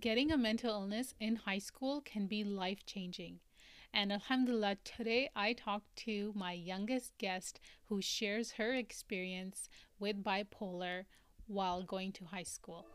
getting 0.00 0.32
a 0.32 0.36
mental 0.36 0.70
illness 0.70 1.14
in 1.20 1.36
high 1.36 1.58
school 1.58 2.00
can 2.00 2.26
be 2.26 2.42
life 2.42 2.86
changing. 2.86 3.38
And 3.92 4.10
Alhamdulillah, 4.10 4.76
today 4.82 5.28
I 5.36 5.52
talked 5.52 5.94
to 6.06 6.32
my 6.34 6.52
youngest 6.52 7.12
guest 7.18 7.60
who 7.84 8.00
shares 8.00 8.52
her 8.52 8.72
experience 8.72 9.68
with 9.98 10.24
bipolar 10.24 11.04
while 11.46 11.82
going 11.82 12.12
to 12.12 12.24
high 12.24 12.44
school. 12.44 12.86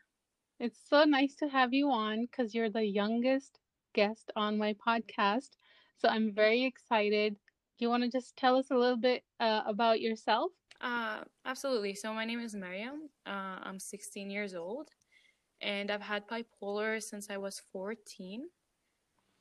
It's 0.60 0.80
so 0.90 1.04
nice 1.04 1.36
to 1.36 1.50
have 1.50 1.74
you 1.74 1.92
on 1.92 2.22
because 2.26 2.56
you're 2.56 2.70
the 2.70 2.86
youngest 2.86 3.60
guest 3.94 4.32
on 4.38 4.58
my 4.58 4.74
podcast. 4.88 5.50
So 5.98 6.08
I'm 6.08 6.34
very 6.34 6.64
excited. 6.64 7.34
Do 7.78 7.86
you 7.86 7.90
want 7.90 8.04
to 8.04 8.10
just 8.10 8.38
tell 8.38 8.56
us 8.56 8.72
a 8.72 8.76
little 8.76 8.98
bit 8.98 9.24
uh, 9.42 9.64
about 9.68 10.00
yourself? 10.00 10.52
Uh, 10.82 11.22
absolutely. 11.46 11.96
So 11.96 12.14
my 12.14 12.26
name 12.26 12.40
is 12.40 12.54
Maryam. 12.54 13.10
Uh, 13.26 13.60
I'm 13.64 13.80
16 13.80 14.30
years 14.30 14.56
old, 14.56 14.90
and 15.62 15.90
I've 15.90 16.02
had 16.02 16.28
bipolar 16.28 17.02
since 17.02 17.30
I 17.30 17.38
was 17.38 17.62
14. 17.72 18.50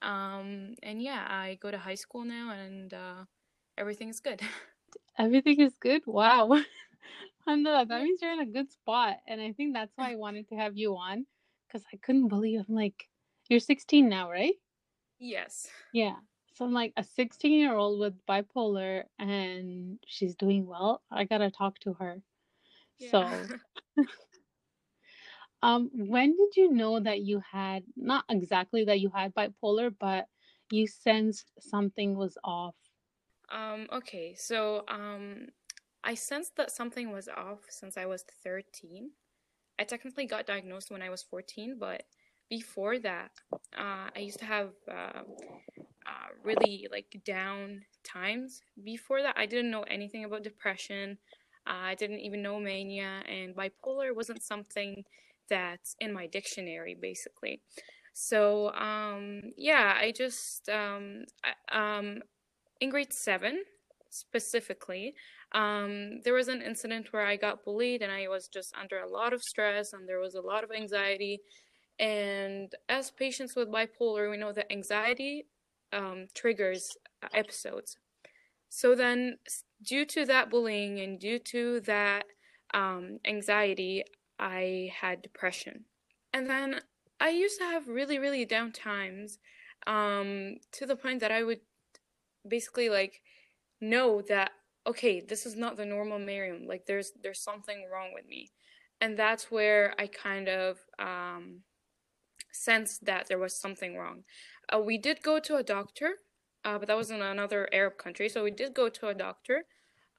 Um, 0.03 0.75
and 0.83 1.03
yeah, 1.03 1.27
I 1.29 1.59
go 1.61 1.71
to 1.71 1.79
high 1.79 1.95
school 1.97 2.25
now, 2.25 2.51
and 2.53 2.93
uh, 2.93 3.25
everything's 3.79 4.21
good. 4.21 4.41
Everything 5.19 5.61
is 5.61 5.75
good. 5.81 6.03
Wow. 6.07 6.51
Alhamdulillah, 7.47 7.87
that 7.87 8.03
means 8.03 8.21
you're 8.23 8.33
in 8.33 8.41
a 8.41 8.47
good 8.47 8.71
spot, 8.73 9.17
and 9.27 9.41
I 9.41 9.53
think 9.53 9.75
that's 9.75 9.93
why 9.97 10.13
I 10.13 10.17
wanted 10.25 10.49
to 10.49 10.57
have 10.57 10.77
you 10.77 10.97
on, 10.97 11.27
because 11.67 11.85
I 11.93 11.99
couldn't 11.99 12.29
believe 12.29 12.61
I'm 12.69 12.75
like, 12.75 13.09
you're 13.49 13.61
16 13.61 14.09
now, 14.09 14.31
right? 14.31 14.55
Yes. 15.19 15.69
Yeah. 15.93 16.17
So 16.55 16.65
I'm 16.65 16.73
like 16.73 16.93
a 16.97 17.05
16 17.05 17.53
year 17.53 17.75
old 17.75 18.01
with 18.01 18.25
bipolar 18.27 19.05
and 19.19 19.99
she's 20.07 20.37
doing 20.37 20.67
well. 20.67 21.03
I 21.11 21.25
gotta 21.25 21.51
talk 21.51 21.79
to 21.81 21.95
her. 21.95 22.23
Yeah. 22.99 23.11
So 23.11 23.49
um 25.63 25.91
when 25.93 26.37
did 26.37 26.57
you 26.57 26.71
know 26.73 27.01
that 27.01 27.21
you 27.23 27.41
had 27.41 27.85
not 27.97 28.25
exactly 28.29 28.85
that 28.85 29.01
you 29.01 29.11
had 29.11 29.35
bipolar, 29.35 29.95
but 29.99 30.29
you 30.71 30.87
sensed 30.87 31.53
something 31.61 32.17
was 32.17 32.37
off? 32.45 32.75
Um, 33.51 33.89
okay, 33.93 34.35
so 34.35 34.85
um 34.89 35.49
I 36.03 36.15
sensed 36.15 36.57
that 36.57 36.71
something 36.71 37.11
was 37.11 37.29
off 37.29 37.71
since 37.71 37.97
I 37.97 38.07
was 38.07 38.23
13. 38.25 39.13
I 39.79 39.85
technically 39.85 40.27
got 40.27 40.47
diagnosed 40.47 40.91
when 40.91 41.03
I 41.03 41.11
was 41.11 41.23
14, 41.23 41.79
but 41.79 42.05
before 42.49 42.99
that, 43.01 43.33
uh, 43.77 44.11
I 44.15 44.19
used 44.19 44.39
to 44.41 44.45
have 44.45 44.75
uh, 44.89 45.25
uh, 46.07 46.29
really 46.43 46.87
like 46.91 47.21
down 47.25 47.83
times. 48.05 48.63
Before 48.83 49.23
that, 49.23 49.37
I 49.39 49.47
didn't 49.47 49.71
know 49.71 49.85
anything 49.85 50.25
about 50.25 50.43
depression. 50.43 51.19
Uh, 51.67 51.93
I 51.93 51.95
didn't 51.95 52.21
even 52.21 52.43
know 52.43 52.61
mania, 52.61 53.23
and 53.29 53.55
bipolar 53.55 54.15
wasn't 54.15 54.43
something 54.43 55.05
that's 55.49 55.97
in 56.01 56.13
my 56.13 56.27
dictionary, 56.27 56.95
basically. 57.01 57.63
So, 58.13 58.73
um, 58.75 59.43
yeah, 59.57 59.97
I 60.01 60.13
just, 60.13 60.69
um, 60.69 61.25
I, 61.43 61.99
um, 61.99 62.21
in 62.81 62.91
grade 62.91 63.13
seven 63.13 63.65
specifically, 64.11 65.15
um, 65.53 66.21
there 66.23 66.35
was 66.35 66.49
an 66.49 66.63
incident 66.63 67.13
where 67.13 67.27
I 67.27 67.37
got 67.37 67.65
bullied 67.65 68.03
and 68.03 68.13
I 68.13 68.29
was 68.29 68.49
just 68.49 68.75
under 68.81 68.99
a 69.01 69.09
lot 69.09 69.33
of 69.33 69.43
stress 69.43 69.93
and 69.93 70.09
there 70.09 70.21
was 70.21 70.35
a 70.35 70.41
lot 70.41 70.65
of 70.65 70.71
anxiety. 70.71 71.41
And 71.99 72.73
as 72.89 73.11
patients 73.11 73.55
with 73.57 73.69
bipolar, 73.69 74.31
we 74.31 74.37
know 74.37 74.53
that 74.53 74.73
anxiety 74.73 75.47
um, 75.95 76.27
triggers 76.35 76.97
uh, 77.23 77.29
episodes. 77.33 77.97
So 78.69 78.95
then, 78.95 79.39
due 79.83 80.05
to 80.07 80.25
that 80.27 80.51
bullying 80.51 80.99
and 81.01 81.19
due 81.19 81.39
to 81.39 81.81
that 81.83 82.25
um, 82.73 83.21
anxiety, 83.25 84.03
I 84.39 84.93
had 85.01 85.23
depression. 85.23 85.85
And 86.33 86.51
then 86.51 86.81
I 87.21 87.29
used 87.31 87.59
to 87.61 87.65
have 87.65 87.87
really, 87.87 88.19
really 88.19 88.45
down 88.45 88.73
times 88.73 89.39
um, 89.87 90.57
to 90.73 90.87
the 90.87 90.97
point 90.97 91.21
that 91.21 91.31
I 91.31 91.45
would 91.45 91.61
basically 92.47 92.89
like 92.89 93.23
know 93.81 94.23
that 94.23 94.51
okay, 94.87 95.21
this 95.21 95.47
is 95.47 95.57
not 95.57 95.77
the 95.77 95.87
normal 95.87 96.19
Maryam. 96.19 96.67
Like 96.67 96.87
there's 96.87 97.13
there's 97.23 97.41
something 97.41 97.87
wrong 97.93 98.11
with 98.15 98.27
me, 98.27 98.51
and 99.01 99.17
that's 99.17 99.51
where 99.51 99.95
I 99.99 100.07
kind 100.07 100.49
of 100.49 100.79
um, 100.99 101.61
sensed 102.53 103.05
that 103.07 103.27
there 103.29 103.39
was 103.39 103.59
something 103.59 103.97
wrong. 103.97 104.25
Uh, 104.73 104.79
we 104.81 104.99
did 104.99 105.23
go 105.23 105.39
to 105.41 105.57
a 105.57 105.63
doctor, 105.63 106.15
uh, 106.65 106.79
but 106.79 106.89
that 106.89 106.97
was 106.97 107.11
in 107.11 107.23
another 107.23 107.69
Arab 107.73 107.99
country. 107.99 108.29
So 108.29 108.45
we 108.45 108.51
did 108.51 108.75
go 108.75 108.89
to 108.89 109.09
a 109.09 109.15
doctor. 109.15 109.65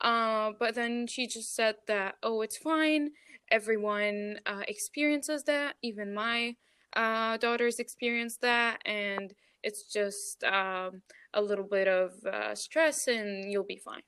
Uh, 0.02 0.52
but 0.60 0.76
then 0.76 1.08
she 1.08 1.28
just 1.28 1.56
said 1.56 1.76
that, 1.88 2.16
oh, 2.22 2.42
it's 2.42 2.58
fine. 2.58 3.12
Everyone 3.50 4.40
uh, 4.46 4.64
experiences 4.68 5.44
that. 5.46 5.76
Even 5.82 6.14
my 6.14 6.56
uh, 6.96 7.38
daughters 7.38 7.80
experienced 7.80 8.42
that. 8.42 8.80
And 8.86 9.34
it's 9.64 9.92
just 9.92 10.44
um, 10.44 11.02
a 11.34 11.42
little 11.42 11.68
bit 11.70 11.88
of 11.88 12.12
uh, 12.26 12.54
stress 12.56 13.08
and 13.08 13.52
you'll 13.52 13.64
be 13.64 13.82
fine. 13.84 14.04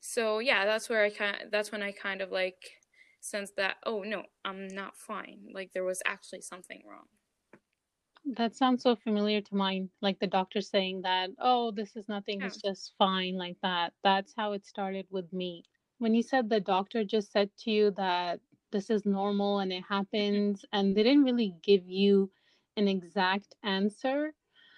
So 0.00 0.38
yeah, 0.38 0.64
that's 0.64 0.88
where 0.88 1.04
I 1.04 1.10
kind 1.10 1.36
of, 1.42 1.50
that's 1.50 1.72
when 1.72 1.82
I 1.82 1.92
kind 1.92 2.20
of 2.20 2.30
like 2.30 2.62
sensed 3.20 3.56
that, 3.56 3.76
oh 3.84 4.02
no, 4.02 4.22
I'm 4.44 4.68
not 4.68 4.96
fine. 4.96 5.40
Like 5.52 5.72
there 5.72 5.84
was 5.84 6.02
actually 6.06 6.40
something 6.40 6.82
wrong. 6.88 7.06
That 8.24 8.54
sounds 8.54 8.82
so 8.82 8.96
familiar 8.96 9.40
to 9.40 9.54
mine. 9.54 9.90
Like 10.02 10.18
the 10.18 10.26
doctor 10.26 10.60
saying 10.60 11.02
that, 11.02 11.30
oh, 11.40 11.70
this 11.70 11.96
is 11.96 12.08
nothing, 12.08 12.42
it's 12.42 12.60
just 12.60 12.94
fine, 12.98 13.36
like 13.36 13.56
that. 13.62 13.92
That's 14.04 14.34
how 14.36 14.52
it 14.52 14.66
started 14.66 15.06
with 15.10 15.32
me. 15.32 15.64
When 15.98 16.14
you 16.14 16.22
said 16.22 16.48
the 16.48 16.60
doctor 16.60 17.04
just 17.04 17.32
said 17.32 17.50
to 17.60 17.70
you 17.70 17.90
that 17.92 18.40
this 18.72 18.88
is 18.88 19.04
normal 19.04 19.58
and 19.58 19.72
it 19.72 19.82
mm-hmm. 19.82 19.94
happens, 19.94 20.64
and 20.72 20.96
they 20.96 21.02
didn't 21.02 21.24
really 21.24 21.54
give 21.62 21.88
you 21.88 22.30
an 22.76 22.88
exact 22.88 23.54
answer. 23.62 24.32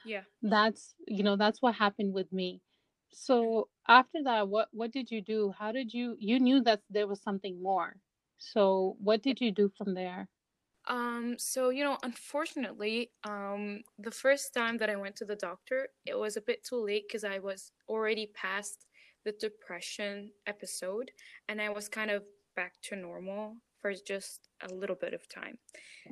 Yeah. 0.04 0.22
That's, 0.42 0.94
you 1.06 1.22
know, 1.22 1.36
that's 1.36 1.60
what 1.60 1.74
happened 1.74 2.14
with 2.14 2.32
me. 2.32 2.60
So 3.12 3.68
after 3.86 4.22
that, 4.24 4.48
what 4.48 4.68
what 4.72 4.90
did 4.90 5.10
you 5.10 5.20
do? 5.20 5.52
How 5.58 5.70
did 5.70 5.92
you 5.92 6.16
you 6.18 6.40
knew 6.40 6.62
that 6.62 6.80
there 6.88 7.06
was 7.06 7.20
something 7.20 7.62
more. 7.62 7.96
So 8.38 8.96
what 8.98 9.22
did 9.22 9.40
you 9.40 9.52
do 9.52 9.70
from 9.76 9.94
there? 9.94 10.28
Um, 10.88 11.36
so 11.38 11.70
you 11.70 11.84
know, 11.84 11.98
unfortunately, 12.02 13.10
um, 13.24 13.80
the 13.98 14.10
first 14.10 14.52
time 14.54 14.78
that 14.78 14.90
I 14.90 14.96
went 14.96 15.16
to 15.16 15.24
the 15.24 15.36
doctor, 15.36 15.88
it 16.06 16.18
was 16.18 16.36
a 16.36 16.42
bit 16.42 16.64
too 16.64 16.84
late 16.84 17.04
because 17.08 17.24
I 17.24 17.38
was 17.38 17.72
already 17.88 18.30
past 18.34 18.86
the 19.24 19.32
depression 19.32 20.30
episode, 20.46 21.10
and 21.48 21.60
I 21.60 21.68
was 21.70 21.88
kind 21.88 22.10
of 22.10 22.24
back 22.56 22.74
to 22.82 22.96
normal 22.96 23.56
for 23.80 23.92
just 24.06 24.48
a 24.68 24.72
little 24.72 24.96
bit 24.96 25.12
of 25.12 25.28
time. 25.28 25.58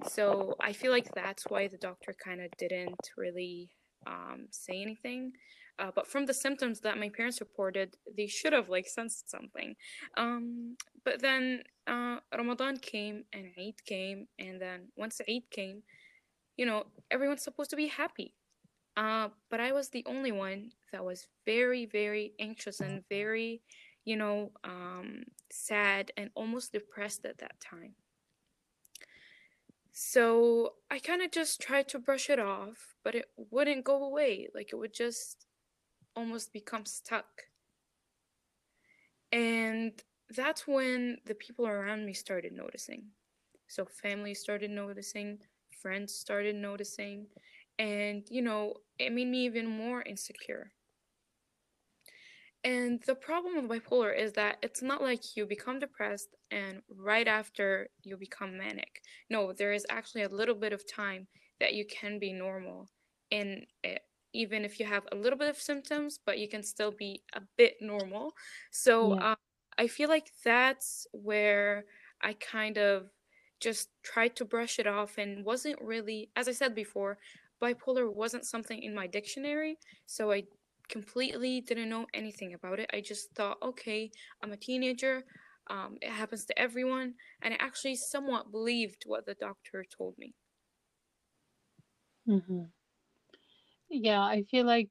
So 0.08 0.56
I 0.60 0.72
feel 0.72 0.90
like 0.90 1.12
that's 1.14 1.44
why 1.48 1.68
the 1.68 1.78
doctor 1.78 2.14
kind 2.22 2.40
of 2.40 2.50
didn't 2.58 3.10
really 3.16 3.70
um, 4.06 4.46
say 4.50 4.82
anything. 4.82 5.32
Uh, 5.80 5.90
but 5.94 6.06
from 6.06 6.26
the 6.26 6.34
symptoms 6.34 6.80
that 6.80 6.98
my 6.98 7.08
parents 7.08 7.40
reported, 7.40 7.96
they 8.16 8.26
should 8.26 8.52
have 8.52 8.68
like 8.68 8.86
sensed 8.86 9.30
something. 9.30 9.74
Um, 10.16 10.76
but 11.04 11.22
then 11.22 11.62
uh, 11.86 12.18
Ramadan 12.36 12.76
came 12.76 13.24
and 13.32 13.46
Eid 13.58 13.84
came, 13.86 14.28
and 14.38 14.60
then 14.60 14.88
once 14.96 15.20
Eid 15.28 15.50
came, 15.50 15.82
you 16.56 16.66
know, 16.66 16.84
everyone's 17.10 17.42
supposed 17.42 17.70
to 17.70 17.76
be 17.76 17.86
happy. 17.86 18.34
Uh, 18.96 19.28
but 19.50 19.60
I 19.60 19.72
was 19.72 19.88
the 19.88 20.04
only 20.06 20.32
one 20.32 20.72
that 20.92 21.04
was 21.04 21.26
very, 21.46 21.86
very 21.86 22.34
anxious 22.38 22.80
and 22.80 23.02
very, 23.08 23.62
you 24.04 24.16
know, 24.16 24.50
um, 24.64 25.24
sad 25.50 26.12
and 26.18 26.30
almost 26.34 26.72
depressed 26.72 27.24
at 27.24 27.38
that 27.38 27.58
time. 27.60 27.94
So 29.92 30.74
I 30.90 30.98
kind 30.98 31.22
of 31.22 31.30
just 31.30 31.60
tried 31.60 31.88
to 31.88 31.98
brush 31.98 32.28
it 32.28 32.38
off, 32.38 32.94
but 33.02 33.14
it 33.14 33.26
wouldn't 33.36 33.84
go 33.84 34.04
away. 34.04 34.48
Like 34.54 34.70
it 34.72 34.76
would 34.76 34.94
just 34.94 35.46
almost 36.16 36.52
become 36.52 36.86
stuck. 36.86 37.44
And 39.32 39.92
that's 40.34 40.66
when 40.66 41.18
the 41.26 41.34
people 41.34 41.66
around 41.66 42.06
me 42.06 42.12
started 42.14 42.52
noticing. 42.52 43.04
So 43.68 43.84
family 43.84 44.34
started 44.34 44.70
noticing, 44.70 45.38
friends 45.80 46.14
started 46.14 46.56
noticing, 46.56 47.26
and 47.78 48.26
you 48.30 48.42
know, 48.42 48.74
it 48.98 49.12
made 49.12 49.28
me 49.28 49.44
even 49.44 49.66
more 49.66 50.02
insecure. 50.02 50.72
And 52.62 53.02
the 53.06 53.14
problem 53.14 53.68
with 53.68 53.82
bipolar 53.84 54.16
is 54.16 54.32
that 54.34 54.58
it's 54.62 54.82
not 54.82 55.02
like 55.02 55.34
you 55.36 55.46
become 55.46 55.78
depressed 55.78 56.36
and 56.50 56.82
right 56.90 57.26
after 57.26 57.88
you 58.02 58.16
become 58.18 58.58
manic. 58.58 59.00
No, 59.30 59.52
there 59.52 59.72
is 59.72 59.86
actually 59.88 60.24
a 60.24 60.28
little 60.28 60.54
bit 60.54 60.72
of 60.74 60.86
time 60.86 61.26
that 61.58 61.72
you 61.72 61.86
can 61.86 62.18
be 62.18 62.32
normal 62.34 62.90
in 63.30 63.64
it, 63.82 64.02
even 64.32 64.64
if 64.64 64.78
you 64.80 64.86
have 64.86 65.06
a 65.12 65.16
little 65.16 65.38
bit 65.38 65.48
of 65.48 65.56
symptoms, 65.60 66.18
but 66.18 66.38
you 66.38 66.48
can 66.48 66.62
still 66.62 66.92
be 66.92 67.24
a 67.34 67.42
bit 67.56 67.76
normal. 67.80 68.34
So 68.70 69.14
Yeah. 69.14 69.20
um, 69.20 69.36
I 69.78 69.86
feel 69.88 70.08
like 70.08 70.30
that's 70.44 71.06
where 71.12 71.86
I 72.22 72.34
kind 72.34 72.78
of 72.78 73.10
just 73.60 73.90
tried 74.02 74.36
to 74.36 74.44
brush 74.44 74.78
it 74.78 74.86
off 74.86 75.18
and 75.18 75.44
wasn't 75.44 75.80
really, 75.80 76.30
as 76.36 76.48
I 76.48 76.52
said 76.52 76.74
before, 76.74 77.18
bipolar 77.62 78.12
wasn't 78.12 78.46
something 78.46 78.82
in 78.82 78.94
my 78.94 79.06
dictionary. 79.06 79.78
So 80.06 80.32
I 80.32 80.44
completely 80.88 81.60
didn't 81.60 81.88
know 81.90 82.06
anything 82.14 82.54
about 82.54 82.80
it. 82.80 82.90
I 82.92 83.00
just 83.00 83.34
thought, 83.34 83.58
okay, 83.62 84.10
I'm 84.42 84.52
a 84.52 84.56
teenager. 84.56 85.24
Um, 85.68 85.98
it 86.00 86.10
happens 86.10 86.46
to 86.46 86.58
everyone. 86.58 87.14
And 87.42 87.54
I 87.54 87.58
actually 87.60 87.96
somewhat 87.96 88.50
believed 88.50 89.04
what 89.06 89.26
the 89.26 89.34
doctor 89.34 89.84
told 89.84 90.16
me. 90.18 90.34
hmm 92.26 92.62
Yeah, 93.90 94.22
I 94.22 94.44
feel 94.44 94.64
like 94.66 94.90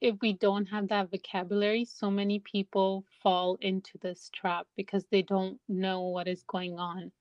if 0.00 0.20
we 0.20 0.32
don't 0.34 0.66
have 0.66 0.88
that 0.88 1.10
vocabulary, 1.10 1.84
so 1.84 2.10
many 2.10 2.38
people 2.38 3.04
fall 3.22 3.56
into 3.56 3.98
this 3.98 4.30
trap 4.30 4.68
because 4.76 5.06
they 5.06 5.22
don't 5.22 5.60
know 5.68 6.02
what 6.02 6.28
is 6.28 6.44
going 6.44 6.78
on. 6.78 7.12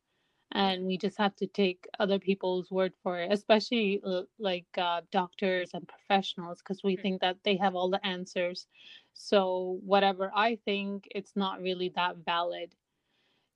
And 0.52 0.86
we 0.86 0.98
just 0.98 1.18
have 1.18 1.36
to 1.38 1.48
take 1.48 1.88
other 2.00 2.20
people's 2.20 2.72
word 2.72 2.96
for 3.04 3.20
it, 3.20 3.32
especially 3.34 4.02
uh, 4.04 4.24
like 4.40 4.68
uh, 4.78 5.02
doctors 5.12 5.74
and 5.74 5.88
professionals, 5.88 6.60
because 6.62 6.84
we 6.84 6.98
Mm, 6.98 6.98
think 6.98 7.22
that 7.22 7.44
they 7.44 7.58
have 7.58 7.76
all 7.76 7.90
the 7.90 8.06
answers. 8.06 8.68
So, 9.14 9.80
whatever 9.84 10.32
I 10.36 10.56
think, 10.58 11.08
it's 11.12 11.36
not 11.36 11.62
really 11.62 11.90
that 11.90 12.18
valid. 12.18 12.76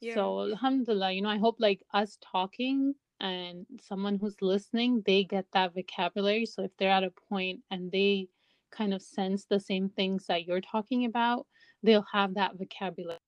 Yeah. 0.02 0.20
So, 0.20 0.42
alhamdulillah, 0.42 1.12
you 1.12 1.22
know, 1.22 1.30
I 1.30 1.38
hope 1.38 1.60
like 1.60 1.84
us 1.94 2.18
talking 2.22 2.96
and 3.20 3.66
someone 3.82 4.18
who's 4.20 4.42
listening, 4.42 5.04
they 5.06 5.24
get 5.24 5.48
that 5.54 5.74
vocabulary. 5.74 6.46
So, 6.46 6.64
if 6.64 6.72
they're 6.78 6.92
at 6.92 7.04
a 7.04 7.12
point 7.12 7.64
and 7.72 7.92
they 7.92 8.30
kind 8.72 8.94
of 8.94 9.02
sense 9.02 9.46
the 9.46 9.60
same 9.60 9.90
things 9.90 10.28
that 10.28 10.46
you're 10.46 10.62
talking 10.62 11.06
about, 11.06 11.48
they'll 11.84 12.06
have 12.14 12.36
that 12.36 12.58
vocabulary. 12.58 13.20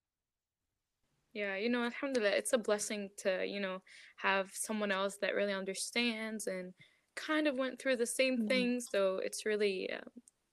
Yeah. 1.33 1.55
You 1.55 1.69
know, 1.69 1.83
alhamdulillah, 1.83 2.31
it's 2.35 2.53
a 2.53 2.57
blessing 2.57 3.09
to, 3.17 3.45
you 3.45 3.59
know, 3.59 3.81
have 4.17 4.51
someone 4.53 4.91
else 4.91 5.17
that 5.21 5.35
really 5.35 5.53
understands 5.53 6.47
and 6.47 6.73
kind 7.15 7.47
of 7.47 7.55
went 7.55 7.79
through 7.79 7.97
the 7.97 8.07
same 8.07 8.37
Yeah. 8.37 8.47
things. 8.47 8.87
So 8.89 9.17
it's 9.17 9.45
really, 9.45 9.91
um, 9.91 10.09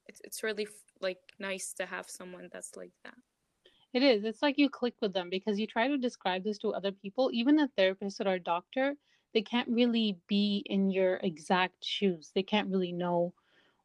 it's, 0.07 0.21
it's 0.25 0.43
really 0.43 0.69
like 1.01 1.19
nice 1.39 1.73
to 1.75 1.87
have 1.87 2.09
someone 2.11 2.49
that's 2.53 2.77
like 2.77 2.93
that. 3.05 3.15
It 3.93 4.03
is. 4.05 4.25
It's 4.25 4.43
like 4.43 4.59
you 4.59 4.71
click 4.71 4.95
with 5.01 5.13
them 5.13 5.29
because 5.31 5.59
you 5.59 5.67
try 5.67 5.89
to 5.89 5.99
describe 5.99 6.45
this 6.45 6.59
to 6.59 6.73
other 6.73 6.93
people, 6.93 7.31
even 7.33 7.59
a 7.59 7.67
therapist 7.69 8.21
or 8.21 8.29
a 8.35 8.39
doctor, 8.41 8.95
they 9.37 9.43
can't 9.43 9.69
really 9.69 10.19
be 10.29 10.65
in 10.67 10.91
your 10.91 11.17
exact 11.23 11.85
shoes. 11.85 12.33
They 12.35 12.43
can't 12.43 12.71
really 12.71 12.93
know 12.93 13.35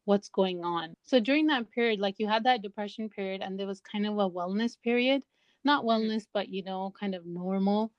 what's 0.06 0.30
going 0.30 0.64
on. 0.64 0.96
So 1.04 1.20
during 1.20 1.46
that 1.48 1.70
period, 1.70 2.00
like 2.00 2.18
you 2.18 2.28
had 2.28 2.44
that 2.44 2.62
depression 2.62 3.10
period 3.10 3.42
and 3.42 3.58
there 3.58 3.68
was 3.68 3.80
kind 3.80 4.06
of 4.06 4.18
a 4.18 4.30
wellness 4.30 4.76
period. 4.82 5.22
Not 5.64 5.84
hmm 5.84 5.90
wellness, 5.90 6.26
but 6.32 6.48
you 6.48 6.64
know, 6.64 6.92
kind 6.98 7.14
of 7.14 7.26
normal. 7.26 7.92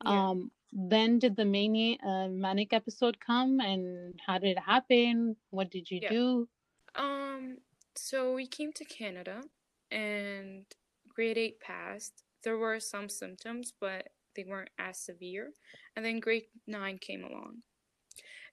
Yeah. 0.00 0.30
Um, 0.30 0.52
then 0.72 1.18
did 1.20 1.36
the 1.36 1.44
mania 1.44 1.98
uh, 2.06 2.28
manic 2.28 2.72
episode 2.72 3.18
come 3.20 3.60
and 3.60 4.18
how 4.26 4.38
did 4.38 4.56
it 4.56 4.60
happen? 4.60 5.36
What 5.50 5.70
did 5.70 5.90
you 5.90 6.00
Yeah. 6.00 6.10
do? 6.10 6.48
Um, 6.94 7.58
so 7.96 8.34
we 8.34 8.46
came 8.46 8.72
to 8.74 8.84
Canada 8.84 9.42
and 9.90 10.66
grade 11.08 11.38
eight 11.38 11.60
passed. 11.60 12.24
There 12.42 12.58
were 12.58 12.80
some 12.80 13.08
symptoms, 13.08 13.72
but 13.80 14.08
they 14.34 14.44
weren't 14.44 14.70
as 14.78 14.98
severe. 15.00 15.52
And 15.96 16.04
then 16.04 16.20
grade 16.20 16.46
nine 16.66 16.98
came 16.98 17.24
along. 17.24 17.62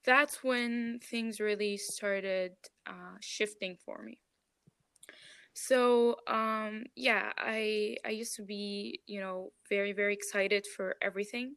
That's 0.04 0.42
when 0.44 1.00
things 1.00 1.40
really 1.40 1.76
started 1.76 2.56
uh, 2.86 3.16
shifting 3.20 3.76
for 3.76 4.02
me. 4.02 4.20
So, 5.54 6.16
um, 6.26 6.84
yeah, 6.96 7.32
I 7.36 7.96
I 8.04 8.10
used 8.10 8.36
to 8.36 8.42
be, 8.42 9.00
you 9.06 9.20
know, 9.20 9.52
very, 9.68 9.92
very 9.92 10.14
excited 10.14 10.66
for 10.66 10.96
everything. 11.02 11.56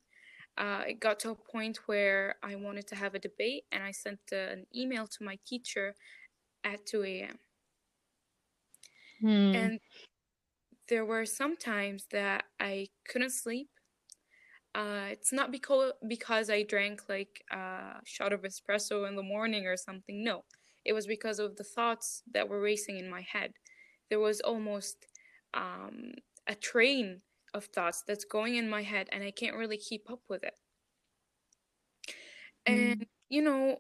Uh, 0.58 0.84
it 0.88 1.00
got 1.00 1.20
to 1.22 1.32
a 1.32 1.36
point 1.36 1.78
where 1.88 2.36
I 2.44 2.56
wanted 2.56 2.88
to 2.88 2.96
have 2.96 3.16
a 3.16 3.20
debate, 3.20 3.66
and 3.72 3.84
I 3.84 3.92
sent 3.92 4.20
uh, 4.34 4.38
an 4.38 4.68
email 4.76 5.08
to 5.08 5.24
my 5.24 5.40
teacher 5.46 5.96
at 6.64 6.86
2 6.86 7.24
a.m. 7.24 7.40
Hmm. 9.22 9.56
And 9.56 9.80
there 10.88 11.06
were 11.06 11.26
some 11.26 11.58
times 11.58 12.08
that 12.12 12.46
I 12.60 12.88
couldn't 13.08 13.32
sleep. 13.32 13.70
Uh, 14.76 15.08
it's 15.10 15.32
not 15.32 15.52
because 15.52 15.94
because 16.06 16.50
I 16.50 16.64
drank 16.64 17.04
like 17.08 17.44
a 17.50 18.02
shot 18.04 18.34
of 18.34 18.42
espresso 18.42 19.08
in 19.08 19.16
the 19.16 19.24
morning 19.24 19.66
or 19.68 19.78
something. 19.78 20.22
No, 20.24 20.44
it 20.84 20.92
was 20.92 21.08
because 21.08 21.40
of 21.40 21.56
the 21.56 21.64
thoughts 21.64 22.24
that 22.34 22.50
were 22.50 22.60
racing 22.60 22.98
in 22.98 23.10
my 23.10 23.22
head. 23.22 23.54
There 24.10 24.20
was 24.20 24.42
almost 24.42 25.08
um, 25.54 26.14
a 26.48 26.56
train 26.56 27.22
of 27.54 27.66
thoughts 27.66 28.04
that's 28.06 28.26
going 28.26 28.56
in 28.56 28.70
my 28.70 28.84
head, 28.84 29.08
and 29.14 29.24
I 29.24 29.32
can't 29.32 29.56
really 29.56 29.78
keep 29.78 30.12
up 30.12 30.20
with 30.30 30.44
it. 30.44 30.56
Hmm. 32.68 32.74
And 32.74 33.06
you 33.30 33.42
know, 33.42 33.80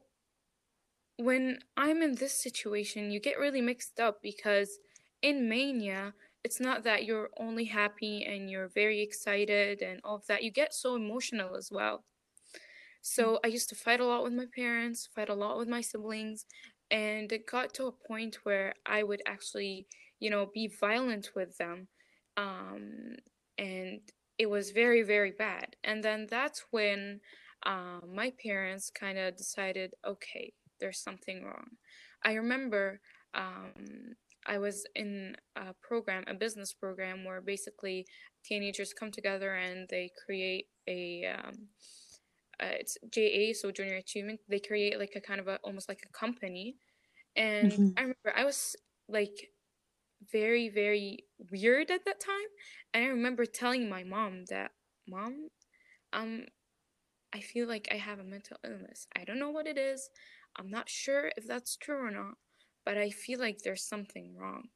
when 1.18 1.60
I'm 1.78 2.02
in 2.02 2.16
this 2.16 2.34
situation, 2.34 3.12
you 3.12 3.20
get 3.20 3.40
really 3.40 3.62
mixed 3.62 4.00
up 4.00 4.20
because 4.22 4.80
in 5.22 5.50
mania, 5.50 6.14
it's 6.46 6.60
not 6.60 6.84
that 6.84 7.06
you're 7.06 7.32
only 7.38 7.66
happy 7.66 8.24
and 8.24 8.52
you're 8.52 8.68
very 8.68 9.02
excited 9.02 9.82
and 9.82 10.00
all 10.04 10.18
of 10.18 10.28
that. 10.28 10.44
You 10.44 10.52
get 10.52 10.76
so 10.76 10.96
emotional 10.96 11.56
as 11.56 11.72
well. 11.72 12.04
So 13.02 13.40
I 13.44 13.48
used 13.48 13.68
to 13.70 13.76
fight 13.76 14.00
a 14.00 14.06
lot 14.06 14.24
with 14.24 14.34
my 14.34 14.46
parents, 14.56 15.10
fight 15.16 15.30
a 15.30 15.34
lot 15.34 15.58
with 15.58 15.68
my 15.68 15.82
siblings, 15.82 16.46
and 16.92 17.32
it 17.32 17.48
got 17.50 17.74
to 17.74 17.88
a 17.88 18.08
point 18.08 18.38
where 18.44 18.76
I 18.86 19.02
would 19.02 19.24
actually, 19.26 19.88
you 20.20 20.30
know, 20.30 20.46
be 20.54 20.68
violent 20.80 21.32
with 21.36 21.58
them. 21.58 21.88
Um, 22.38 23.16
and 23.58 24.02
it 24.38 24.48
was 24.48 24.70
very, 24.70 25.02
very 25.02 25.32
bad. 25.32 25.76
And 25.84 26.04
then 26.04 26.28
that's 26.30 26.64
when 26.70 27.22
um, 27.66 28.02
my 28.14 28.32
parents 28.46 28.92
kind 28.92 29.18
of 29.18 29.36
decided, 29.36 29.94
okay, 30.06 30.54
there's 30.80 31.00
something 31.00 31.44
wrong. 31.44 31.70
I 32.24 32.34
remember 32.34 33.00
um, 33.34 34.14
I 34.46 34.58
was 34.60 34.86
in 34.96 35.36
a 35.56 35.74
program, 35.82 36.24
a 36.28 36.34
business 36.34 36.74
program, 36.74 37.24
where 37.26 37.42
basically 37.42 38.06
teenagers 38.44 38.94
come 38.94 39.12
together 39.12 39.56
and 39.56 39.88
they 39.90 40.12
create 40.26 40.68
a 40.88 41.26
um, 41.26 41.70
uh, 42.60 42.68
it's 42.80 42.98
JA, 43.12 43.54
so 43.54 43.72
Junior 43.72 43.98
Achievement. 43.98 44.40
They 44.48 44.60
create 44.60 45.00
like 45.00 45.14
a 45.16 45.22
kind 45.22 45.40
of 45.40 45.48
a 45.48 45.58
almost 45.64 45.90
like 45.90 46.04
a 46.06 46.18
company. 46.18 46.78
And 47.36 47.72
Mhm. 47.72 47.94
I 47.98 48.02
remember 48.02 48.34
I 48.36 48.46
was 48.46 48.76
like 49.10 49.36
very, 50.32 50.70
very 50.70 51.26
weird 51.52 51.92
at 51.92 52.06
that 52.06 52.20
time. 52.20 52.48
And 52.94 53.04
I 53.06 53.08
remember 53.08 53.46
telling 53.46 53.90
my 53.90 54.04
mom 54.04 54.46
that, 54.50 54.72
Mom, 55.08 55.50
um, 56.14 56.46
I 57.34 57.42
feel 57.42 57.68
like 57.68 57.88
I 57.92 57.96
have 57.98 58.20
a 58.20 58.24
mental 58.24 58.58
illness. 58.64 59.08
I 59.16 59.24
don't 59.26 59.40
know 59.40 59.52
what 59.52 59.68
it 59.68 59.78
is. 59.78 60.10
I'm 60.56 60.70
not 60.70 60.90
sure 60.90 61.32
if 61.38 61.46
that's 61.48 61.76
true 61.78 61.98
or 62.06 62.12
not, 62.12 62.36
but 62.86 62.98
I 62.98 63.10
feel 63.10 63.40
like 63.40 63.60
there's 63.60 63.84
something 63.84 64.36
wrong. 64.38 64.70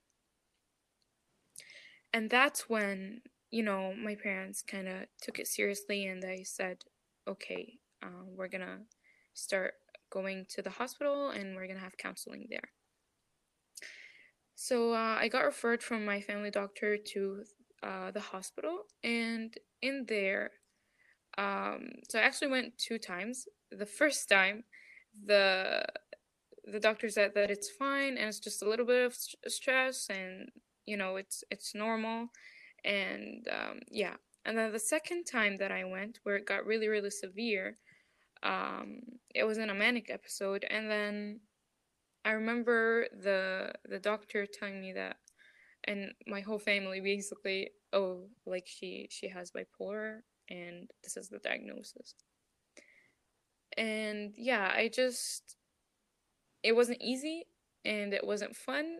And 2.14 2.30
that's 2.30 2.68
when, 2.68 3.22
you 3.52 3.64
know, 3.64 3.94
my 3.94 4.16
parents 4.16 4.64
kind 4.64 4.88
of 4.88 5.06
took 5.22 5.40
it 5.40 5.48
seriously 5.48 6.08
and 6.08 6.22
they 6.22 6.44
said, 6.44 6.78
okay, 7.28 7.78
uh, 8.04 8.26
we're 8.36 8.48
gonna 8.48 8.80
start 9.34 9.76
going 10.10 10.46
to 10.50 10.62
the 10.62 10.72
hospital 10.72 11.30
and 11.30 11.56
we're 11.56 11.68
gonna 11.68 11.80
have 11.80 11.98
counseling 11.98 12.48
there. 12.50 12.72
So 14.56 14.92
uh, 14.94 15.18
I 15.20 15.30
got 15.30 15.46
referred 15.46 15.82
from 15.82 16.04
my 16.04 16.20
family 16.20 16.52
doctor 16.52 16.98
to 16.98 17.44
uh, 17.82 18.12
the 18.12 18.20
hospital, 18.20 18.80
and 19.06 19.56
in 19.82 20.06
there, 20.06 20.52
um, 21.38 21.92
so 22.10 22.20
I 22.20 22.24
actually 22.24 22.50
went 22.50 22.78
two 22.78 22.98
times. 22.98 23.48
The 23.72 23.86
first 23.86 24.28
time, 24.28 24.66
the 25.26 25.86
the 26.66 26.80
doctor 26.80 27.10
said 27.10 27.34
that 27.36 27.52
it's 27.52 27.70
fine 27.70 28.18
and 28.18 28.28
it's 28.30 28.40
just 28.40 28.62
a 28.64 28.70
little 28.70 28.86
bit 28.86 29.06
of 29.06 29.14
st- 29.16 29.52
stress 29.52 30.08
and 30.10 30.50
you 30.86 30.98
know 30.98 31.16
it's 31.18 31.44
it's 31.52 31.76
normal 31.76 32.30
And 32.86 33.48
um, 33.52 33.82
yeah. 33.92 34.18
And 34.46 34.58
then 34.58 34.74
the 34.74 34.80
second 34.80 35.26
time 35.26 35.58
that 35.60 35.72
I 35.72 35.86
went, 35.86 36.20
where 36.24 36.38
it 36.38 36.48
got 36.48 36.66
really, 36.66 36.90
really 36.90 37.12
severe, 37.12 37.78
um, 38.44 39.02
it 39.36 39.44
was 39.46 39.58
in 39.60 39.70
a 39.72 39.76
manic 39.76 40.10
episode. 40.12 40.66
And 40.70 40.90
then 40.92 41.42
I 42.26 42.32
remember 42.32 43.08
the 43.12 43.74
the 43.86 44.00
doctor 44.00 44.46
telling 44.48 44.82
me 44.82 44.94
that, 44.94 45.18
and 45.86 46.14
my 46.28 46.42
whole 46.42 46.60
family 46.60 47.02
basically, 47.02 47.72
oh, 47.94 48.30
like 48.46 48.68
she 48.68 49.08
she 49.12 49.30
has 49.30 49.52
bipolar, 49.52 50.22
and 50.50 50.90
this 51.04 51.18
is 51.18 51.30
the 51.30 51.40
diagnosis. 51.40 52.16
And 53.78 54.34
yeah, 54.38 54.72
I 54.74 54.90
just 54.90 55.56
it 56.64 56.74
wasn't 56.76 57.02
easy 57.02 57.46
and 57.86 58.14
it 58.14 58.26
wasn't 58.26 58.56
fun. 58.56 59.00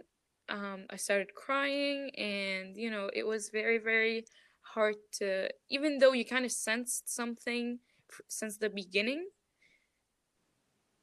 Um, 0.50 0.86
I 0.90 0.96
started 0.96 1.36
crying, 1.36 2.10
and 2.18 2.76
you 2.76 2.90
know, 2.90 3.10
it 3.14 3.26
was 3.26 3.50
very, 3.50 3.78
very 3.78 4.26
hard 4.62 4.96
to, 5.14 5.50
even 5.70 6.00
though 6.00 6.14
you 6.14 6.26
kind 6.26 6.46
of 6.46 6.52
sensed 6.52 7.14
something 7.14 7.80
since 8.28 8.58
the 8.58 8.70
beginning, 8.70 9.28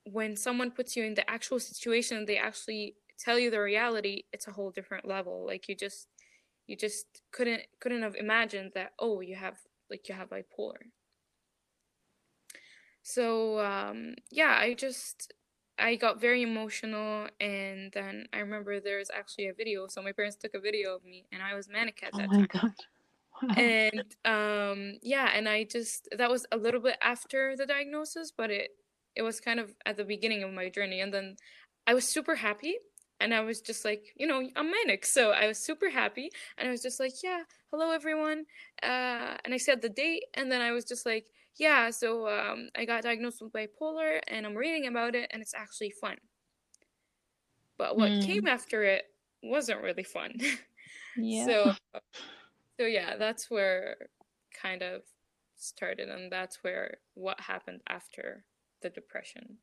when 0.04 0.36
someone 0.36 0.70
puts 0.70 0.96
you 0.96 1.04
in 1.04 1.14
the 1.14 1.28
actual 1.30 1.58
situation, 1.60 2.26
they 2.26 2.38
actually 2.38 2.96
tell 3.18 3.38
you 3.38 3.50
the 3.50 3.60
reality, 3.60 4.22
it's 4.32 4.46
a 4.48 4.52
whole 4.52 4.70
different 4.70 5.06
level. 5.06 5.44
Like 5.46 5.68
you 5.68 5.74
just, 5.76 6.08
you 6.66 6.76
just 6.76 7.06
couldn't 7.32 7.62
couldn't 7.80 8.02
have 8.02 8.14
imagined 8.16 8.72
that. 8.74 8.92
Oh, 8.98 9.20
you 9.20 9.36
have 9.36 9.58
like 9.90 10.08
you 10.08 10.14
have 10.14 10.30
bipolar. 10.30 10.90
So 13.02 13.60
um, 13.60 14.14
yeah, 14.30 14.56
I 14.58 14.74
just 14.74 15.32
I 15.78 15.96
got 15.96 16.20
very 16.20 16.42
emotional, 16.42 17.28
and 17.40 17.92
then 17.92 18.28
I 18.32 18.38
remember 18.38 18.80
there's 18.80 19.10
actually 19.10 19.48
a 19.48 19.54
video. 19.54 19.86
So 19.88 20.02
my 20.02 20.12
parents 20.12 20.36
took 20.36 20.54
a 20.54 20.60
video 20.60 20.94
of 20.96 21.04
me, 21.04 21.26
and 21.32 21.42
I 21.42 21.54
was 21.54 21.68
manic 21.68 22.02
at 22.02 22.16
that 22.16 22.24
Oh 22.24 22.28
my 22.28 22.46
time. 22.46 22.48
god. 22.48 22.74
Wow. 23.42 23.56
And 23.56 24.14
um, 24.24 24.98
yeah, 25.02 25.30
and 25.34 25.48
I 25.48 25.64
just 25.64 26.08
that 26.16 26.30
was 26.30 26.46
a 26.52 26.56
little 26.56 26.80
bit 26.80 26.96
after 27.00 27.56
the 27.56 27.66
diagnosis, 27.66 28.30
but 28.36 28.50
it 28.50 28.70
it 29.14 29.22
was 29.22 29.40
kind 29.40 29.60
of 29.60 29.74
at 29.86 29.96
the 29.96 30.04
beginning 30.04 30.42
of 30.42 30.52
my 30.52 30.68
journey. 30.68 31.00
And 31.00 31.12
then 31.12 31.36
I 31.86 31.94
was 31.94 32.12
super 32.12 32.34
happy, 32.36 32.76
and 33.20 33.32
I 33.32 33.40
was 33.40 33.60
just 33.60 33.84
like, 33.84 34.04
you 34.16 34.26
know, 34.26 34.48
I'm 34.56 34.70
manic, 34.70 35.06
so 35.06 35.30
I 35.30 35.46
was 35.46 35.58
super 35.58 35.90
happy, 35.90 36.30
and 36.58 36.68
I 36.68 36.70
was 36.70 36.82
just 36.82 37.00
like, 37.00 37.12
yeah, 37.22 37.44
hello 37.70 37.92
everyone, 37.92 38.44
uh, 38.82 39.36
and 39.44 39.54
I 39.54 39.56
said 39.58 39.80
the 39.82 39.88
date, 39.88 40.24
and 40.34 40.50
then 40.52 40.60
I 40.60 40.72
was 40.72 40.84
just 40.84 41.06
like, 41.06 41.26
yeah, 41.56 41.90
so 41.90 42.28
um, 42.28 42.70
I 42.76 42.84
got 42.84 43.02
diagnosed 43.02 43.42
with 43.42 43.52
bipolar, 43.52 44.20
and 44.28 44.46
I'm 44.46 44.56
reading 44.56 44.86
about 44.86 45.14
it, 45.14 45.30
and 45.32 45.42
it's 45.42 45.54
actually 45.54 45.90
fun. 45.90 46.18
But 47.78 47.96
what 47.96 48.20
came 48.20 48.40
Mm, 48.40 48.48
after 48.48 48.82
it 48.84 49.04
wasn't 49.42 49.82
really 49.82 50.04
fun. 50.04 50.38
yeah. 51.16 51.52
So 51.52 51.74
so 52.80 52.86
yeah, 52.86 53.16
that's 53.16 53.50
where 53.50 54.08
kind 54.52 54.82
of 54.82 55.02
started, 55.56 56.08
and 56.08 56.30
that's 56.30 56.62
where 56.62 56.98
what 57.14 57.40
happened 57.40 57.82
after 57.88 58.44
the 58.82 58.90
depression. 58.90 59.58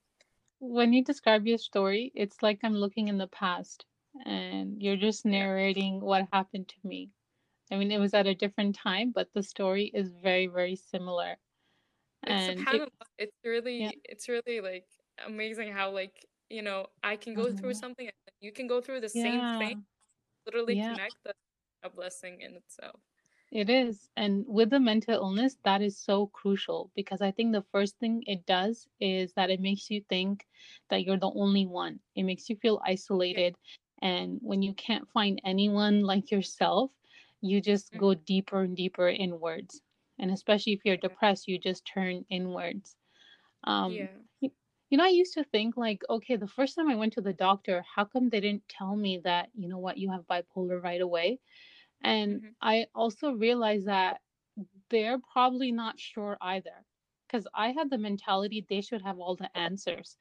When 0.61 0.93
you 0.93 1.03
describe 1.03 1.45
your 1.45 1.59
story, 1.59 2.11
it's 2.15 2.41
like 2.41 2.61
I'm 2.63 2.73
looking 2.73 3.07
in 3.07 3.19
the 3.19 3.27
past 3.27 3.85
and 4.25 4.81
you're 4.81 4.97
just 4.97 5.25
narrating 5.25 5.99
what 6.01 6.27
happened 6.33 6.69
to 6.69 6.87
me. 6.87 7.11
I 7.71 7.77
mean, 7.77 7.91
it 7.91 7.99
was 7.99 8.13
at 8.13 8.27
a 8.27 8.35
different 8.35 8.75
time, 8.75 9.11
but 9.11 9.33
the 9.33 9.43
story 9.43 9.85
is 9.93 10.09
very, 10.09 10.47
very 10.47 10.75
similar. 10.75 11.37
It's 12.27 12.49
And 12.49 12.67
it, 12.71 12.83
it's 13.17 13.37
yeah, 13.77 13.91
really 13.91 14.01
it's 14.05 14.27
really 14.29 14.61
like 14.61 14.87
amazing 15.25 15.71
how 15.73 15.91
like 15.91 16.25
you 16.49 16.61
know 16.61 16.87
I 17.03 17.15
can 17.17 17.33
go 17.35 17.51
through 17.51 17.73
mhm. 17.73 17.75
something 17.75 18.07
and 18.07 18.35
you 18.41 18.51
can 18.51 18.67
go 18.67 18.81
through 18.81 19.01
the 19.01 19.09
same 19.09 19.47
thing, 19.47 19.75
literally 20.45 20.77
yeah. 20.77 20.93
connect. 20.93 21.15
That's 21.25 21.39
a 21.83 21.89
blessing 21.89 22.41
in 22.41 22.55
itself. 22.55 23.01
It 23.51 23.69
is. 23.69 24.09
And 24.17 24.45
with 24.47 24.69
the 24.71 24.79
mental 24.79 25.13
illness, 25.13 25.57
that 25.63 25.81
is 25.81 25.97
so 25.97 26.27
crucial 26.27 26.91
because 26.95 27.21
I 27.21 27.31
think 27.31 27.51
the 27.53 27.61
first 27.61 27.97
thing 27.99 28.23
it 28.27 28.45
does 28.45 28.87
is 28.99 29.33
that 29.35 29.49
it 29.49 29.59
makes 29.61 29.89
you 29.89 30.01
think 30.01 30.47
that 30.89 31.03
you're 31.05 31.17
the 31.19 31.31
only 31.31 31.65
one. 31.65 32.01
It 32.15 32.23
makes 32.23 32.49
you 32.49 32.55
feel 32.57 32.81
Yeah. 33.31 33.39
isolated. 33.39 33.55
And 34.01 34.39
when 34.41 34.61
you 34.61 34.73
can't 34.73 35.09
find 35.09 35.39
anyone 35.43 36.03
like 36.03 36.31
yourself, 36.31 36.91
you 37.41 37.61
just 37.61 37.95
go 37.95 38.13
deeper 38.13 38.61
and 38.63 38.75
deeper 38.75 39.07
inwards. 39.07 39.81
And 40.19 40.31
especially 40.31 40.73
if 40.73 40.85
you're 40.85 40.97
depressed, 40.97 41.47
you 41.47 41.57
just 41.59 41.85
turn 41.85 42.25
inwards. 42.29 42.95
Um, 43.63 44.09
Yeah. 44.09 44.47
you 44.89 44.97
know, 44.97 45.05
I 45.05 45.09
used 45.09 45.33
to 45.33 45.43
think 45.43 45.77
like, 45.77 46.03
okay, 46.09 46.35
the 46.35 46.47
first 46.47 46.75
time 46.75 46.89
I 46.89 46.95
went 46.95 47.13
to 47.13 47.21
the 47.21 47.33
doctor, 47.33 47.83
how 47.95 48.05
come 48.05 48.29
they 48.29 48.39
didn't 48.41 48.67
tell 48.69 48.95
me 48.95 49.19
that, 49.23 49.49
you 49.55 49.67
know 49.67 49.77
what, 49.79 49.97
you 49.97 50.11
have 50.11 50.27
bipolar 50.27 50.81
right 50.81 51.01
away? 51.01 51.39
And 52.01 52.41
hmm 52.41 52.55
I 52.61 52.87
also 52.95 53.31
realized 53.31 53.87
that 53.87 54.21
they're 54.89 55.19
probably 55.19 55.71
not 55.71 55.99
sure 55.99 56.37
either. 56.41 56.85
Because 57.27 57.47
I 57.53 57.71
had 57.71 57.89
the 57.89 57.97
mentality 57.97 58.65
they 58.67 58.81
should 58.81 59.01
have 59.01 59.19
all 59.19 59.35
the 59.35 59.55
answers. 59.57 60.17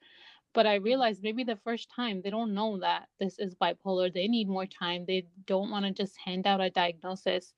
But 0.53 0.65
I 0.67 0.75
hmm 0.83 0.89
realized 0.89 1.23
maybe 1.23 1.43
the 1.43 1.55
first 1.57 1.89
time 1.89 2.21
they 2.21 2.29
don't 2.29 2.53
know 2.53 2.79
that 2.79 3.09
this 3.19 3.37
is 3.39 3.55
bipolar. 3.55 4.11
They 4.13 4.27
need 4.27 4.47
more 4.47 4.65
time. 4.65 5.05
They 5.05 5.27
don't 5.45 5.69
want 5.71 5.85
to 5.85 5.91
just 5.91 6.17
hand 6.17 6.47
out 6.47 6.61
a 6.61 6.69
diagnosis. 6.69 7.53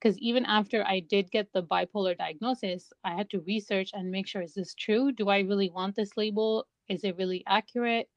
Because 0.00 0.18
even 0.18 0.44
after 0.44 0.84
I 0.86 1.00
did 1.00 1.30
get 1.30 1.52
the 1.52 1.62
bipolar 1.62 2.16
diagnosis, 2.16 2.92
I 3.04 3.14
had 3.14 3.30
to 3.30 3.40
research 3.40 3.90
and 3.94 4.10
make 4.10 4.26
sure 4.26 4.42
is 4.42 4.54
this 4.54 4.74
true? 4.74 5.12
Do 5.12 5.28
I 5.28 5.40
really 5.40 5.70
want 5.70 5.96
this 5.96 6.16
label? 6.16 6.66
Is 6.88 7.04
it 7.04 7.16
really 7.16 7.42
accurate? 7.46 8.08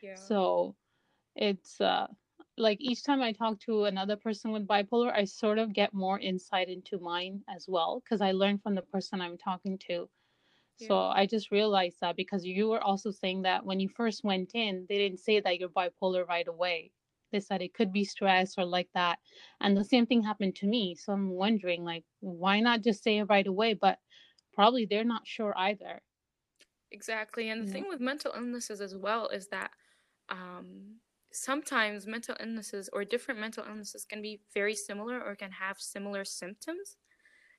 Yeah. 0.00 0.28
So 0.28 0.76
it's 1.36 1.80
uh 1.80 2.08
like 2.58 2.78
each 2.80 3.04
time 3.04 3.22
I 3.22 3.32
talk 3.32 3.60
to 3.60 3.84
another 3.84 4.16
person 4.16 4.52
with 4.52 4.66
bipolar, 4.66 5.12
I 5.12 5.24
sort 5.24 5.58
of 5.58 5.72
get 5.72 5.94
more 5.94 6.18
insight 6.20 6.68
into 6.68 6.98
mine 6.98 7.44
as 7.48 7.66
well 7.68 8.00
because 8.00 8.20
I 8.20 8.32
learn 8.32 8.58
from 8.58 8.74
the 8.74 8.82
person 8.82 9.20
I'm 9.20 9.38
talking 9.38 9.78
to. 9.88 10.10
So 10.76 10.98
I 11.00 11.26
just 11.26 11.50
realized 11.50 12.00
that 12.00 12.16
because 12.16 12.44
you 12.46 12.68
were 12.68 12.82
also 12.82 13.10
saying 13.10 13.42
that 13.42 13.64
when 13.64 13.80
you 13.80 13.88
first 13.88 14.24
went 14.24 14.54
in, 14.54 14.86
they 14.88 14.98
didn't 14.98 15.20
say 15.20 15.40
that 15.40 15.58
you're 15.58 15.68
bipolar 15.68 16.26
right 16.26 16.48
away. 16.48 16.92
They 17.32 17.40
said 17.40 17.62
it 17.62 17.74
could 17.74 17.92
be 17.92 18.04
stress 18.04 18.54
or 18.58 18.64
like 18.64 18.88
that. 18.94 19.18
And 19.60 19.76
the 19.76 19.84
same 19.84 20.06
thing 20.06 20.22
happened 20.22 20.56
to 20.56 20.66
me. 20.66 20.94
So 20.94 21.12
I'm 21.12 21.30
wondering, 21.30 21.84
like, 21.84 22.04
why 22.20 22.60
not 22.60 22.82
just 22.82 23.02
say 23.02 23.18
it 23.18 23.24
right 23.24 23.46
away? 23.46 23.74
But 23.74 23.98
probably 24.52 24.86
they're 24.86 25.04
not 25.04 25.26
sure 25.26 25.54
either. 25.56 26.02
Exactly. 26.90 27.50
And 27.50 27.62
the 27.62 27.66
know? 27.66 27.72
thing 27.72 27.88
with 27.88 28.00
mental 28.00 28.32
illnesses 28.34 28.80
as 28.80 28.96
well 28.96 29.28
is 29.28 29.48
that 29.48 29.70
um, 30.30 30.96
sometimes 31.32 32.06
mental 32.06 32.36
illnesses 32.40 32.88
or 32.92 33.04
different 33.04 33.40
mental 33.40 33.64
illnesses 33.68 34.04
can 34.04 34.22
be 34.22 34.40
very 34.54 34.74
similar 34.74 35.22
or 35.22 35.34
can 35.34 35.52
have 35.52 35.78
similar 35.78 36.24
symptoms 36.24 36.96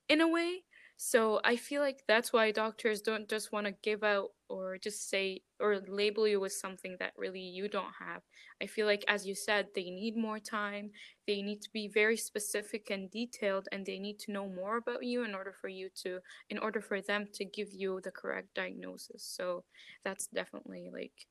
in 0.08 0.20
a 0.20 0.28
way. 0.28 0.64
So 1.02 1.40
I 1.44 1.56
feel 1.56 1.80
like 1.80 2.02
that's 2.06 2.30
why 2.30 2.52
doctors 2.52 3.00
don't 3.00 3.26
just 3.26 3.52
want 3.52 3.66
to 3.66 3.72
give 3.72 4.04
out 4.04 4.32
or 4.50 4.76
just 4.76 5.08
say 5.08 5.44
or 5.58 5.80
label 5.88 6.28
you 6.28 6.40
with 6.40 6.52
something 6.52 6.96
that 6.98 7.14
really 7.16 7.40
you 7.40 7.68
don't 7.68 7.94
have. 7.98 8.22
I 8.60 8.66
feel 8.66 8.84
like, 8.86 9.02
as 9.08 9.26
you 9.26 9.34
said, 9.34 9.68
they 9.74 9.84
need 9.84 10.14
more 10.14 10.38
time. 10.38 10.90
They 11.26 11.40
need 11.40 11.62
to 11.62 11.70
be 11.72 11.88
very 11.88 12.18
specific 12.18 12.90
and 12.90 13.10
detailed, 13.10 13.66
and 13.72 13.86
they 13.86 13.98
need 13.98 14.18
to 14.20 14.32
know 14.32 14.46
more 14.50 14.76
about 14.76 15.02
you 15.02 15.24
in 15.24 15.34
order 15.34 15.54
for 15.54 15.68
you 15.68 15.88
to, 16.02 16.20
in 16.50 16.58
order 16.58 16.82
for 16.82 17.00
them 17.00 17.28
to 17.32 17.44
give 17.46 17.72
you 17.72 18.00
the 18.02 18.10
correct 18.10 18.52
diagnosis. 18.54 19.24
So 19.24 19.64
that's 20.04 20.26
definitely 20.26 20.90
like 20.92 21.26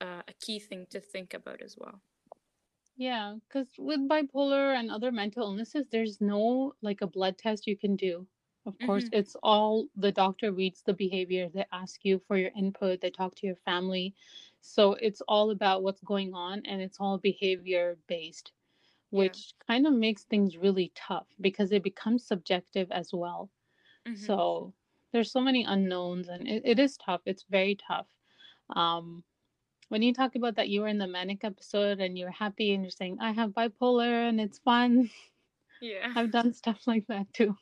uh, 0.00 0.22
a 0.28 0.34
key 0.40 0.60
thing 0.60 0.86
to 0.90 1.00
think 1.00 1.34
about 1.34 1.62
as 1.62 1.76
well. 1.78 2.02
Yeah, 2.96 3.36
because 3.42 3.76
with 3.78 4.00
bipolar 4.08 4.74
and 4.74 4.90
other 4.90 5.12
mental 5.12 5.42
illnesses, 5.42 5.88
there's 5.90 6.22
no 6.22 6.74
like 6.80 7.02
a 7.02 7.06
blood 7.06 7.36
test 7.36 7.66
you 7.66 7.76
can 7.76 7.96
do. 7.96 8.26
Of 8.66 8.80
course, 8.80 9.04
hmm 9.04 9.12
it's 9.12 9.36
all 9.42 9.88
the 9.96 10.12
doctor 10.12 10.52
reads 10.52 10.82
the 10.82 10.92
behavior, 10.94 11.48
they 11.48 11.66
ask 11.72 12.04
you 12.04 12.18
for 12.18 12.36
your 12.36 12.50
input, 12.56 13.00
they 13.00 13.10
talk 13.10 13.34
to 13.36 13.46
your 13.46 13.56
family. 13.56 14.14
So 14.60 14.92
it's 14.94 15.20
all 15.22 15.50
about 15.50 15.82
what's 15.82 16.00
going 16.02 16.34
on 16.34 16.64
and 16.66 16.80
it's 16.82 17.00
all 17.00 17.18
behavior 17.18 17.98
based, 18.06 18.52
Yeah. 19.14 19.34
which 19.34 19.54
kind 19.66 19.86
of 19.86 19.94
makes 19.94 20.24
things 20.24 20.56
really 20.58 20.92
tough 20.94 21.28
because 21.40 21.72
it 21.72 21.82
becomes 21.82 22.24
subjective 22.24 22.90
as 22.92 23.12
well. 23.12 23.50
hmm 24.06 24.42
So 24.42 24.74
there's 25.12 25.30
so 25.32 25.40
many 25.40 25.64
unknowns 25.64 26.28
and 26.28 26.48
it, 26.48 26.62
it 26.64 26.78
is 26.78 26.96
tough. 26.96 27.22
It's 27.26 27.44
very 27.44 27.74
tough. 27.76 28.08
Um, 28.70 29.24
when 29.88 30.02
you 30.02 30.12
talk 30.14 30.34
about 30.36 30.56
that 30.56 30.68
you 30.68 30.80
were 30.82 30.88
in 30.88 30.98
the 30.98 31.06
manic 31.08 31.44
episode 31.44 32.00
and 32.00 32.18
you're 32.18 32.30
happy 32.30 32.72
and 32.74 32.82
you're 32.84 32.90
saying 32.90 33.18
i 33.20 33.32
have 33.32 33.50
bipolar 33.52 34.28
and 34.28 34.40
it's 34.40 34.58
fun 34.58 35.10
Yeah. 35.80 36.12
i've 36.14 36.30
done 36.30 36.52
stuff 36.52 36.86
like 36.86 37.06
that 37.08 37.32
too 37.32 37.56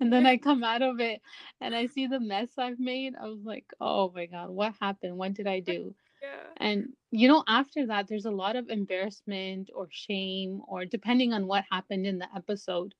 and 0.00 0.12
then 0.12 0.26
i 0.26 0.36
come 0.48 0.62
out 0.64 0.82
of 0.82 1.00
it 1.00 1.20
and 1.60 1.74
i 1.74 1.86
see 1.86 2.06
the 2.06 2.20
mess 2.20 2.50
i've 2.58 2.78
made 2.78 3.14
i 3.20 3.26
was 3.26 3.42
like 3.44 3.66
oh 3.80 4.10
my 4.14 4.26
god 4.26 4.50
what 4.50 4.74
happened? 4.80 5.16
What 5.16 5.34
did 5.34 5.46
i 5.46 5.60
do? 5.72 5.94
Yeah. 6.22 6.48
and 6.58 6.88
you 7.10 7.28
know 7.28 7.44
after 7.48 7.86
that 7.86 8.08
there's 8.08 8.24
a 8.26 8.30
lot 8.30 8.56
of 8.56 8.68
embarrassment 8.70 9.70
or 9.74 9.88
shame 9.90 10.62
or 10.68 10.84
depending 10.84 11.32
on 11.32 11.46
what 11.46 11.64
happened 11.70 12.06
in 12.06 12.18
the 12.18 12.28
episode. 12.34 12.94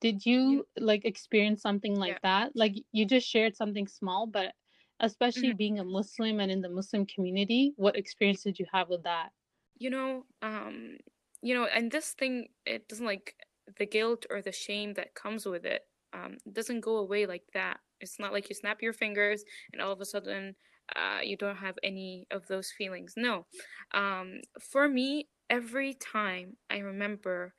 Did 0.00 0.26
You 0.26 0.66
like 0.76 1.04
experience 1.04 1.62
something 1.62 1.94
yeah. 1.94 2.00
like 2.00 2.22
that? 2.22 2.56
Like 2.56 2.74
you 2.92 3.06
just 3.06 3.28
shared 3.28 3.56
something 3.56 3.86
small 3.86 4.26
but 4.26 4.54
especially 5.00 5.52
Mhm. 5.52 5.56
being 5.56 5.78
a 5.80 5.84
muslim 5.84 6.40
and 6.40 6.50
in 6.52 6.60
the 6.60 6.68
muslim 6.68 7.06
community 7.06 7.72
what 7.76 7.96
experience 7.96 8.42
did 8.42 8.58
you 8.58 8.66
have 8.72 8.88
with 8.88 9.02
that? 9.04 9.30
You 9.78 9.90
know, 9.90 10.26
um, 10.42 10.98
you 11.42 11.54
know, 11.54 11.64
and 11.66 11.90
this 11.90 12.12
thing, 12.12 12.48
it 12.66 12.88
doesn't 12.88 13.06
like 13.06 13.34
the 13.78 13.86
guilt 13.86 14.26
or 14.30 14.42
the 14.42 14.52
shame 14.52 14.94
that 14.94 15.14
comes 15.14 15.46
with 15.46 15.64
it 15.64 15.86
um, 16.12 16.36
it 16.44 16.54
doesn't 16.54 16.80
go 16.80 16.96
away 16.96 17.26
like 17.26 17.44
that. 17.54 17.78
It's 18.00 18.18
not 18.18 18.32
like 18.32 18.48
you 18.48 18.54
snap 18.54 18.82
your 18.82 18.92
fingers 18.92 19.44
and 19.72 19.80
all 19.80 19.92
of 19.92 20.00
a 20.00 20.04
sudden 20.04 20.54
uh, 20.96 21.20
you 21.22 21.36
don't 21.36 21.56
have 21.56 21.76
any 21.82 22.26
of 22.30 22.46
those 22.48 22.70
feelings. 22.76 23.14
No. 23.16 23.46
Um, 23.94 24.40
for 24.60 24.88
me, 24.88 25.28
every 25.48 25.94
time 25.94 26.56
I 26.70 26.78
remember, 26.78 27.54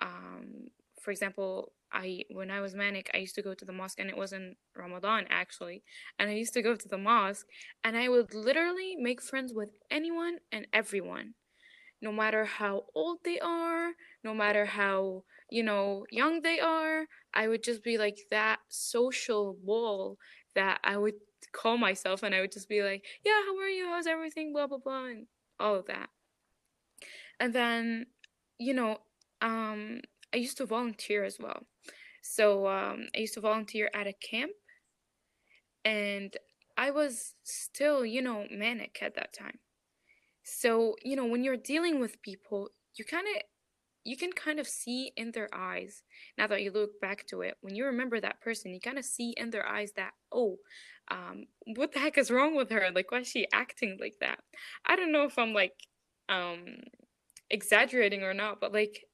um, 0.00 0.68
for 1.02 1.10
example, 1.10 1.72
I 1.92 2.24
when 2.30 2.50
I 2.50 2.60
was 2.60 2.74
manic, 2.74 3.10
I 3.14 3.18
used 3.18 3.34
to 3.36 3.42
go 3.42 3.54
to 3.54 3.64
the 3.64 3.72
mosque 3.72 3.98
and 3.98 4.10
it 4.10 4.16
was 4.16 4.32
in 4.32 4.56
Ramadan 4.76 5.24
actually. 5.30 5.82
And 6.18 6.30
I 6.30 6.34
used 6.34 6.52
to 6.54 6.62
go 6.62 6.74
to 6.74 6.88
the 6.88 6.98
mosque 6.98 7.46
and 7.82 7.96
I 7.96 8.08
would 8.08 8.34
literally 8.34 8.94
make 8.96 9.22
friends 9.22 9.52
with 9.54 9.70
anyone 9.90 10.38
and 10.52 10.66
everyone. 10.72 11.34
No 12.00 12.12
matter 12.12 12.44
how 12.44 12.86
old 12.94 13.18
they 13.24 13.40
are, 13.40 13.92
no 14.24 14.34
matter 14.34 14.64
how, 14.66 15.24
you 15.50 15.62
know, 15.62 16.06
young 16.10 16.42
they 16.42 16.60
are, 16.60 17.06
I 17.34 17.48
would 17.48 17.62
just 17.62 17.82
be 17.82 17.98
like 17.98 18.18
that 18.30 18.60
social 18.68 19.56
wall 19.62 20.18
that 20.54 20.80
I 20.84 20.96
would 20.96 21.14
call 21.52 21.76
myself 21.78 22.22
and 22.22 22.34
I 22.34 22.40
would 22.40 22.52
just 22.52 22.68
be 22.68 22.82
like, 22.82 23.04
Yeah, 23.24 23.40
how 23.46 23.56
are 23.58 23.68
you? 23.68 23.86
How's 23.88 24.06
everything? 24.06 24.52
Blah 24.52 24.66
blah 24.68 24.78
blah 24.78 25.06
and 25.06 25.26
all 25.58 25.74
of 25.76 25.86
that. 25.86 26.10
And 27.40 27.52
then, 27.54 28.06
you 28.58 28.74
know, 28.74 28.98
um 29.40 30.00
I 30.32 30.36
used 30.38 30.58
to 30.58 30.66
volunteer 30.66 31.24
as 31.24 31.38
well. 31.38 31.66
So 32.22 32.68
um, 32.68 33.08
I 33.16 33.20
used 33.20 33.34
to 33.34 33.40
volunteer 33.40 33.90
at 33.94 34.06
a 34.06 34.12
camp, 34.12 34.52
and 35.84 36.36
I 36.76 36.90
was 36.90 37.34
still, 37.42 38.04
you 38.04 38.22
know, 38.22 38.46
manic 38.50 38.98
at 39.02 39.14
that 39.14 39.32
time. 39.32 39.58
So, 40.48 40.96
you 41.02 41.16
know, 41.16 41.26
when 41.26 41.44
you're 41.44 41.56
dealing 41.56 42.00
with 42.00 42.22
people, 42.22 42.70
you 42.96 43.04
kind 43.04 43.26
of 43.36 43.42
you 44.04 44.16
can 44.16 44.32
kind 44.32 44.58
of 44.60 44.66
see 44.68 45.12
in 45.16 45.32
their 45.32 45.48
eyes 45.54 46.02
now 46.38 46.46
that 46.46 46.62
you 46.62 46.70
look 46.70 47.00
back 47.00 47.26
to 47.26 47.42
it 47.42 47.56
when 47.60 47.74
you 47.74 47.84
remember 47.84 48.20
that 48.20 48.40
person 48.40 48.72
you 48.72 48.80
kind 48.80 48.98
of 48.98 49.04
see 49.04 49.34
in 49.36 49.50
their 49.50 49.66
eyes 49.66 49.92
that 49.96 50.14
oh 50.32 50.56
um 51.10 51.46
what 51.76 51.92
the 51.92 51.98
heck 51.98 52.16
is 52.18 52.30
wrong 52.30 52.54
with 52.56 52.70
her? 52.70 52.90
Like 52.94 53.10
why 53.10 53.20
is 53.20 53.28
she 53.28 53.46
acting 53.52 53.98
like 54.00 54.16
that? 54.20 54.40
I 54.86 54.96
don't 54.96 55.12
know 55.12 55.24
if 55.24 55.38
i'm 55.38 55.52
like 55.54 55.74
um 56.28 56.78
exaggerating 57.50 58.22
or 58.22 58.34
not 58.34 58.60
but 58.60 58.72
like 58.72 59.04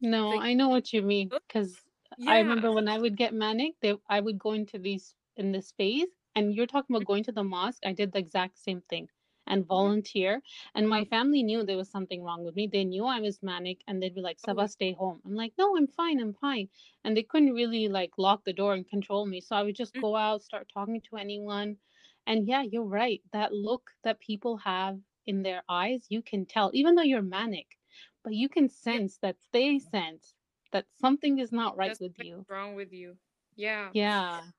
no 0.00 0.36
like 0.36 0.40
i 0.40 0.54
know 0.54 0.68
what 0.68 0.92
you 0.92 1.02
mean 1.02 1.32
because 1.46 1.84
I 2.26 2.38
remember 2.38 2.70
when 2.72 2.86
I 2.86 2.98
would 2.98 3.16
get 3.16 3.32
manic, 3.32 3.76
they 3.80 3.94
I 4.08 4.20
would 4.20 4.38
go 4.38 4.52
into 4.52 4.78
these 4.78 5.14
in 5.36 5.52
this 5.52 5.72
phase, 5.72 6.08
and 6.34 6.54
you're 6.54 6.66
talking 6.66 6.94
about 6.94 7.06
going 7.06 7.24
to 7.24 7.32
the 7.32 7.42
mosque. 7.44 7.82
I 7.86 7.92
did 7.92 8.12
the 8.12 8.18
exact 8.18 8.58
same 8.58 8.82
thing 8.82 9.08
and 9.50 9.66
Mhm. 9.68 9.68
volunteer. 9.68 10.42
And 10.74 10.88
my 10.88 11.04
family 11.04 11.42
knew 11.42 11.62
there 11.64 11.76
was 11.76 11.90
something 11.90 12.22
wrong 12.24 12.44
with 12.44 12.56
me. 12.56 12.68
They 12.68 12.84
knew 12.86 13.04
I 13.04 13.20
was 13.20 13.42
manic, 13.42 13.84
and 13.86 14.02
they'd 14.02 14.14
be 14.14 14.22
like, 14.22 14.40
"Saba, 14.40 14.68
stay 14.68 14.92
home." 14.94 15.20
I'm 15.26 15.34
like, 15.34 15.54
"No, 15.58 15.76
I'm 15.76 15.88
fine. 15.88 16.20
I'm 16.20 16.34
fine." 16.34 16.70
And 17.04 17.16
they 17.16 17.22
couldn't 17.24 17.52
really 17.54 17.88
like 17.88 18.18
lock 18.18 18.44
the 18.44 18.54
door 18.54 18.74
and 18.74 18.88
control 18.88 19.26
me, 19.26 19.42
so 19.42 19.56
I 19.56 19.62
would 19.64 19.76
just 19.76 19.94
mm, 19.94 20.02
go 20.02 20.16
out, 20.16 20.42
start 20.42 20.70
talking 20.72 21.02
to 21.10 21.18
anyone. 21.18 21.78
And 22.26 22.46
yeah, 22.48 22.62
you're 22.62 22.84
right. 22.84 23.22
That 23.32 23.52
look 23.52 23.90
that 24.04 24.20
people 24.20 24.56
have 24.58 25.02
in 25.26 25.42
their 25.42 25.62
eyes, 25.68 26.06
you 26.10 26.22
can 26.22 26.46
tell, 26.46 26.70
even 26.74 26.94
though 26.94 27.02
you're 27.02 27.20
manic, 27.22 27.78
but 28.24 28.34
you 28.34 28.48
can 28.48 28.68
sense 28.70 29.18
that 29.18 29.36
they 29.52 29.78
sense 29.78 30.34
that 30.72 30.86
something 30.94 31.38
is 31.38 31.52
not 31.52 31.76
right 31.76 31.98
there's 31.98 32.00
with 32.00 32.18
you. 32.18 32.46
wrong 32.48 32.74
with 32.74 32.92
you 32.92 33.18
yeah 33.56 33.92
Yeah. 33.92 34.50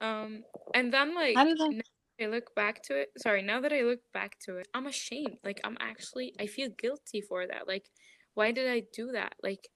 Um, 0.00 0.44
and 0.74 0.92
then 0.92 1.14
like 1.14 1.44
did 1.48 1.58
that? 1.58 1.74
now 1.74 1.78
that 1.78 1.91
I 2.22 2.26
look 2.26 2.54
back 2.54 2.82
to 2.84 2.96
it, 3.00 3.10
sorry, 3.18 3.42
now 3.42 3.60
that 3.60 3.72
I 3.72 3.82
look 3.82 4.00
back 4.12 4.38
to 4.46 4.56
it, 4.58 4.68
I'm 4.74 4.86
ashamed. 4.86 5.38
Like 5.44 5.60
I'm 5.64 5.76
actually 5.80 6.34
I 6.38 6.46
feel 6.46 6.68
guilty 6.78 7.20
for 7.20 7.46
that. 7.46 7.68
Like 7.68 7.86
why 8.34 8.52
did 8.52 8.68
I 8.68 8.82
do 8.92 9.12
that? 9.12 9.34
Like 9.42 9.68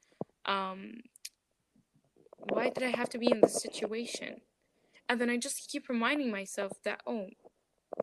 um 0.45 1.01
why 2.39 2.71
did 2.71 2.85
I 2.85 2.97
have 2.97 3.09
to 3.11 3.19
be 3.19 3.31
in 3.31 3.41
this 3.41 3.63
situation? 3.63 4.41
And 5.09 5.21
then 5.21 5.31
I 5.31 5.37
just 5.37 5.71
keep 5.71 5.89
reminding 5.89 6.31
myself 6.31 6.73
that 6.85 7.01
oh, 7.07 7.27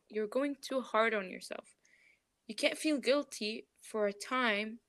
you're 0.09 0.27
going 0.27 0.55
too 0.61 0.81
hard 0.81 1.13
on 1.13 1.29
yourself. 1.29 1.75
You 2.47 2.55
can't 2.55 2.77
feel 2.77 2.97
guilty 2.97 3.67
for 3.81 4.07
a 4.07 4.13
time 4.13 4.79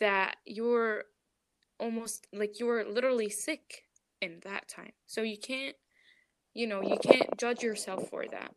that 0.00 0.36
you're 0.44 1.04
almost 1.78 2.26
like 2.32 2.58
you're 2.58 2.84
literally 2.88 3.30
sick 3.30 3.84
in 4.20 4.40
that 4.44 4.68
time. 4.68 4.92
So 5.06 5.22
you 5.22 5.36
can't, 5.38 5.76
you 6.54 6.66
know, 6.66 6.82
you 6.82 6.98
can't 6.98 7.36
judge 7.38 7.62
yourself 7.62 8.08
for 8.08 8.24
that. 8.30 8.54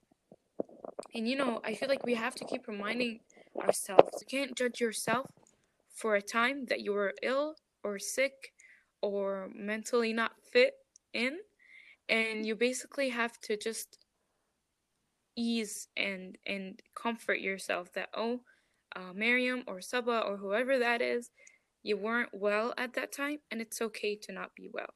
And 1.16 1.28
you 1.28 1.36
know, 1.36 1.62
I 1.64 1.74
feel 1.74 1.90
like 1.90 2.06
we 2.06 2.16
have 2.16 2.36
to 2.36 2.46
keep 2.46 2.68
reminding 2.68 3.20
ourselves. 3.60 4.22
You 4.22 4.28
can't 4.28 4.56
judge 4.56 4.80
yourself 4.80 5.26
for 5.94 6.16
a 6.16 6.22
time 6.22 6.66
that 6.66 6.82
you 6.82 6.94
were 6.94 7.14
ill 7.24 7.56
or 7.84 8.00
sick 8.00 8.54
or 9.02 9.50
mentally 9.56 10.14
not 10.14 10.34
fit 10.52 10.74
in. 11.14 11.38
And 12.08 12.46
you 12.46 12.56
basically 12.56 13.10
have 13.10 13.40
to 13.42 13.58
just 13.58 14.00
ease 15.36 15.88
and 15.96 16.38
and 16.46 16.82
comfort 16.96 17.40
yourself 17.40 17.94
that 17.94 18.10
oh, 18.16 18.42
uh, 18.96 19.14
Maryam 19.14 19.64
or 19.68 19.82
Saba 19.82 20.22
or 20.22 20.38
whoever 20.38 20.80
that 20.80 21.02
is, 21.02 21.30
you 21.84 21.98
weren't 21.98 22.30
well 22.34 22.74
at 22.78 22.94
that 22.94 23.12
time, 23.12 23.38
and 23.52 23.62
it's 23.62 23.82
okay 23.82 24.16
to 24.24 24.32
not 24.32 24.56
be 24.56 24.70
well. 24.74 24.94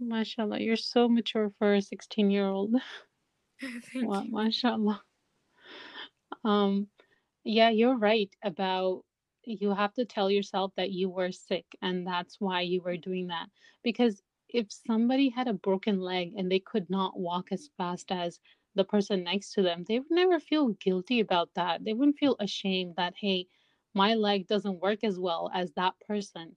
Mashallah, 0.00 0.60
you're 0.60 0.76
so 0.76 1.08
mature 1.08 1.50
for 1.58 1.74
a 1.74 1.82
16 1.82 2.30
year 2.30 2.46
old. 2.46 2.74
You. 3.92 4.32
mashallah. 4.32 5.04
Um, 6.44 6.88
yeah, 7.44 7.70
you're 7.70 7.96
right 7.98 8.34
about 8.42 9.04
you 9.44 9.74
have 9.74 9.94
to 9.94 10.04
tell 10.04 10.30
yourself 10.30 10.72
that 10.76 10.92
you 10.92 11.08
were 11.08 11.32
sick 11.32 11.66
and 11.80 12.06
that's 12.06 12.40
why 12.40 12.60
you 12.60 12.82
were 12.82 12.96
doing 12.98 13.28
that. 13.28 13.48
Because 13.82 14.22
if 14.48 14.70
somebody 14.72 15.30
had 15.30 15.48
a 15.48 15.54
broken 15.54 16.00
leg 16.00 16.32
and 16.36 16.50
they 16.50 16.60
could 16.60 16.90
not 16.90 17.18
walk 17.18 17.50
as 17.52 17.70
fast 17.78 18.12
as 18.12 18.40
the 18.74 18.84
person 18.84 19.24
next 19.24 19.52
to 19.54 19.62
them, 19.62 19.84
they 19.88 19.98
would 20.00 20.10
never 20.10 20.38
feel 20.40 20.68
guilty 20.68 21.20
about 21.20 21.54
that. 21.54 21.84
They 21.84 21.94
wouldn't 21.94 22.18
feel 22.18 22.36
ashamed 22.40 22.96
that, 22.96 23.14
hey, 23.18 23.46
my 23.94 24.14
leg 24.14 24.46
doesn't 24.46 24.80
work 24.80 25.02
as 25.02 25.18
well 25.18 25.50
as 25.54 25.72
that 25.72 25.94
person. 26.00 26.56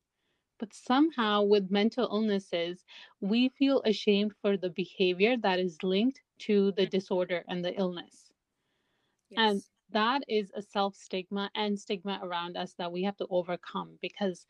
But 0.62 0.74
somehow, 0.74 1.44
with 1.44 1.72
mental 1.72 2.06
illnesses, 2.10 2.86
we 3.20 3.50
feel 3.50 3.82
ashamed 3.84 4.38
for 4.38 4.58
the 4.58 4.70
behavior 4.70 5.38
that 5.38 5.60
is 5.60 5.84
linked 5.84 6.22
to 6.48 6.72
the 6.72 6.86
Mm, 6.86 6.88
disorder 6.88 7.44
and 7.50 7.66
the 7.66 7.78
illness. 7.78 8.32
And 9.36 9.64
that 9.90 10.24
is 10.30 10.52
a 10.56 10.62
self 10.62 10.96
stigma 10.96 11.52
and 11.54 11.78
stigma 11.78 12.22
around 12.24 12.56
us 12.56 12.76
that 12.76 12.94
we 12.94 13.04
have 13.04 13.18
to 13.18 13.28
overcome 13.30 14.00
because 14.02 14.48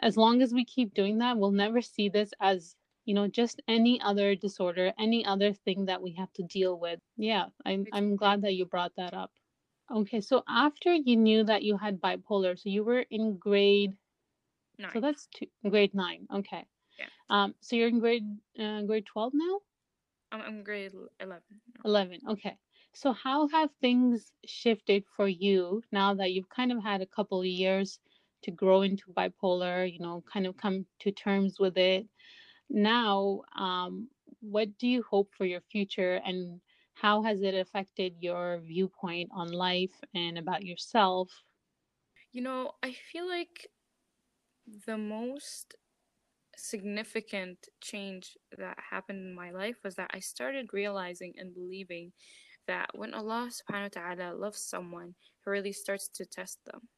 as 0.00 0.16
long 0.16 0.42
as 0.42 0.54
we 0.54 0.64
keep 0.64 0.94
doing 0.94 1.18
that, 1.18 1.38
we'll 1.38 1.52
never 1.52 1.82
see 1.82 2.08
this 2.08 2.32
as, 2.40 2.76
you 3.04 3.14
know, 3.14 3.28
just 3.28 3.62
any 3.68 4.00
other 4.00 4.34
disorder, 4.36 4.94
any 4.98 5.24
other 5.26 5.52
thing 5.52 5.86
that 5.86 6.02
we 6.02 6.14
have 6.14 6.32
to 6.34 6.42
deal 6.44 6.78
with. 6.78 7.00
Yeah, 7.16 7.48
I'm, 7.64 7.86
I'm 7.92 8.16
glad 8.16 8.42
that 8.42 8.54
you 8.54 8.66
brought 8.66 8.94
that 8.96 9.14
up. 9.14 9.32
Okay, 9.90 10.20
so 10.20 10.42
after 10.48 10.92
you 10.94 11.16
knew 11.16 11.44
that 11.44 11.62
you 11.62 11.78
had 11.78 12.00
bipolar, 12.00 12.58
so 12.58 12.68
you 12.68 12.84
were 12.84 13.00
in 13.10 13.38
grade, 13.38 13.96
so 14.92 15.00
that's 15.00 15.28
two, 15.34 15.46
grade 15.68 15.94
nine. 15.94 16.26
Okay. 16.32 16.64
Yeah. 16.98 17.06
Um, 17.30 17.54
so 17.60 17.76
you're 17.76 17.88
in 17.88 17.98
grade 18.00 18.26
uh, 18.58 18.82
grade 18.82 19.06
12 19.06 19.32
now? 19.34 19.60
I'm, 20.32 20.40
I'm 20.40 20.62
grade 20.62 20.92
11 21.20 21.42
now. 21.74 21.80
11. 21.84 22.20
Okay. 22.30 22.56
So 22.92 23.12
how 23.12 23.48
have 23.48 23.70
things 23.80 24.32
shifted 24.46 25.04
for 25.16 25.26
you 25.26 25.82
now 25.90 26.14
that 26.14 26.32
you've 26.32 26.48
kind 26.48 26.70
of 26.72 26.82
had 26.82 27.00
a 27.00 27.06
couple 27.06 27.40
of 27.40 27.46
years 27.46 27.98
to 28.42 28.50
grow 28.50 28.82
into 28.82 29.12
bipolar, 29.12 29.90
you 29.90 29.98
know, 29.98 30.22
kind 30.32 30.46
of 30.46 30.56
come 30.56 30.86
to 31.00 31.10
terms 31.10 31.58
with 31.58 31.76
it? 31.76 32.06
Now, 32.70 33.42
um, 33.56 34.08
what 34.40 34.78
do 34.78 34.86
you 34.86 35.02
hope 35.02 35.30
for 35.36 35.44
your 35.44 35.60
future 35.72 36.20
and 36.24 36.60
how 36.94 37.22
has 37.22 37.42
it 37.42 37.54
affected 37.54 38.14
your 38.20 38.60
viewpoint 38.60 39.30
on 39.34 39.50
life 39.50 40.00
and 40.14 40.38
about 40.38 40.64
yourself? 40.64 41.30
You 42.32 42.42
know, 42.42 42.72
I 42.82 42.92
feel 42.92 43.28
like 43.28 43.68
the 44.86 44.98
most 44.98 45.74
significant 46.56 47.58
change 47.80 48.36
that 48.58 48.78
happened 48.90 49.18
in 49.18 49.34
my 49.34 49.50
life 49.50 49.76
was 49.84 49.94
that 49.96 50.10
I 50.14 50.20
started 50.20 50.72
realizing 50.72 51.32
and 51.36 51.54
believing 51.54 52.12
that 52.66 52.88
when 52.94 53.12
Allah 53.12 53.50
subhanahu 53.50 53.96
wa 53.96 54.14
ta'ala 54.14 54.34
loves 54.36 54.60
someone, 54.60 55.14
He 55.20 55.50
really 55.50 55.72
starts 55.72 56.08
to 56.08 56.24
test 56.24 56.58
them. 56.64 56.88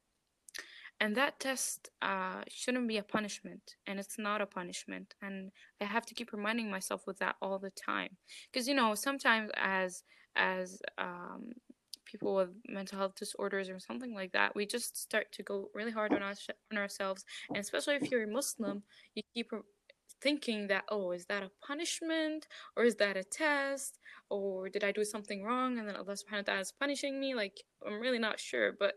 And 1.00 1.14
that 1.16 1.40
test 1.40 1.90
uh, 2.00 2.42
shouldn't 2.48 2.88
be 2.88 2.96
a 2.96 3.02
punishment, 3.02 3.76
and 3.87 3.98
it's 3.98 4.18
not 4.18 4.40
a 4.40 4.46
punishment. 4.46 5.14
And 5.20 5.50
I 5.81 5.85
have 5.85 6.07
to 6.07 6.14
keep 6.14 6.33
reminding 6.33 6.70
myself 6.70 7.02
with 7.07 7.18
that 7.18 7.37
all 7.42 7.59
the 7.59 7.70
time, 7.70 8.16
because 8.50 8.66
you 8.66 8.74
know 8.74 8.94
sometimes 8.94 9.50
as 9.57 10.05
as 10.37 10.81
um, 10.96 11.52
people 12.06 12.34
with 12.34 12.50
mental 12.68 12.98
health 12.98 13.14
disorders 13.16 13.68
or 13.68 13.78
something 13.78 14.14
like 14.14 14.32
that, 14.32 14.54
we 14.54 14.66
just 14.66 14.96
start 14.96 15.26
to 15.32 15.42
go 15.42 15.68
really 15.74 15.92
hard 15.92 16.12
on 16.12 16.22
on 16.22 16.78
ourselves, 16.78 17.24
and 17.48 17.58
especially 17.58 17.96
if 17.96 18.10
you're 18.10 18.24
a 18.24 18.26
Muslim, 18.26 18.82
you 19.14 19.22
keep 19.34 19.50
thinking 20.22 20.66
that, 20.68 20.84
oh, 20.88 21.12
is 21.12 21.26
that 21.26 21.42
a 21.42 21.50
punishment 21.66 22.46
or 22.76 22.84
is 22.84 22.96
that 22.96 23.16
a 23.16 23.24
test 23.24 23.98
or 24.30 24.68
did 24.68 24.84
I 24.84 24.92
do 24.92 25.04
something 25.04 25.42
wrong 25.42 25.78
and 25.78 25.88
then 25.88 25.96
Allah 25.96 26.14
subhanahu 26.14 26.46
wa 26.46 26.48
ta'ala 26.52 26.60
is 26.60 26.72
punishing 26.72 27.20
me? 27.20 27.34
Like, 27.34 27.62
I'm 27.86 28.00
really 28.00 28.18
not 28.18 28.40
sure. 28.40 28.72
But, 28.78 28.94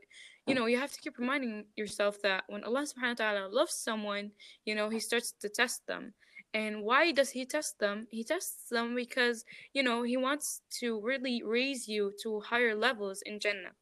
you 0.47 0.55
know, 0.55 0.65
you 0.65 0.77
have 0.77 0.91
to 0.91 1.01
keep 1.01 1.17
reminding 1.17 1.65
yourself 1.75 2.21
that 2.23 2.43
when 2.47 2.63
Allah 2.63 2.83
subhanahu 2.83 3.19
wa 3.19 3.25
ta'ala 3.25 3.49
loves 3.51 3.73
someone, 3.73 4.31
you 4.65 4.75
know, 4.75 4.89
He 4.89 4.99
starts 4.99 5.33
to 5.41 5.49
test 5.49 5.85
them. 5.87 6.13
And 6.53 6.83
why 6.83 7.11
does 7.11 7.31
He 7.31 7.45
test 7.45 7.79
them? 7.79 8.07
He 8.11 8.23
tests 8.23 8.69
them 8.69 8.95
because, 8.95 9.45
you 9.73 9.83
know, 9.83 10.03
He 10.03 10.17
wants 10.17 10.61
to 10.79 10.99
really 11.01 11.41
raise 11.43 11.87
you 11.87 12.13
to 12.23 12.39
higher 12.41 12.75
levels 12.75 13.21
in 13.25 13.39
Jannah. 13.39 13.75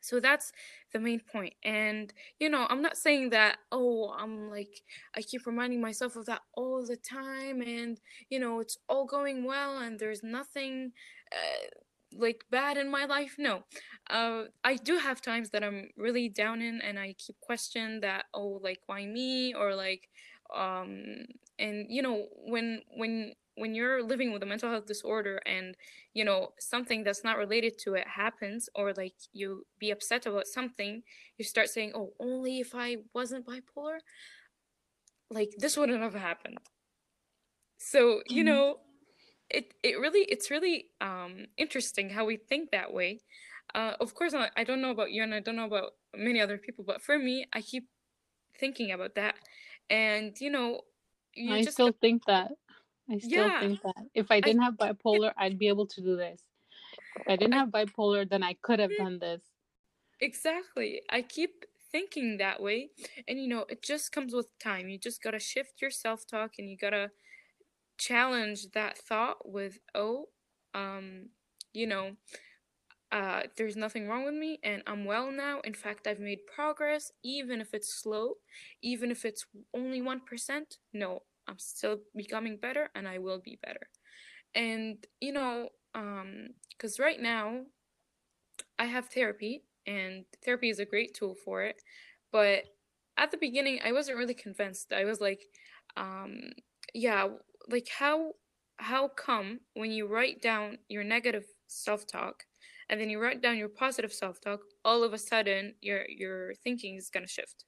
So 0.00 0.20
that's 0.20 0.52
the 0.92 1.00
main 1.00 1.20
point. 1.20 1.54
And, 1.64 2.12
you 2.38 2.48
know, 2.48 2.66
I'm 2.70 2.80
not 2.82 2.96
saying 2.96 3.30
that, 3.30 3.58
oh, 3.72 4.14
I'm 4.16 4.48
like, 4.48 4.82
I 5.14 5.22
keep 5.22 5.44
reminding 5.46 5.80
myself 5.80 6.16
of 6.16 6.26
that 6.26 6.42
all 6.54 6.86
the 6.86 6.96
time 6.96 7.60
and, 7.60 8.00
you 8.30 8.38
know, 8.38 8.60
it's 8.60 8.78
all 8.88 9.04
going 9.06 9.44
well 9.44 9.78
and 9.78 9.98
there's 9.98 10.22
nothing. 10.22 10.92
Uh, 11.32 11.66
like 12.16 12.42
bad 12.50 12.78
in 12.78 12.90
my 12.90 13.04
life 13.04 13.34
no 13.38 13.62
uh 14.08 14.44
i 14.64 14.76
do 14.76 14.96
have 14.96 15.20
times 15.20 15.50
that 15.50 15.62
i'm 15.62 15.90
really 15.94 16.26
down 16.26 16.62
in 16.62 16.80
and 16.80 16.98
i 16.98 17.14
keep 17.18 17.38
question 17.38 18.00
that 18.00 18.24
oh 18.32 18.58
like 18.62 18.80
why 18.86 19.04
me 19.04 19.52
or 19.52 19.74
like 19.74 20.08
um 20.56 21.26
and 21.58 21.86
you 21.88 22.02
know 22.02 22.26
when 22.46 22.82
when 22.96 23.32
when 23.56 23.74
you're 23.74 24.02
living 24.02 24.32
with 24.32 24.42
a 24.42 24.46
mental 24.46 24.70
health 24.70 24.86
disorder 24.86 25.40
and 25.46 25.76
you 26.14 26.24
know 26.24 26.50
something 26.60 27.02
that's 27.02 27.24
not 27.24 27.36
related 27.36 27.76
to 27.78 27.94
it 27.94 28.06
happens 28.06 28.68
or 28.74 28.92
like 28.94 29.14
you 29.32 29.66
be 29.78 29.90
upset 29.90 30.26
about 30.26 30.46
something 30.46 31.02
you 31.38 31.44
start 31.44 31.68
saying 31.68 31.92
oh 31.94 32.12
only 32.20 32.60
if 32.60 32.74
i 32.74 32.96
wasn't 33.14 33.46
bipolar 33.46 33.98
like 35.30 35.54
this 35.58 35.76
wouldn't 35.76 36.02
have 36.02 36.14
happened. 36.14 36.60
So 37.78 38.22
you 38.26 38.44
Mhm. 38.44 38.44
know 38.44 38.80
it 39.50 39.74
it 39.82 39.98
really 40.00 40.20
it's 40.28 40.50
really 40.50 40.86
um 41.00 41.46
interesting 41.56 42.10
how 42.10 42.24
we 42.24 42.36
think 42.36 42.70
that 42.70 42.92
way. 42.92 43.20
Uh 43.74 43.94
of 44.00 44.14
course 44.14 44.34
I, 44.34 44.50
I 44.56 44.64
don't 44.64 44.80
know 44.82 44.90
about 44.90 45.12
you 45.12 45.22
and 45.22 45.34
i 45.34 45.40
don't 45.40 45.56
know 45.56 45.66
about 45.66 45.92
many 46.16 46.40
other 46.40 46.58
people 46.58 46.84
but 46.84 47.02
for 47.02 47.18
me 47.18 47.46
i 47.52 47.60
keep 47.62 47.88
thinking 48.58 48.92
about 48.92 49.14
that. 49.16 49.36
And 49.90 50.38
you 50.40 50.50
know 50.50 50.82
you 51.38 51.58
I 51.58 51.62
just 51.62 51.82
still 51.82 51.84
get 51.84 51.92
think 51.92 52.24
that. 52.26 52.52
I 53.10 53.18
still 53.18 53.50
yeah 53.50 53.60
think 53.60 53.82
that. 53.82 54.08
If 54.14 54.30
I 54.30 54.40
i 54.42 54.48
didn't 54.48 54.62
have 54.62 54.74
bipolar, 54.74 55.32
I'd 55.36 55.58
be 55.58 55.68
able 55.68 55.86
to 55.88 56.00
do 56.02 56.16
this. 56.16 56.42
If 57.16 57.28
I 57.28 57.36
didn't 57.36 57.54
have 57.54 57.70
bipolar, 57.70 58.28
then 58.28 58.42
I 58.44 58.54
could 58.54 58.80
have 58.80 58.96
done 58.96 59.18
this. 59.20 59.42
Exactly. 60.20 61.02
I 61.10 61.22
keep 61.22 61.64
thinking 61.92 62.38
that 62.38 62.60
way. 62.60 62.90
And 63.26 63.40
you 63.40 63.48
know, 63.48 63.64
it 63.68 63.82
just 63.82 64.12
comes 64.12 64.34
with 64.34 64.46
time. 64.58 64.88
You 64.88 64.98
just 64.98 65.22
gotta 65.22 65.38
shift 65.38 65.80
your 65.80 65.90
self 65.90 66.26
talk 66.26 66.54
and 66.58 66.68
you 66.68 66.76
gotta 66.76 67.10
challenge 67.98 68.70
that 68.72 68.98
thought 68.98 69.48
with, 69.50 69.80
oh, 69.94 70.26
um, 70.74 71.30
you 71.74 71.86
know, 71.86 72.16
uh, 73.12 73.44
there's 73.56 73.76
nothing 73.76 74.08
wrong 74.08 74.24
with 74.24 74.34
me 74.34 74.60
and 74.62 74.82
I'm 74.86 75.04
well 75.04 75.30
now. 75.32 75.60
In 75.62 75.74
fact, 75.74 76.06
I've 76.06 76.20
made 76.20 76.46
progress, 76.46 77.12
even 77.24 77.60
if 77.60 77.74
it's 77.74 77.94
slow, 77.94 78.36
even 78.82 79.10
if 79.10 79.24
it's 79.24 79.46
only 79.74 80.02
1%. 80.02 80.78
No, 80.92 81.22
I'm 81.48 81.58
still 81.58 81.98
becoming 82.14 82.58
better 82.58 82.90
and 82.94 83.08
I 83.08 83.18
will 83.18 83.40
be 83.42 83.58
better. 83.62 83.88
And, 84.54 85.04
you 85.20 85.32
know, 85.32 85.70
um, 85.94 86.48
because 86.70 86.98
right 86.98 87.20
now 87.20 87.62
I 88.78 88.86
have 88.86 89.08
therapy, 89.08 89.64
and 89.86 90.24
therapy 90.44 90.70
is 90.70 90.78
a 90.78 90.84
great 90.84 91.14
tool 91.14 91.34
for 91.44 91.62
it. 91.62 91.76
But 92.30 92.64
at 93.16 93.30
the 93.30 93.38
beginning, 93.38 93.80
I 93.84 93.92
wasn't 93.92 94.18
really 94.18 94.34
convinced. 94.34 94.92
I 94.92 95.04
was 95.04 95.20
like, 95.20 95.40
um, 95.96 96.50
yeah, 96.94 97.28
like 97.68 97.88
how 97.98 98.32
how 98.76 99.08
come 99.08 99.60
when 99.74 99.90
you 99.90 100.06
write 100.06 100.40
down 100.40 100.78
your 100.88 101.02
negative 101.02 101.44
self-talk 101.66 102.44
and 102.88 103.00
then 103.00 103.10
you 103.10 103.20
write 103.20 103.42
down 103.42 103.58
your 103.58 103.68
positive 103.68 104.12
self-talk, 104.12 104.60
all 104.84 105.02
of 105.02 105.12
a 105.12 105.18
sudden 105.18 105.74
your 105.80 106.04
your 106.08 106.54
thinking 106.62 106.96
is 106.96 107.10
gonna 107.10 107.26
shift? 107.26 107.64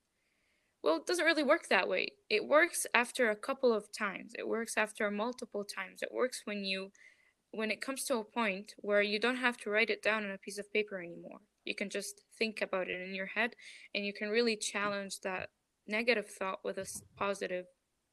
Well, 0.82 0.96
it 0.96 1.06
doesn't 1.06 1.24
really 1.24 1.42
work 1.42 1.68
that 1.68 1.88
way. 1.88 2.12
It 2.30 2.46
works 2.46 2.86
after 2.94 3.30
a 3.30 3.36
couple 3.36 3.72
of 3.72 3.92
times. 3.92 4.32
It 4.38 4.48
works 4.48 4.76
after 4.76 5.10
multiple 5.10 5.64
times. 5.64 6.02
It 6.02 6.12
works 6.12 6.42
when 6.44 6.64
you 6.64 6.92
when 7.52 7.70
it 7.70 7.80
comes 7.80 8.04
to 8.04 8.16
a 8.18 8.24
point 8.24 8.74
where 8.78 9.02
you 9.02 9.18
don't 9.18 9.36
have 9.38 9.56
to 9.58 9.70
write 9.70 9.90
it 9.90 10.02
down 10.02 10.24
on 10.24 10.30
a 10.32 10.38
piece 10.38 10.58
of 10.58 10.72
paper 10.72 10.98
anymore, 11.00 11.40
you 11.64 11.74
can 11.74 11.90
just 11.90 12.22
think 12.38 12.62
about 12.62 12.88
it 12.88 13.00
in 13.00 13.14
your 13.14 13.26
head 13.26 13.56
and 13.94 14.06
you 14.06 14.12
can 14.12 14.28
really 14.30 14.56
challenge 14.56 15.20
that 15.22 15.50
negative 15.86 16.28
thought 16.28 16.60
with 16.64 16.78
a 16.78 16.86
positive 17.16 17.66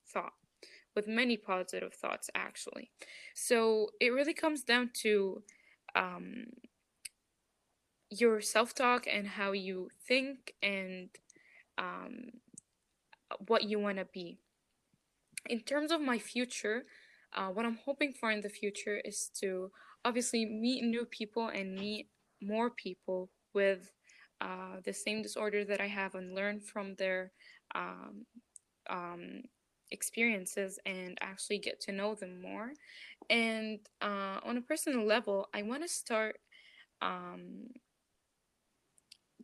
thought, 0.08 0.34
with 0.96 1.08
many 1.08 1.38
positive 1.38 1.94
thoughts, 1.94 2.30
actually. 2.36 2.92
So 3.36 3.90
it 4.02 4.10
really 4.12 4.34
comes 4.34 4.64
down 4.64 4.92
to 5.04 5.44
um, 5.96 6.48
your 8.10 8.42
self 8.42 8.74
talk 8.74 9.06
and 9.08 9.28
how 9.28 9.52
you 9.52 9.90
think 10.08 10.54
and 10.62 11.10
um, 11.78 12.32
what 13.48 13.64
you 13.64 13.80
want 13.80 13.98
to 13.98 14.06
be. 14.06 14.40
in 15.50 15.62
terms 15.62 15.92
of 15.92 16.02
my 16.02 16.18
future, 16.20 16.84
uh, 17.34 17.48
what 17.50 17.66
I'm 17.66 17.80
hoping 17.86 18.14
for 18.14 18.32
in 18.32 18.42
the 18.42 18.50
future 18.50 19.02
is 19.04 19.30
to 19.40 19.72
obviously 20.04 20.46
meet 20.46 20.84
new 20.84 21.06
people 21.06 21.48
and 21.48 21.76
meet 21.76 22.10
more 22.42 22.70
people 22.70 23.30
with 23.54 23.92
uh, 24.42 24.78
the 24.86 24.94
same 24.94 25.22
disorder 25.22 25.66
that 25.66 25.82
I 25.82 25.88
have 25.88 26.16
and 26.16 26.36
learn 26.36 26.60
from 26.60 26.96
their 26.96 27.32
um, 27.76 28.26
um, 28.90 29.44
experiences 29.92 30.80
and 30.86 31.18
actually 31.22 31.60
get 31.60 31.80
to 31.82 31.92
know 31.92 32.16
them 32.16 32.42
more. 32.42 32.74
And 33.30 33.80
uh, 34.02 34.40
on 34.44 34.58
a 34.58 34.62
personal 34.62 35.06
level, 35.06 35.48
I 35.54 35.64
want 35.64 35.84
to 35.84 35.90
start 35.90 36.40
um, 37.02 37.68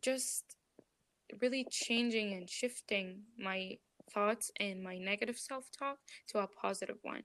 just 0.01 0.43
really 1.41 1.65
changing 1.69 2.33
and 2.33 2.49
shifting 2.49 3.21
my 3.37 3.77
thoughts 4.13 4.51
and 4.59 4.83
my 4.83 4.97
negative 4.97 5.37
self 5.37 5.65
talk 5.77 5.97
to 6.29 6.39
a 6.39 6.47
positive 6.47 6.97
one, 7.03 7.23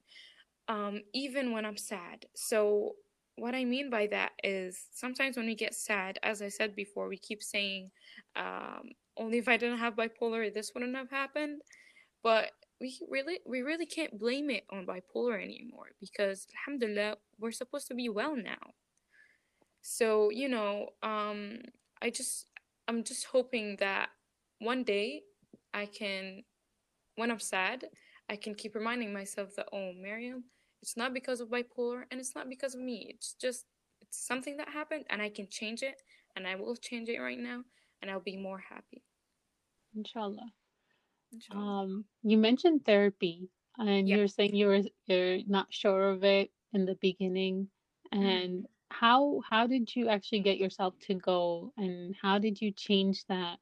um, 0.69 1.01
even 1.15 1.53
when 1.53 1.65
I'm 1.65 1.77
sad. 1.77 2.27
So, 2.35 2.95
what 3.37 3.55
I 3.55 3.65
mean 3.65 3.89
by 3.89 4.09
that 4.09 4.33
is 4.43 4.87
sometimes 4.93 5.37
when 5.37 5.47
we 5.47 5.55
get 5.55 5.75
sad, 5.75 6.19
as 6.25 6.43
I 6.43 6.49
said 6.49 6.75
before, 6.75 7.09
we 7.09 7.19
keep 7.19 7.43
saying, 7.43 7.91
um, 8.35 8.91
only 9.17 9.39
if 9.39 9.49
I 9.49 9.57
didn't 9.57 9.79
have 9.79 9.95
bipolar, 9.95 10.53
this 10.53 10.73
wouldn't 10.75 10.97
have 10.97 11.11
happened. 11.11 11.63
But 12.23 12.51
we 12.81 12.99
really, 13.09 13.39
we 13.47 13.63
really 13.63 13.87
can't 13.87 14.19
blame 14.19 14.51
it 14.51 14.65
on 14.71 14.87
bipolar 14.87 15.43
anymore 15.43 15.91
because, 16.01 16.47
alhamdulillah, 16.57 17.17
we're 17.39 17.53
supposed 17.53 17.87
to 17.89 17.95
be 17.95 18.09
well 18.09 18.37
now. 18.37 18.73
So, 19.83 20.31
you 20.31 20.49
know, 20.49 20.91
um, 21.03 21.61
I 22.03 22.11
just, 22.11 22.47
I'm 22.89 23.05
just 23.05 23.27
hoping 23.27 23.77
that 23.81 24.11
one 24.61 24.85
day 24.85 25.23
I 25.75 25.87
can, 25.87 26.45
when 27.17 27.31
I'm 27.31 27.41
sad, 27.41 27.87
I 28.31 28.37
can 28.37 28.55
keep 28.55 28.75
reminding 28.75 29.13
myself 29.13 29.55
that, 29.57 29.69
oh, 29.73 29.93
Maryam, 29.95 30.45
it's 30.83 30.97
not 30.97 31.15
because 31.15 31.41
of 31.41 31.51
bipolar 31.51 32.05
and 32.11 32.21
it's 32.21 32.35
not 32.35 32.49
because 32.49 32.75
of 32.75 32.81
me. 32.81 33.07
It's 33.11 33.35
just, 33.35 33.67
it's 34.03 34.27
something 34.27 34.57
that 34.59 34.71
happened 34.71 35.07
and 35.11 35.23
I 35.23 35.31
can 35.31 35.49
change 35.51 35.83
it 35.83 36.03
and 36.37 36.47
I 36.47 36.57
will 36.57 36.77
change 36.77 37.09
it 37.11 37.21
right 37.21 37.39
now 37.39 37.65
and 38.03 38.11
I'll 38.11 38.21
be 38.21 38.37
more 38.39 38.59
happy. 38.59 39.05
Inshallah. 39.97 40.51
Inshallah. 41.33 41.69
Um, 41.83 42.05
you 42.23 42.39
mentioned 42.39 42.85
therapy, 42.85 43.49
and 43.79 44.09
Yeah. 44.09 44.17
you're 44.17 44.29
saying 44.29 44.55
you 44.55 44.67
were 44.69 44.83
you're 45.07 45.41
not 45.47 45.73
sure 45.73 46.11
of 46.11 46.25
it 46.25 46.51
in 46.73 46.87
the 46.87 46.97
beginning. 47.01 47.69
Mhm. 48.23 48.23
And 48.23 48.67
how 48.91 49.41
how 49.49 49.67
did 49.67 49.95
you 49.95 50.09
actually 50.09 50.41
get 50.41 50.59
yourself 50.59 50.99
to 51.01 51.15
go, 51.15 51.73
and 51.77 52.15
how 52.23 52.39
did 52.39 52.61
you 52.61 52.71
change 52.73 53.27
that 53.27 53.59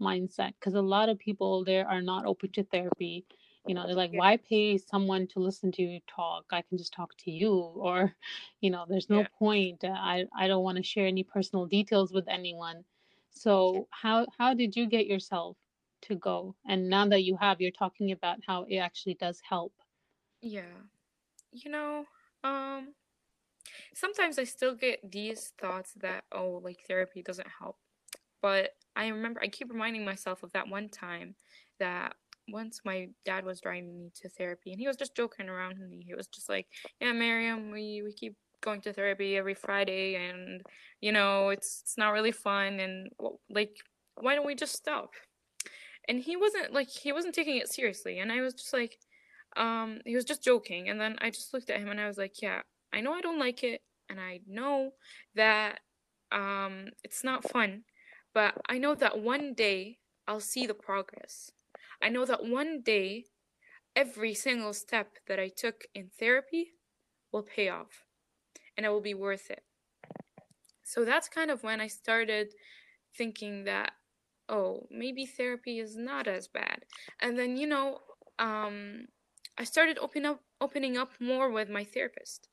mindset? 0.00 0.54
Because 0.58 0.74
a 0.74 0.82
lot 0.82 1.08
of 1.08 1.18
people 1.18 1.64
there 1.64 1.86
are 1.88 2.02
not 2.02 2.26
open 2.26 2.50
to 2.52 2.64
therapy. 2.64 3.26
You 3.66 3.74
know, 3.74 3.86
they're 3.86 3.94
like, 3.96 4.12
Yeah. 4.12 4.20
why 4.20 4.36
pay 4.36 4.78
someone 4.78 5.26
to 5.28 5.40
listen 5.40 5.72
to 5.72 5.82
you 5.82 6.00
talk? 6.06 6.46
I 6.52 6.62
can 6.62 6.78
just 6.78 6.92
talk 6.92 7.16
to 7.18 7.30
you, 7.30 7.52
or, 7.76 8.14
you 8.60 8.70
know, 8.70 8.84
there's 8.88 9.10
no 9.10 9.24
Yeah. 9.24 9.38
point. 9.38 9.84
Uh, 9.84 9.88
I 9.96 10.26
I 10.36 10.48
don't 10.48 10.64
want 10.64 10.76
to 10.78 10.82
share 10.82 11.06
any 11.06 11.22
personal 11.24 11.66
details 11.66 12.12
with 12.12 12.28
anyone. 12.28 12.84
So 13.30 13.88
how 13.90 14.26
how 14.38 14.54
did 14.54 14.76
you 14.76 14.86
get 14.86 15.06
yourself 15.06 15.56
to 16.02 16.14
go? 16.16 16.56
And 16.66 16.88
now 16.88 17.06
that 17.08 17.22
you 17.24 17.36
have, 17.38 17.60
you're 17.60 17.70
talking 17.70 18.10
about 18.12 18.38
how 18.46 18.64
it 18.64 18.76
actually 18.78 19.14
does 19.14 19.40
help. 19.48 19.72
Yeah. 20.40 20.82
You 21.52 21.70
know, 21.70 22.06
um, 22.44 22.94
sometimes 23.94 24.38
I 24.38 24.44
still 24.44 24.74
get 24.74 25.10
these 25.10 25.52
thoughts 25.60 25.92
that, 26.00 26.24
oh, 26.32 26.60
like 26.62 26.78
therapy 26.86 27.22
doesn't 27.22 27.48
help. 27.58 27.76
But 28.40 28.70
I 28.96 29.08
remember, 29.08 29.40
I 29.42 29.48
keep 29.48 29.70
reminding 29.70 30.04
myself 30.04 30.42
of 30.42 30.52
that 30.52 30.68
one 30.68 30.88
time 30.88 31.34
that 31.78 32.14
once 32.48 32.80
my 32.84 33.08
dad 33.24 33.44
was 33.44 33.60
driving 33.60 33.96
me 33.96 34.10
to 34.20 34.28
therapy 34.28 34.72
and 34.72 34.80
he 34.80 34.88
was 34.88 34.96
just 34.96 35.16
joking 35.16 35.48
around 35.48 35.78
with 35.78 35.88
me. 35.88 36.02
He 36.04 36.14
was 36.14 36.26
just 36.26 36.48
like, 36.48 36.66
Yeah, 37.00 37.12
Maryam, 37.12 37.70
we, 37.70 38.02
we 38.04 38.12
keep 38.12 38.36
going 38.62 38.80
to 38.82 38.92
therapy 38.92 39.36
every 39.36 39.54
Friday 39.54 40.16
and, 40.16 40.62
you 41.00 41.12
know, 41.12 41.50
it's, 41.50 41.82
it's 41.82 41.98
not 41.98 42.12
really 42.12 42.32
fun. 42.32 42.80
And 42.80 43.10
like, 43.48 43.76
why 44.20 44.34
don't 44.34 44.46
we 44.46 44.54
just 44.54 44.74
stop? 44.74 45.10
And 46.08 46.18
he 46.20 46.36
wasn't 46.36 46.72
like, 46.72 46.88
he 46.88 47.12
wasn't 47.12 47.34
taking 47.34 47.56
it 47.56 47.72
seriously. 47.72 48.18
And 48.18 48.32
I 48.32 48.40
was 48.40 48.54
just 48.54 48.72
like, 48.72 48.98
um, 49.56 50.00
he 50.04 50.14
was 50.14 50.24
just 50.24 50.42
joking. 50.42 50.88
And 50.88 51.00
then 51.00 51.16
I 51.20 51.30
just 51.30 51.52
looked 51.54 51.70
at 51.70 51.80
him 51.80 51.88
and 51.88 52.00
I 52.00 52.08
was 52.08 52.18
like, 52.18 52.42
yeah, 52.42 52.62
I 52.92 53.00
know 53.00 53.12
I 53.12 53.20
don't 53.20 53.38
like 53.38 53.62
it. 53.62 53.82
And 54.08 54.20
I 54.20 54.40
know 54.46 54.92
that 55.34 55.80
um, 56.30 56.88
it's 57.02 57.24
not 57.24 57.48
fun. 57.50 57.84
But 58.34 58.54
I 58.68 58.78
know 58.78 58.94
that 58.94 59.18
one 59.18 59.54
day 59.54 59.98
I'll 60.26 60.40
see 60.40 60.66
the 60.66 60.74
progress. 60.74 61.50
I 62.02 62.08
know 62.08 62.24
that 62.24 62.44
one 62.44 62.82
day 62.82 63.26
every 63.94 64.34
single 64.34 64.72
step 64.72 65.18
that 65.28 65.38
I 65.38 65.48
took 65.48 65.84
in 65.94 66.10
therapy 66.18 66.72
will 67.32 67.42
pay 67.42 67.68
off 67.68 68.04
and 68.76 68.86
it 68.86 68.88
will 68.88 69.00
be 69.00 69.14
worth 69.14 69.50
it. 69.50 69.62
So 70.82 71.04
that's 71.04 71.28
kind 71.28 71.50
of 71.50 71.62
when 71.62 71.80
I 71.80 71.86
started 71.86 72.48
thinking 73.16 73.64
that, 73.64 73.92
oh, 74.48 74.86
maybe 74.90 75.26
therapy 75.26 75.78
is 75.78 75.96
not 75.96 76.26
as 76.26 76.48
bad. 76.48 76.84
And 77.20 77.38
then, 77.38 77.56
you 77.56 77.66
know, 77.66 77.98
um, 78.38 79.06
I 79.56 79.64
started 79.64 79.98
open 79.98 80.26
up, 80.26 80.40
opening 80.60 80.96
up 80.96 81.10
more 81.20 81.50
with 81.50 81.68
my 81.68 81.84
therapist. 81.84 82.48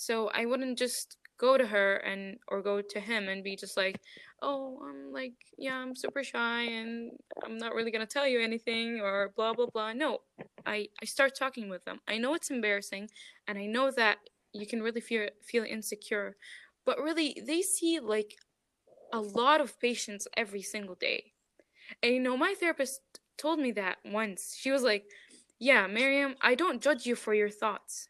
So 0.00 0.28
I 0.32 0.46
wouldn't 0.46 0.78
just 0.78 1.18
go 1.38 1.56
to 1.58 1.66
her 1.66 1.96
and 1.96 2.38
or 2.48 2.62
go 2.62 2.80
to 2.82 3.00
him 3.00 3.28
and 3.28 3.44
be 3.44 3.56
just 3.56 3.76
like, 3.76 3.96
oh, 4.42 4.80
I'm 4.88 5.12
like, 5.12 5.34
yeah, 5.58 5.76
I'm 5.76 5.94
super 5.94 6.22
shy 6.24 6.62
and 6.62 7.12
I'm 7.44 7.58
not 7.58 7.74
really 7.74 7.90
gonna 7.90 8.06
tell 8.06 8.26
you 8.26 8.40
anything 8.40 9.00
or 9.00 9.32
blah 9.36 9.52
blah 9.54 9.66
blah. 9.66 9.92
No, 9.92 10.20
I 10.66 10.88
I 11.02 11.04
start 11.04 11.34
talking 11.34 11.68
with 11.68 11.84
them. 11.84 12.00
I 12.08 12.18
know 12.18 12.34
it's 12.34 12.50
embarrassing, 12.50 13.10
and 13.46 13.58
I 13.58 13.66
know 13.66 13.90
that 13.92 14.18
you 14.52 14.66
can 14.66 14.82
really 14.82 15.00
feel 15.02 15.28
feel 15.50 15.64
insecure, 15.64 16.36
but 16.86 16.98
really 16.98 17.36
they 17.46 17.62
see 17.62 18.00
like 18.00 18.32
a 19.12 19.20
lot 19.20 19.60
of 19.60 19.78
patients 19.80 20.26
every 20.36 20.62
single 20.62 20.94
day. 20.96 21.32
And 22.02 22.14
you 22.14 22.20
know, 22.20 22.36
my 22.36 22.54
therapist 22.60 23.00
told 23.38 23.60
me 23.60 23.72
that 23.74 23.98
once. 24.04 24.56
She 24.58 24.72
was 24.72 24.84
like, 24.84 25.06
"Yeah, 25.60 25.88
Maryam, 25.88 26.36
I 26.42 26.56
don't 26.56 26.82
judge 26.82 27.06
you 27.06 27.16
for 27.16 27.34
your 27.34 27.50
thoughts, 27.50 28.09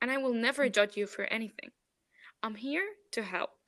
and 0.00 0.10
I 0.10 0.18
will 0.18 0.34
never 0.34 0.68
judge 0.68 0.96
you 0.96 1.06
for 1.06 1.24
anything. 1.24 1.70
I'm 2.42 2.56
here 2.56 2.86
to 3.12 3.22
help." 3.22 3.58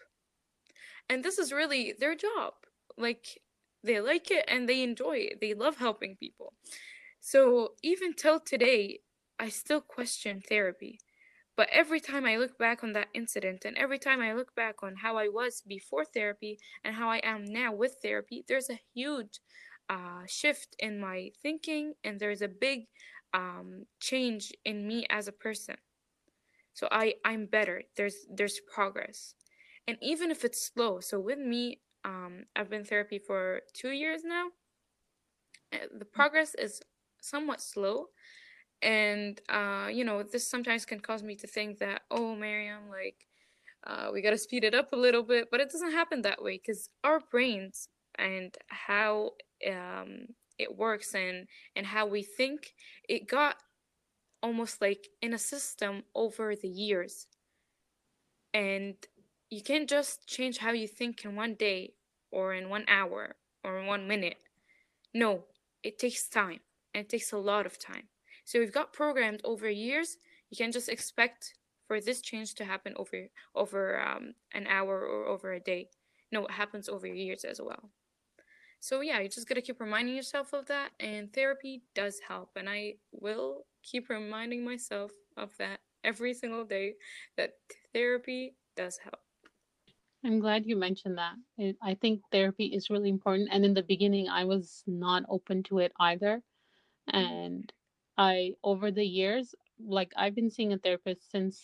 And 1.08 1.24
this 1.24 1.38
is 1.38 1.52
really 1.52 1.92
their 1.98 2.14
job. 2.14 2.54
Like 2.96 3.40
they 3.82 4.00
like 4.00 4.30
it 4.30 4.44
and 4.48 4.68
they 4.68 4.82
enjoy 4.82 5.16
it. 5.18 5.40
They 5.40 5.54
love 5.54 5.76
helping 5.78 6.16
people. 6.16 6.54
So 7.20 7.74
even 7.82 8.14
till 8.14 8.40
today, 8.40 9.00
I 9.38 9.48
still 9.48 9.80
question 9.80 10.42
therapy. 10.46 11.00
But 11.56 11.68
every 11.72 12.00
time 12.00 12.24
I 12.24 12.36
look 12.36 12.56
back 12.58 12.82
on 12.82 12.92
that 12.92 13.08
incident 13.12 13.64
and 13.64 13.76
every 13.76 13.98
time 13.98 14.22
I 14.22 14.32
look 14.32 14.54
back 14.54 14.82
on 14.82 14.96
how 14.96 15.16
I 15.16 15.28
was 15.28 15.62
before 15.66 16.04
therapy 16.04 16.58
and 16.84 16.94
how 16.94 17.10
I 17.10 17.18
am 17.18 17.44
now 17.44 17.72
with 17.72 17.96
therapy, 18.02 18.44
there's 18.48 18.70
a 18.70 18.80
huge 18.94 19.40
uh, 19.88 20.22
shift 20.26 20.76
in 20.78 21.00
my 21.00 21.30
thinking 21.42 21.94
and 22.04 22.18
there's 22.18 22.40
a 22.40 22.48
big 22.48 22.86
um, 23.34 23.86
change 24.00 24.52
in 24.64 24.86
me 24.86 25.06
as 25.10 25.28
a 25.28 25.32
person. 25.32 25.76
So 26.72 26.88
I, 26.90 27.14
I'm 27.24 27.46
better. 27.46 27.82
There's 27.96 28.26
there's 28.32 28.60
progress. 28.72 29.34
And 29.86 29.98
even 30.00 30.30
if 30.30 30.44
it's 30.44 30.70
slow, 30.72 31.00
so 31.00 31.18
with 31.18 31.38
me, 31.38 31.80
um, 32.04 32.44
I've 32.54 32.70
been 32.70 32.84
therapy 32.84 33.18
for 33.18 33.62
two 33.74 33.90
years 33.90 34.22
now. 34.24 34.48
Eh, 35.72 35.86
the 35.98 36.04
progress 36.04 36.54
is 36.54 36.80
somewhat 37.20 37.60
slow 37.60 38.06
and 38.82 39.40
uh, 39.48 39.88
you 39.92 40.04
know 40.04 40.22
this 40.22 40.48
sometimes 40.48 40.84
can 40.84 41.00
cause 41.00 41.22
me 41.22 41.36
to 41.36 41.46
think 41.46 41.78
that 41.78 42.02
oh 42.10 42.34
Maryam 42.34 42.88
like 42.88 43.26
uh, 43.86 44.10
we 44.12 44.22
got 44.22 44.30
to 44.30 44.38
speed 44.38 44.64
it 44.64 44.74
up 44.74 44.92
a 44.92 44.96
little 44.96 45.22
bit 45.22 45.48
but 45.50 45.60
it 45.60 45.70
doesn't 45.70 45.92
happen 45.92 46.22
that 46.22 46.42
way 46.42 46.58
because 46.58 46.88
our 47.04 47.20
brains 47.30 47.88
and 48.18 48.56
how 48.68 49.30
um, 49.68 50.26
it 50.58 50.76
works 50.76 51.14
and 51.14 51.46
and 51.76 51.86
how 51.86 52.06
we 52.06 52.22
think 52.22 52.72
it 53.08 53.28
got 53.28 53.56
almost 54.42 54.80
like 54.80 55.08
in 55.22 55.34
a 55.34 55.38
system 55.38 56.02
over 56.14 56.54
the 56.56 56.68
years 56.68 57.26
and 58.54 58.94
you 59.50 59.62
can't 59.62 59.88
just 59.88 60.26
change 60.26 60.58
how 60.58 60.72
you 60.72 60.88
think 60.88 61.24
in 61.24 61.36
one 61.36 61.54
day 61.54 61.92
or 62.30 62.54
in 62.54 62.68
one 62.68 62.84
hour 62.88 63.36
or 63.64 63.78
in 63.78 63.86
one 63.86 64.08
minute 64.08 64.38
no 65.14 65.44
it 65.82 65.98
takes 65.98 66.28
time 66.28 66.60
and 66.94 67.04
it 67.04 67.08
takes 67.08 67.32
a 67.32 67.38
lot 67.38 67.66
of 67.66 67.78
time 67.78 68.08
so 68.50 68.58
we've 68.58 68.72
got 68.72 68.92
programmed 68.92 69.40
over 69.44 69.70
years. 69.70 70.16
You 70.50 70.56
can't 70.56 70.72
just 70.72 70.88
expect 70.88 71.54
for 71.86 72.00
this 72.00 72.20
change 72.20 72.56
to 72.56 72.64
happen 72.64 72.94
over 72.96 73.28
over 73.54 74.00
um, 74.00 74.34
an 74.52 74.66
hour 74.66 75.06
or 75.06 75.26
over 75.26 75.52
a 75.52 75.60
day. 75.60 75.90
No, 76.32 76.46
it 76.46 76.50
happens 76.50 76.88
over 76.88 77.06
years 77.06 77.44
as 77.44 77.60
well. 77.60 77.90
So 78.80 79.02
yeah, 79.02 79.20
you 79.20 79.28
just 79.28 79.48
gotta 79.48 79.62
keep 79.62 79.80
reminding 79.80 80.16
yourself 80.16 80.52
of 80.52 80.66
that, 80.66 80.90
and 80.98 81.32
therapy 81.32 81.82
does 81.94 82.18
help. 82.26 82.50
And 82.56 82.68
I 82.68 82.94
will 83.12 83.66
keep 83.82 84.08
reminding 84.08 84.64
myself 84.64 85.10
of 85.36 85.56
that 85.58 85.80
every 86.04 86.34
single 86.34 86.64
day 86.64 86.94
that 87.36 87.52
therapy 87.92 88.54
does 88.76 88.98
help. 88.98 89.20
I'm 90.24 90.38
glad 90.38 90.66
you 90.66 90.76
mentioned 90.76 91.16
that. 91.18 91.34
It, 91.56 91.76
I 91.82 91.94
think 91.94 92.20
therapy 92.30 92.66
is 92.66 92.90
really 92.90 93.08
important. 93.08 93.48
And 93.52 93.64
in 93.64 93.72
the 93.72 93.82
beginning, 93.82 94.28
I 94.28 94.44
was 94.44 94.82
not 94.86 95.22
open 95.28 95.62
to 95.64 95.78
it 95.78 95.92
either. 95.98 96.42
Mm-hmm. 97.12 97.18
And 97.18 97.72
I 98.18 98.52
over 98.62 98.90
the 98.90 99.04
years, 99.04 99.54
like 99.82 100.12
I've 100.16 100.34
been 100.34 100.50
seeing 100.50 100.72
a 100.72 100.78
therapist 100.78 101.30
since 101.30 101.62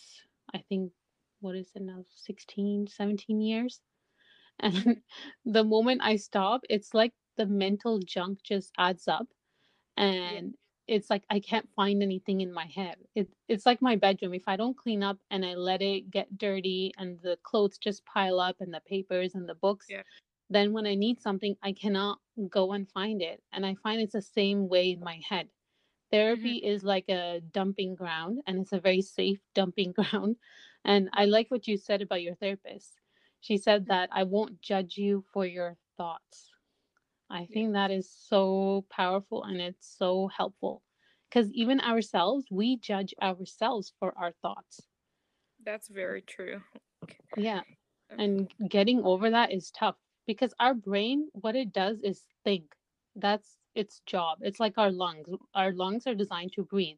I 0.53 0.63
think 0.69 0.91
what 1.39 1.55
is 1.55 1.69
it 1.75 1.81
now 1.83 2.03
16 2.15 2.87
17 2.87 3.41
years 3.41 3.79
and 4.59 4.97
the 5.45 5.63
moment 5.63 6.01
i 6.03 6.15
stop 6.15 6.61
it's 6.67 6.95
like 6.95 7.13
the 7.37 7.45
mental 7.45 7.99
junk 7.99 8.39
just 8.43 8.71
adds 8.77 9.07
up 9.07 9.27
and. 9.95 10.55
It's 10.87 11.09
like 11.09 11.23
i 11.29 11.39
can't 11.39 11.67
find 11.75 12.01
anything 12.01 12.41
in 12.41 12.51
my 12.51 12.65
head 12.65 12.95
it, 13.15 13.27
it's 13.47 13.65
like 13.65 13.81
my 13.81 13.95
bedroom 13.95 14.33
if 14.33 14.43
i 14.47 14.55
don't 14.55 14.77
clean 14.77 15.03
up 15.03 15.17
and 15.31 15.45
i 15.45 15.53
let 15.53 15.81
it 15.81 16.09
get 16.11 16.37
dirty 16.37 16.93
and 16.97 17.19
the 17.21 17.37
clothes 17.43 17.77
just 17.77 18.05
pile 18.05 18.39
up 18.39 18.55
and 18.59 18.73
the 18.73 18.81
papers 18.87 19.35
and 19.35 19.47
the 19.47 19.55
books 19.55 19.87
yeah. 19.89 20.01
then 20.49 20.73
when 20.73 20.85
i 20.85 20.95
need 20.95 21.21
something 21.21 21.55
i 21.63 21.71
cannot 21.71 22.19
go 22.49 22.73
and 22.73 22.89
find 22.89 23.21
it 23.21 23.41
and 23.53 23.65
i 23.65 23.75
find 23.83 24.01
it's 24.01 24.13
the 24.13 24.21
same 24.21 24.67
way 24.67 24.91
in 24.91 24.99
my 24.99 25.19
head 25.27 25.47
Therapy 26.11 26.61
mm-hmm. 26.61 26.69
is 26.69 26.83
like 26.83 27.09
a 27.09 27.41
dumping 27.51 27.95
ground 27.95 28.39
and 28.47 28.59
it's 28.59 28.73
a 28.73 28.79
very 28.79 29.01
safe 29.01 29.39
dumping 29.55 29.91
ground. 29.91 30.37
And 30.85 31.09
I 31.13 31.25
like 31.25 31.51
what 31.51 31.67
you 31.67 31.77
said 31.77 32.01
about 32.01 32.21
your 32.21 32.35
therapist. 32.35 32.93
She 33.41 33.57
said 33.57 33.83
mm-hmm. 33.83 33.91
that 33.91 34.09
I 34.11 34.23
won't 34.23 34.61
judge 34.61 34.97
you 34.97 35.23
for 35.33 35.45
your 35.45 35.75
thoughts. 35.97 36.49
I 37.29 37.45
think 37.45 37.73
that 37.73 37.91
is 37.91 38.09
so 38.09 38.85
powerful 38.89 39.43
and 39.43 39.59
it's 39.59 39.95
so 39.97 40.29
helpful 40.35 40.81
because 41.29 41.51
even 41.51 41.81
ourselves, 41.81 42.45
we 42.49 42.77
judge 42.77 43.13
ourselves 43.21 43.93
for 43.99 44.13
our 44.17 44.31
thoughts. 44.41 44.81
That's 45.65 45.89
very 45.89 46.21
true. 46.21 46.61
Yeah. 47.35 47.61
And 48.17 48.49
getting 48.69 49.03
over 49.03 49.29
that 49.31 49.51
is 49.51 49.71
tough 49.71 49.95
because 50.25 50.53
our 50.59 50.73
brain, 50.73 51.27
what 51.33 51.55
it 51.55 51.73
does 51.73 52.01
is 52.01 52.23
think. 52.43 52.63
That's 53.19 53.57
its 53.73 54.01
job. 54.05 54.39
It's 54.41 54.59
like 54.59 54.77
our 54.77 54.91
lungs. 54.91 55.27
Our 55.55 55.71
lungs 55.71 56.07
are 56.07 56.15
designed 56.15 56.53
to 56.53 56.63
breathe. 56.63 56.97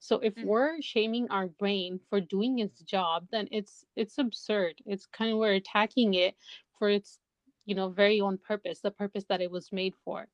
So 0.00 0.18
if 0.18 0.34
mm-hmm. 0.34 0.48
we're 0.48 0.80
shaming 0.80 1.28
our 1.30 1.46
brain 1.46 2.00
for 2.08 2.20
doing 2.20 2.58
its 2.60 2.80
job, 2.80 3.26
then 3.30 3.48
it's 3.50 3.84
it's 3.94 4.18
absurd. 4.18 4.74
It's 4.86 5.06
kind 5.06 5.32
of 5.32 5.38
we're 5.38 5.54
attacking 5.54 6.14
it 6.14 6.34
for 6.78 6.88
its 6.88 7.18
you 7.68 7.74
know 7.74 7.90
very 7.90 8.20
own 8.20 8.38
purpose, 8.38 8.80
the 8.80 8.90
purpose 8.90 9.24
that 9.28 9.42
it 9.42 9.50
was 9.50 9.72
made 9.72 9.94
for. 10.04 10.26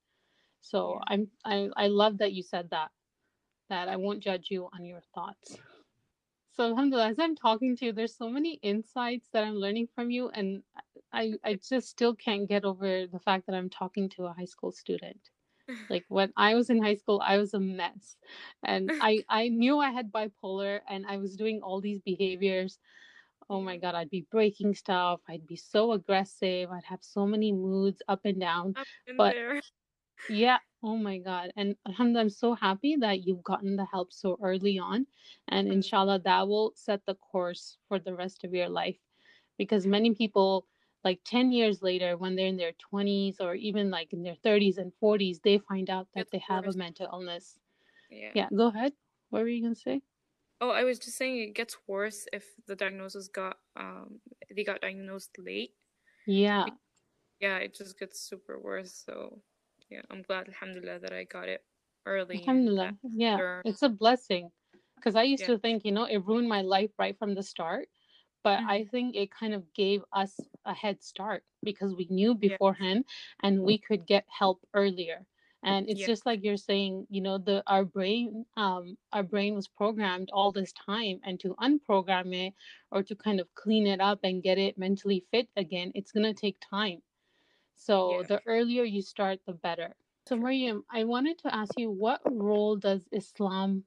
So 0.61 1.01
yeah. 1.11 1.15
I'm 1.15 1.29
I 1.45 1.69
I 1.77 1.87
love 1.89 2.19
that 2.19 2.33
you 2.33 2.43
said 2.43 2.71
that 2.71 2.91
that 3.71 3.89
I 3.89 3.97
won't 3.97 4.23
judge 4.23 4.49
you 4.51 4.69
on 4.75 4.85
your 4.85 5.03
thoughts. 5.15 5.59
So 6.53 6.65
alhamdulillah, 6.65 7.09
as 7.09 7.19
I'm 7.19 7.35
talking 7.37 7.77
to 7.77 7.87
you, 7.87 7.93
there's 7.93 8.17
so 8.17 8.31
many 8.31 8.61
insights 8.63 9.29
that 9.33 9.45
I'm 9.45 9.57
learning 9.57 9.89
from 9.95 10.11
you 10.11 10.31
and 10.31 10.63
I 11.13 11.35
I 11.45 11.55
just 11.55 11.89
still 11.89 12.15
can't 12.15 12.49
get 12.49 12.65
over 12.65 13.07
the 13.07 13.19
fact 13.19 13.47
that 13.47 13.57
I'm 13.57 13.71
talking 13.71 14.09
to 14.11 14.27
a 14.27 14.33
high 14.33 14.47
school 14.47 14.73
student 14.73 15.31
like 15.89 16.05
when 16.09 16.33
i 16.37 16.55
was 16.55 16.71
in 16.71 16.83
high 16.83 16.95
school 16.95 17.23
i 17.25 17.37
was 17.39 17.55
a 17.55 17.61
mess 17.61 18.17
and 18.65 18.91
i 19.01 19.23
i 19.29 19.49
knew 19.49 19.79
i 19.79 19.91
had 19.91 20.13
bipolar 20.13 20.81
and 20.89 21.07
i 21.07 21.17
was 21.17 21.37
doing 21.37 21.61
all 21.63 21.81
these 21.81 22.01
behaviors 22.01 22.79
oh 23.51 23.61
my 23.61 23.77
god 23.77 23.95
i'd 23.95 24.11
be 24.11 24.27
breaking 24.31 24.75
stuff 24.75 25.21
i'd 25.29 25.47
be 25.47 25.57
so 25.57 25.93
aggressive 25.93 26.71
i'd 26.71 26.85
have 26.85 27.03
so 27.03 27.27
many 27.27 27.53
moods 27.53 28.03
up 28.09 28.21
and 28.25 28.41
down 28.41 28.75
but 29.17 29.35
there. 29.35 29.61
yeah 30.29 30.59
oh 30.83 30.97
my 30.97 31.19
god 31.19 31.51
and 31.57 31.77
i'm 31.99 32.31
so 32.31 32.55
happy 32.55 32.97
that 32.97 33.27
you've 33.27 33.43
gotten 33.43 33.77
the 33.77 33.87
help 33.87 34.13
so 34.13 34.39
early 34.43 34.79
on 34.79 35.07
and 35.49 35.67
mm-hmm. 35.67 35.77
inshallah 35.77 36.21
that 36.25 36.47
will 36.47 36.73
set 36.75 37.01
the 37.07 37.15
course 37.15 37.79
for 37.89 37.99
the 37.99 38.15
rest 38.15 38.45
of 38.45 38.55
your 38.55 38.69
life 38.69 38.97
because 39.59 39.87
many 39.87 40.15
people 40.15 40.67
like 41.05 41.21
10 41.27 41.53
years 41.53 41.83
later 41.83 42.17
when 42.17 42.35
they're 42.35 42.47
in 42.47 42.57
their 42.57 42.73
20s 42.93 43.41
or 43.41 43.55
even 43.55 43.91
like 43.91 44.13
in 44.13 44.23
their 44.23 44.37
30s 44.45 44.79
and 44.79 44.93
40s 45.03 45.39
they 45.43 45.59
find 45.59 45.91
out 45.91 46.09
that 46.15 46.29
they 46.33 46.43
have 46.49 46.65
worse. 46.65 46.75
a 46.75 46.79
mental 46.79 47.09
illness 47.13 47.59
yeah 48.11 48.31
yeah 48.35 48.49
go 48.57 48.69
ahead 48.69 48.93
what 49.31 49.43
were 49.43 49.49
you 49.49 49.63
going 49.63 49.75
to 49.75 49.81
say 49.81 50.01
oh 50.61 50.71
i 50.71 50.85
was 50.85 50.99
just 50.99 51.17
saying 51.17 51.37
it 51.39 51.55
gets 51.55 51.77
worse 51.87 52.27
if 52.33 52.55
the 52.67 52.77
diagnosis 52.77 53.29
got 53.29 53.59
um 53.77 54.21
they 54.55 54.65
got 54.65 54.81
diagnosed 54.81 55.37
late 55.39 55.75
yeah 56.27 56.75
yeah 57.41 57.59
it 57.59 57.75
just 57.75 57.99
gets 57.99 58.21
super 58.21 58.59
worse 58.59 58.93
so 59.07 59.43
yeah 59.91 60.03
i'm 60.11 60.23
glad 60.23 60.49
alhamdulillah 60.49 60.99
that 60.99 61.13
i 61.13 61.25
got 61.25 61.49
it 61.49 61.65
early 62.07 62.35
Alhamdulillah. 62.35 62.99
Yeah, 63.03 63.43
it's 63.65 63.83
a 63.83 63.89
blessing. 63.89 64.51
Because 64.97 65.17
I 65.17 65.23
used 65.23 65.45
yeah. 65.45 65.47
to 65.47 65.59
think, 65.59 65.85
you 65.85 65.93
know, 65.93 66.05
it 66.05 66.19
ruined 66.27 66.49
my 66.49 66.63
life 66.63 66.91
right 66.99 67.19
from 67.19 67.35
the 67.35 67.43
start. 67.43 67.89
But 68.43 68.63
I 68.67 68.85
Mhm. 68.85 68.91
think 68.91 69.17
it 69.17 69.31
kind 69.31 69.55
of 69.55 69.73
gave 69.75 70.05
us 70.13 70.39
a 70.65 70.75
head 70.75 71.03
start 71.03 71.45
because 71.63 71.95
we 71.95 72.07
knew 72.11 72.35
Yeah. 72.41 72.59
beforehand 72.59 73.07
and 73.43 73.63
we 73.65 73.79
could 73.79 74.07
get 74.07 74.27
help 74.29 74.67
earlier. 74.75 75.27
And 75.65 75.89
it's 75.89 76.01
Yeah. 76.01 76.07
just 76.07 76.27
like 76.27 76.45
you're 76.45 76.57
saying, 76.59 77.07
you 77.11 77.21
know, 77.23 77.39
the 77.39 77.63
our 77.67 77.85
brain, 77.85 78.47
um, 78.57 78.99
our 79.13 79.23
brain 79.25 79.55
was 79.55 79.69
programmed 79.69 80.31
all 80.33 80.53
this 80.53 80.73
time, 80.73 81.21
and 81.25 81.41
to 81.41 81.55
unprogram 81.61 82.35
it 82.35 82.55
or 82.93 83.03
to 83.05 83.17
kind 83.17 83.41
of 83.41 83.55
clean 83.55 83.87
it 83.87 84.01
up 84.01 84.21
and 84.25 84.43
get 84.43 84.59
it 84.59 84.79
mentally 84.79 85.25
fit 85.31 85.49
again, 85.57 85.93
it's 85.95 86.13
gonna 86.13 86.35
take 86.35 86.59
time. 86.61 87.03
So 87.77 88.11
Yeah. 88.11 88.27
the 88.29 88.43
earlier 88.47 88.85
you 88.85 89.03
start, 89.03 89.41
the 89.47 89.55
better. 89.55 89.95
So. 90.29 90.37
Maryam, 90.37 90.85
I 90.91 91.05
wanted 91.05 91.39
to 91.41 91.55
ask 91.55 91.73
you 91.79 91.91
what 91.91 92.21
role 92.27 92.77
does 92.77 93.09
Islam 93.13 93.85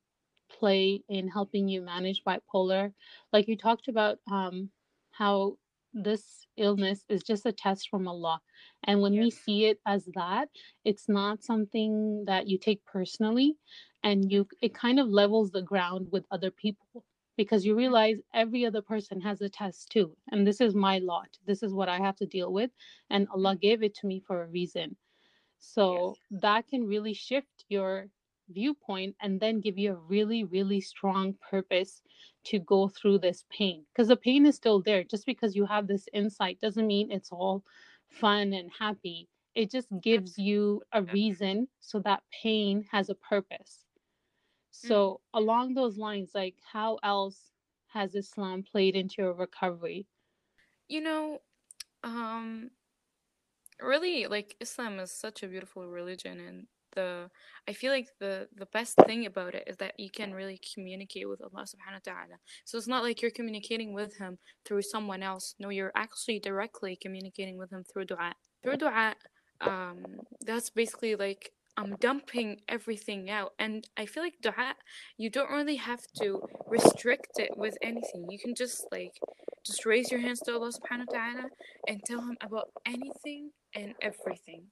play 0.50 1.04
in 1.10 1.28
helping 1.28 1.68
you 1.70 1.82
manage 1.82 2.24
bipolar? 2.24 2.94
Like 3.34 3.48
you 3.48 3.58
talked 3.58 3.88
about 3.88 4.20
um, 4.32 4.70
how 5.12 5.58
this 6.04 6.48
illness 6.58 7.06
is 7.10 7.24
just 7.24 7.46
a 7.46 7.52
test 7.54 7.90
from 7.90 8.08
Allah. 8.08 8.42
And 8.84 9.02
when 9.02 9.18
we 9.18 9.30
see 9.32 9.66
it 9.66 9.80
as 9.86 10.06
that, 10.16 10.50
it's 10.86 11.10
not 11.10 11.44
something 11.44 12.26
that 12.26 12.48
you 12.48 12.58
take 12.60 12.86
personally 12.86 13.58
and 14.04 14.32
you 14.32 14.48
it 14.62 14.74
kind 14.74 15.00
of 15.00 15.08
levels 15.10 15.52
the 15.52 15.62
ground 15.62 16.10
with 16.12 16.26
other 16.32 16.52
people 16.52 17.06
because 17.38 17.66
you 17.66 17.76
realize 17.76 18.18
every 18.34 18.66
other 18.66 18.82
person 18.82 19.22
has 19.22 19.42
a 19.42 19.50
test 19.50 19.90
too 19.92 20.16
and 20.32 20.46
this 20.48 20.62
is 20.62 20.76
my 20.76 20.98
lot 21.00 21.38
this 21.46 21.64
is 21.64 21.74
what 21.74 21.90
i 21.90 21.98
have 22.00 22.16
to 22.16 22.26
deal 22.26 22.52
with 22.54 22.72
and 23.10 23.28
allah 23.30 23.56
Mhm. 23.56 23.58
gave 23.58 23.84
it 23.84 23.94
to 23.96 24.08
me 24.08 24.20
for 24.20 24.44
a 24.44 24.48
reason 24.48 24.96
Yes. 25.90 26.14
so 26.14 26.20
that 26.32 26.68
can 26.68 26.86
really 26.86 27.14
shift 27.14 27.66
your 27.70 28.10
viewpoint 28.50 29.16
and 29.22 29.40
then 29.40 29.62
give 29.62 29.78
you 29.78 29.92
a 29.94 29.96
really, 29.96 30.44
really 30.44 30.82
strong 30.82 31.36
purpose 31.50 32.02
to 32.46 32.60
go 32.60 32.88
through 32.88 33.20
this 33.20 33.46
pain. 33.50 33.86
Because 33.94 34.08
the 34.08 34.18
pain 34.18 34.46
is 34.46 34.56
still 34.56 34.82
there. 34.82 35.04
Just 35.04 35.26
because 35.26 35.56
you 35.56 35.66
have 35.66 35.88
this 35.88 36.08
insight 36.14 36.60
doesn't 36.62 36.88
mean 36.88 37.12
it's 37.12 37.32
all 37.32 37.64
fun 38.10 38.54
and 38.54 38.72
happy. 38.78 39.30
It 39.56 39.72
just 39.72 39.88
gives 40.02 40.38
you 40.38 40.84
a 40.92 41.04
reason 41.04 41.68
so 41.80 42.00
that 42.02 42.24
pain 42.32 42.86
has 42.92 43.10
a 43.10 43.16
purpose. 43.16 43.86
Mhm. 44.84 44.88
So, 44.88 45.22
along 45.34 45.74
those 45.74 45.98
lines, 45.98 46.32
like 46.36 46.56
how 46.72 47.00
else 47.04 47.52
has 47.88 48.16
Islam 48.16 48.64
played 48.64 48.96
into 48.96 49.22
your 49.22 49.34
recovery? 49.34 50.08
You 50.88 51.02
know, 51.02 51.42
um, 52.04 52.72
really, 53.82 54.28
like 54.28 54.56
Islam 54.60 55.00
is 55.00 55.12
such 55.12 55.44
a 55.44 55.48
beautiful 55.48 55.88
religion, 55.88 56.40
and 56.40 56.68
the 56.98 57.30
I 57.70 57.74
feel 57.74 57.92
like 57.92 58.10
the 58.20 58.48
the 58.62 58.66
best 58.78 58.96
thing 59.06 59.26
about 59.26 59.54
it 59.54 59.66
is 59.68 59.78
that 59.78 59.94
you 59.98 60.10
can 60.10 60.34
really 60.34 60.60
communicate 60.74 61.30
with 61.30 61.42
Allah 61.42 61.66
Subhanahu 61.72 62.02
wa 62.06 62.12
Taala. 62.12 62.38
So 62.66 62.78
it's 62.78 62.94
not 62.94 63.04
like 63.04 63.22
you're 63.22 63.40
communicating 63.40 63.94
with 63.94 64.18
Him 64.18 64.40
through 64.66 64.82
someone 64.82 65.22
else. 65.22 65.56
No, 65.60 65.70
you're 65.70 65.96
actually 65.96 66.40
directly 66.40 66.98
communicating 67.06 67.58
with 67.58 67.72
Him 67.72 67.84
through 67.84 68.08
du'a. 68.12 68.32
Through 68.64 68.78
du'a, 68.84 69.14
um, 69.62 70.00
that's 70.42 70.70
basically 70.72 71.16
like 71.16 71.52
I'm 71.78 71.96
dumping 72.08 72.50
everything 72.68 73.30
out, 73.30 73.52
and 73.60 73.88
I 74.02 74.08
feel 74.08 74.24
like 74.24 74.42
du'a, 74.44 74.74
you 75.18 75.30
don't 75.30 75.52
really 75.52 75.80
have 75.92 76.04
to 76.22 76.42
restrict 76.66 77.34
it 77.38 77.52
with 77.56 77.76
anything. 77.82 78.26
You 78.34 78.40
can 78.40 78.56
just 78.56 78.88
like 78.92 79.16
just 79.68 79.86
raise 79.86 80.10
your 80.12 80.22
hands 80.26 80.40
to 80.42 80.54
Allah 80.54 80.72
Subhanahu 80.80 81.12
wa 81.12 81.18
Taala 81.18 81.46
and 81.88 82.02
tell 82.10 82.22
Him 82.30 82.38
about 82.42 82.70
anything 82.86 83.52
and 83.76 83.94
everything 84.02 84.64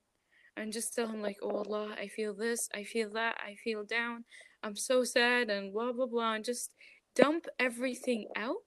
and 0.58 0.74
just 0.74 0.94
tell 0.94 1.08
him 1.08 1.22
like 1.22 1.38
oh 1.42 1.64
allah 1.64 1.96
i 2.00 2.08
feel 2.08 2.34
this 2.34 2.70
i 2.74 2.84
feel 2.84 3.10
that 3.10 3.38
i 3.46 3.56
feel 3.64 3.84
down 3.84 4.24
i'm 4.64 4.76
so 4.76 5.04
sad 5.04 5.50
and 5.50 5.74
blah 5.74 5.92
blah 5.92 6.06
blah 6.06 6.34
and 6.34 6.46
just 6.46 6.72
dump 7.16 7.48
everything 7.60 8.28
out. 8.36 8.58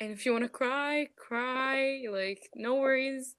And 0.00 0.10
if 0.10 0.26
you 0.26 0.32
want 0.32 0.44
to 0.44 0.50
cry 0.50 1.08
cry 1.16 2.04
like 2.10 2.50
no 2.54 2.74
worries. 2.74 3.36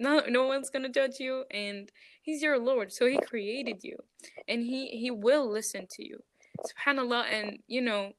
No 0.00 0.22
no 0.28 0.46
one's 0.46 0.70
gonna 0.70 0.88
judge 0.88 1.18
you 1.18 1.44
and 1.50 1.90
he's 2.22 2.40
your 2.40 2.56
lord 2.56 2.92
so 2.92 3.06
he 3.06 3.18
created 3.18 3.82
you 3.82 3.96
and 4.46 4.62
he 4.62 4.86
he 4.90 5.10
will 5.10 5.50
listen 5.50 5.86
to 5.90 6.06
you. 6.06 6.20
Subhanallah 6.64 7.24
and 7.32 7.58
you 7.66 7.82
know 7.82 8.12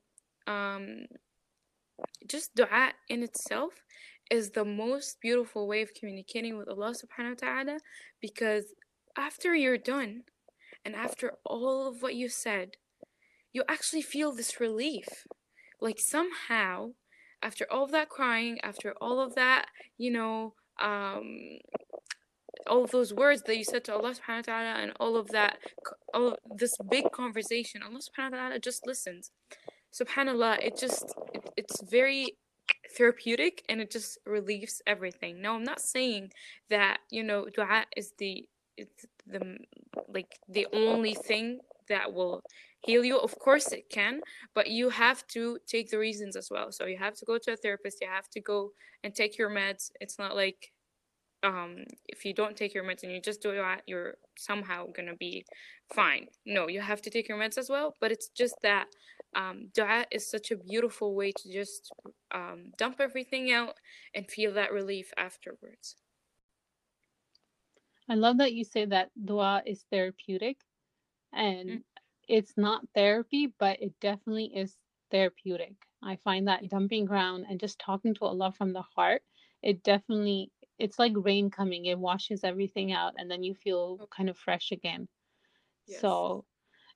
um 0.45 1.05
just 2.27 2.53
dua 2.55 2.91
in 3.07 3.23
itself 3.23 3.73
is 4.29 4.51
the 4.51 4.65
most 4.65 5.19
beautiful 5.21 5.67
way 5.67 5.81
of 5.81 5.93
communicating 5.93 6.57
with 6.57 6.67
Allah 6.67 6.93
subhanahu 6.93 7.41
wa 7.41 7.47
ta'ala 7.47 7.79
because 8.21 8.65
after 9.17 9.55
you're 9.55 9.77
done 9.77 10.23
and 10.85 10.95
after 10.95 11.33
all 11.43 11.87
of 11.87 12.01
what 12.01 12.15
you 12.15 12.29
said, 12.29 12.77
you 13.51 13.63
actually 13.67 14.01
feel 14.01 14.31
this 14.31 14.59
relief. 14.59 15.25
Like 15.81 15.99
somehow, 15.99 16.91
after 17.41 17.65
all 17.71 17.85
of 17.85 17.91
that 17.91 18.09
crying, 18.09 18.59
after 18.61 18.93
all 19.01 19.19
of 19.19 19.35
that, 19.35 19.65
you 19.97 20.11
know, 20.11 20.53
um, 20.79 21.59
all 22.67 22.83
of 22.83 22.91
those 22.91 23.13
words 23.13 23.43
that 23.43 23.57
you 23.57 23.63
said 23.63 23.83
to 23.85 23.93
Allah 23.93 24.13
subhanahu 24.13 24.47
wa 24.47 24.53
ta'ala 24.53 24.73
and 24.81 24.91
all 24.99 25.15
of 25.15 25.29
that, 25.29 25.57
all 26.13 26.33
of 26.33 26.37
this 26.55 26.77
big 26.89 27.11
conversation, 27.11 27.81
Allah 27.81 27.99
subhanahu 27.99 28.31
wa 28.31 28.37
ta'ala 28.37 28.59
just 28.59 28.85
listens. 28.85 29.31
Subhanallah, 29.91 30.63
it 30.63 30.77
just, 30.77 31.13
it, 31.33 31.49
it's 31.57 31.81
very 31.81 32.37
therapeutic 32.97 33.63
and 33.69 33.81
it 33.81 33.91
just 33.91 34.17
relieves 34.25 34.81
everything. 34.87 35.41
No, 35.41 35.55
I'm 35.55 35.63
not 35.63 35.81
saying 35.81 36.31
that, 36.69 36.99
you 37.09 37.23
know, 37.23 37.47
dua 37.53 37.85
is 37.95 38.13
the 38.17 38.47
it's 38.77 39.05
the 39.27 39.57
like 40.07 40.39
the 40.47 40.67
only 40.73 41.13
thing 41.13 41.59
that 41.89 42.13
will 42.13 42.41
heal 42.81 43.03
you. 43.03 43.17
Of 43.17 43.37
course 43.37 43.71
it 43.71 43.89
can, 43.89 44.21
but 44.55 44.69
you 44.69 44.89
have 44.89 45.25
to 45.27 45.59
take 45.67 45.89
the 45.89 45.99
reasons 45.99 46.35
as 46.35 46.49
well. 46.49 46.71
So 46.71 46.85
you 46.85 46.97
have 46.97 47.15
to 47.15 47.25
go 47.25 47.37
to 47.37 47.53
a 47.53 47.57
therapist, 47.57 47.99
you 48.01 48.07
have 48.07 48.29
to 48.29 48.39
go 48.39 48.71
and 49.03 49.13
take 49.13 49.37
your 49.37 49.49
meds. 49.49 49.91
It's 49.99 50.17
not 50.17 50.35
like 50.35 50.71
um 51.43 51.85
if 52.07 52.25
you 52.25 52.33
don't 52.33 52.57
take 52.57 52.73
your 52.73 52.83
meds 52.83 53.03
and 53.03 53.11
you 53.11 53.21
just 53.21 53.41
do 53.41 53.53
that, 53.53 53.83
you're 53.87 54.15
somehow 54.37 54.87
gonna 54.87 55.15
be 55.15 55.45
fine. 55.93 56.27
No, 56.45 56.67
you 56.67 56.81
have 56.81 57.01
to 57.03 57.09
take 57.09 57.27
your 57.29 57.37
meds 57.39 57.57
as 57.57 57.69
well, 57.69 57.95
but 57.99 58.11
it's 58.11 58.29
just 58.29 58.61
that 58.61 58.87
um, 59.35 59.69
dua 59.75 60.05
is 60.11 60.29
such 60.29 60.51
a 60.51 60.57
beautiful 60.57 61.15
way 61.15 61.31
to 61.31 61.53
just 61.53 61.91
um, 62.31 62.71
dump 62.77 62.99
everything 62.99 63.51
out 63.51 63.75
and 64.13 64.29
feel 64.29 64.53
that 64.53 64.71
relief 64.73 65.11
afterwards. 65.17 65.95
I 68.09 68.15
love 68.15 68.37
that 68.39 68.53
you 68.53 68.63
say 68.65 68.85
that 68.85 69.11
dua 69.25 69.63
is 69.65 69.83
therapeutic 69.83 70.65
and 71.33 71.81
Mm, 71.81 71.83
it's 72.27 72.57
not 72.57 72.89
therapy, 72.95 73.47
but 73.47 73.81
it 73.81 73.99
definitely 73.99 74.55
is 74.55 74.77
therapeutic. 75.11 75.75
I 76.03 76.17
find 76.17 76.47
that 76.47 76.69
dumping 76.69 77.05
ground 77.05 77.45
and 77.49 77.59
just 77.59 77.79
talking 77.79 78.13
to 78.15 78.25
Allah 78.25 78.51
from 78.51 78.73
the 78.73 78.81
heart, 78.83 79.23
it 79.61 79.83
definitely 79.83 80.51
it's 80.79 80.99
like 80.99 81.13
rain 81.15 81.49
coming. 81.51 81.85
It 81.85 81.99
washes 81.99 82.43
everything 82.43 82.91
out 82.91 83.13
and 83.17 83.29
then 83.31 83.43
you 83.43 83.53
feel 83.55 83.99
oh, 83.99 84.07
kind 84.07 84.29
of 84.29 84.37
fresh 84.37 84.71
again. 84.71 85.07
yes. 85.85 86.05
So, 86.05 86.45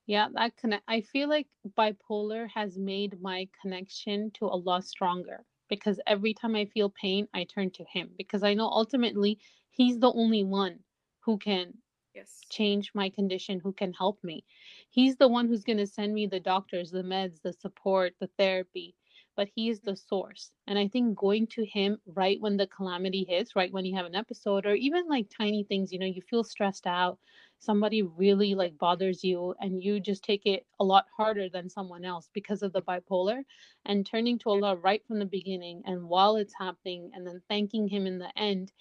yeah, 0.07 0.29
that 0.33 0.57
connect 0.57 0.83
I 0.87 1.01
feel 1.01 1.29
like 1.29 1.49
bipolar 1.67 2.49
has 2.51 2.77
made 2.79 3.21
my 3.21 3.49
connection 3.61 4.31
to 4.33 4.47
Allah 4.47 4.81
stronger 4.83 5.45
because 5.69 5.99
every 6.07 6.33
time 6.33 6.55
I 6.55 6.65
feel 6.65 6.89
pain, 6.89 7.27
I 7.33 7.45
turn 7.45 7.71
to 7.73 7.85
him 7.85 8.15
because 8.17 8.43
I 8.43 8.53
know 8.55 8.67
ultimately 8.67 9.39
he's 9.71 9.99
the 9.99 10.13
only 10.13 10.43
one 10.43 10.83
who 11.21 11.37
can 11.37 11.81
Yes. 12.13 12.47
change 12.49 12.93
my 12.95 13.09
condition 13.09 13.59
who 13.59 13.73
can 13.73 13.93
help 13.93 14.23
me. 14.23 14.45
He's 14.89 15.17
the 15.17 15.27
one 15.27 15.47
who's 15.47 15.63
going 15.63 15.77
to 15.79 15.87
send 15.87 16.13
me 16.13 16.27
the 16.27 16.39
doctors, 16.39 16.91
the 16.91 17.03
meds, 17.03 17.41
the 17.41 17.53
support, 17.53 18.15
the 18.19 18.27
therapy, 18.27 18.95
but 19.35 19.49
he 19.55 19.69
is 19.69 19.81
the 19.81 19.91
mm. 19.91 20.07
source. 20.09 20.51
And 20.67 20.77
I 20.77 20.87
think 20.87 21.17
going 21.17 21.47
to 21.47 21.65
him 21.65 21.97
right 22.05 22.39
when 22.39 22.57
the 22.57 22.67
calamity 22.67 23.25
hits, 23.27 23.55
right 23.55 23.71
when 23.71 23.85
you 23.85 23.95
have 23.95 24.05
an 24.05 24.15
episode, 24.15 24.65
or 24.65 24.75
even 24.75 25.07
like 25.07 25.27
tiny 25.29 25.63
things, 25.63 25.91
you 25.91 25.99
know, 25.99 26.05
you 26.05 26.21
feel 26.29 26.43
stressed 26.43 26.87
out, 26.87 27.19
somebody 27.59 28.01
really 28.01 28.55
like 28.55 28.77
bothers 28.77 29.23
you, 29.23 29.55
and 29.59 29.81
you 29.81 29.99
just 29.99 30.23
take 30.23 30.45
it 30.45 30.65
a 30.79 30.83
lot 30.83 31.05
harder 31.15 31.49
than 31.49 31.69
someone 31.69 32.05
else 32.05 32.29
because 32.33 32.63
of 32.63 32.73
the 32.73 32.81
bipolar, 32.81 33.43
and 33.85 34.05
turning 34.05 34.39
to 34.39 34.49
Allah 34.49 34.75
right 34.75 35.05
from 35.07 35.19
the 35.19 35.25
beginning 35.25 35.81
and 35.85 36.03
while 36.03 36.35
it's 36.35 36.53
happening, 36.57 37.11
and 37.13 37.25
then 37.25 37.41
thanking 37.49 37.87
Him 37.87 38.07
in 38.07 38.19
the 38.19 38.37
end 38.37 38.71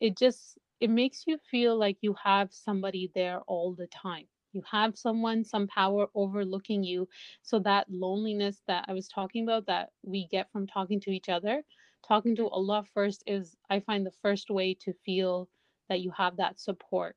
it 0.00 0.16
just 0.16 0.58
it 0.80 0.90
makes 0.90 1.24
you 1.26 1.38
feel 1.50 1.76
like 1.76 1.98
you 2.00 2.14
have 2.22 2.52
somebody 2.52 3.10
there 3.14 3.40
all 3.46 3.74
the 3.74 3.88
time 3.88 4.26
you 4.58 4.62
have 4.70 4.98
someone 4.98 5.44
some 5.44 5.66
power 5.68 6.08
overlooking 6.14 6.82
you 6.84 7.08
so 7.42 7.58
that 7.60 7.88
loneliness 7.90 8.62
that 8.66 8.84
i 8.88 8.92
was 8.92 9.08
talking 9.08 9.42
about 9.44 9.66
that 9.66 9.90
we 10.02 10.26
get 10.28 10.50
from 10.52 10.66
talking 10.66 11.00
to 11.00 11.10
each 11.10 11.28
other 11.28 11.62
talking 12.06 12.36
to 12.36 12.48
Mm, 12.56 12.58
allah 12.58 12.82
first 12.94 13.22
is 13.26 13.56
i 13.70 13.80
find 13.80 14.06
the 14.06 14.18
first 14.22 14.50
way 14.50 14.74
to 14.74 14.92
feel 15.04 15.48
that 15.88 16.00
you 16.00 16.10
have 16.10 16.36
that 16.36 16.58
support 16.60 17.16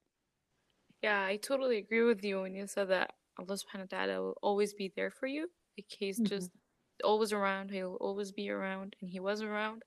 Yeah, 1.01 1.23
I 1.25 1.37
totally 1.37 1.77
agree 1.77 2.03
with 2.03 2.23
you 2.23 2.41
when 2.41 2.53
you 2.55 2.67
said 2.67 2.89
that 2.89 3.13
Allah 3.37 3.55
subhanahu 3.57 3.91
wa 3.91 3.97
ta'ala 3.97 4.21
will 4.21 4.37
always 4.41 4.73
be 4.73 4.91
there 4.95 5.09
for 5.09 5.27
you. 5.27 5.49
Like 5.77 5.87
he's 5.89 6.19
Mhm. 6.19 6.21
just 6.21 6.51
always 7.03 7.33
around, 7.33 7.71
he'll 7.71 7.95
always 7.95 8.31
be 8.31 8.49
around, 8.49 8.95
and 9.01 9.09
he 9.09 9.19
was 9.19 9.41
around. 9.41 9.83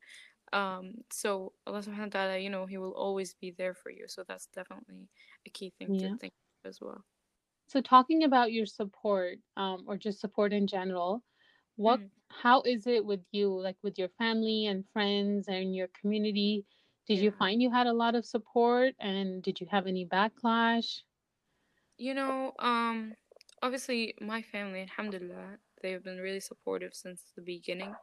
Um, 0.52 1.05
so 1.12 1.55
Allah 1.66 1.80
subhanahu 1.82 2.14
wa 2.14 2.18
ta'ala, 2.20 2.38
you 2.38 2.50
know, 2.50 2.66
he 2.66 2.78
will 2.78 2.94
always 2.94 3.34
be 3.34 3.52
there 3.52 3.74
for 3.74 3.90
you. 3.90 4.09
So 4.09 4.24
that's 4.26 4.48
definitely 4.48 5.11
a 5.46 5.50
key 5.50 5.72
thing 5.78 5.94
to 5.98 6.11
think 6.11 6.34
as 6.64 6.80
well. 6.80 7.05
So 7.66 7.80
talking 7.80 8.22
about 8.24 8.52
your 8.52 8.66
support, 8.66 9.38
um, 9.56 9.84
or 9.86 9.96
just 9.98 10.20
support 10.20 10.52
in 10.52 10.66
general, 10.66 11.24
what 11.76 12.00
Mhm. 12.00 12.10
how 12.30 12.62
is 12.62 12.86
it 12.86 13.04
with 13.04 13.24
you, 13.32 13.48
like 13.60 13.76
with 13.82 13.98
your 13.98 14.08
family 14.10 14.66
and 14.66 14.88
friends 14.92 15.46
and 15.48 15.74
your 15.74 15.88
community? 15.88 16.66
Did 17.06 17.20
you 17.20 17.30
find 17.32 17.62
you 17.62 17.70
had 17.70 17.86
a 17.86 17.92
lot 17.92 18.14
of 18.14 18.26
support 18.26 18.94
and 18.98 19.42
did 19.42 19.60
you 19.60 19.66
have 19.70 19.86
any 19.86 20.06
backlash? 20.06 21.02
You 21.96 22.14
know, 22.14 22.52
um, 22.58 23.14
obviously 23.62 24.14
my 24.20 24.42
family, 24.42 24.80
alhamdulillah, 24.82 25.58
they've 25.82 26.02
been 26.02 26.18
really 26.18 26.40
supportive 26.40 26.94
since 26.94 27.32
the 27.36 27.42
beginning. 27.42 27.98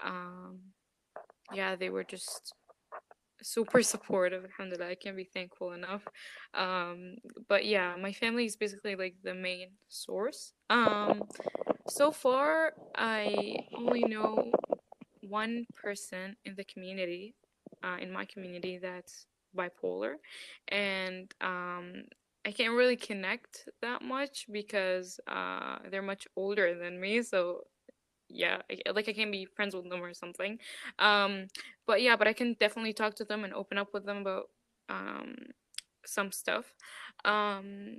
Um, 0.00 0.74
yeah, 1.50 1.76
they 1.76 1.90
were 1.90 2.04
just 2.04 2.54
super 3.44 3.82
supportive, 3.82 4.44
alhamdulillah. 4.44 4.90
I 4.90 4.94
can't 4.94 5.16
be 5.16 5.24
thankful 5.24 5.72
enough. 5.72 6.02
Um, 6.54 7.16
but 7.48 7.64
yeah, 7.64 7.94
my 8.00 8.12
family 8.12 8.46
is 8.46 8.56
basically 8.56 8.96
like 8.96 9.16
the 9.22 9.34
main 9.34 9.68
source. 9.88 10.52
Um, 10.70 11.22
so 11.88 12.10
far, 12.10 12.72
I 12.96 13.56
only 13.76 14.04
know 14.04 14.50
one 15.20 15.66
person 15.74 16.36
in 16.44 16.54
the 16.56 16.64
community, 16.64 17.34
uh, 17.82 17.96
in 18.00 18.10
my 18.10 18.24
community, 18.24 18.78
that's 18.78 19.26
bipolar, 19.56 20.14
and 20.68 21.32
um, 21.40 22.04
I 22.46 22.52
can't 22.52 22.74
really 22.74 22.96
connect 22.96 23.68
that 23.80 24.02
much 24.02 24.46
because 24.50 25.18
uh, 25.28 25.78
they're 25.90 26.02
much 26.02 26.26
older 26.36 26.74
than 26.74 27.00
me. 27.00 27.22
So 27.22 27.62
yeah, 28.28 28.58
I, 28.70 28.90
like 28.92 29.08
I 29.08 29.12
can't 29.12 29.32
be 29.32 29.46
friends 29.46 29.74
with 29.74 29.88
them 29.88 30.02
or 30.02 30.14
something. 30.14 30.58
Um, 30.98 31.46
but 31.86 32.02
yeah, 32.02 32.16
but 32.16 32.28
I 32.28 32.32
can 32.32 32.56
definitely 32.58 32.92
talk 32.92 33.14
to 33.16 33.24
them 33.24 33.44
and 33.44 33.54
open 33.54 33.78
up 33.78 33.88
with 33.92 34.04
them 34.06 34.18
about 34.18 34.44
um, 34.88 35.34
some 36.06 36.32
stuff. 36.32 36.66
Um, 37.24 37.98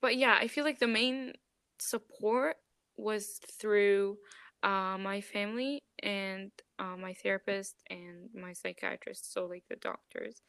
but 0.00 0.16
yeah, 0.16 0.36
I 0.40 0.48
feel 0.48 0.64
like 0.64 0.78
the 0.78 0.86
main 0.86 1.32
support 1.78 2.56
was 2.96 3.40
through 3.60 4.18
uh, 4.62 4.96
my 4.98 5.20
family 5.20 5.80
and 6.02 6.50
uh, 6.78 6.96
my 6.96 7.14
therapist 7.14 7.76
and 7.90 8.28
my 8.34 8.52
psychiatrist, 8.52 9.32
so 9.32 9.46
like 9.46 9.64
the 9.68 9.76
doctors. 9.76 10.42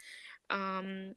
Um, 0.49 1.13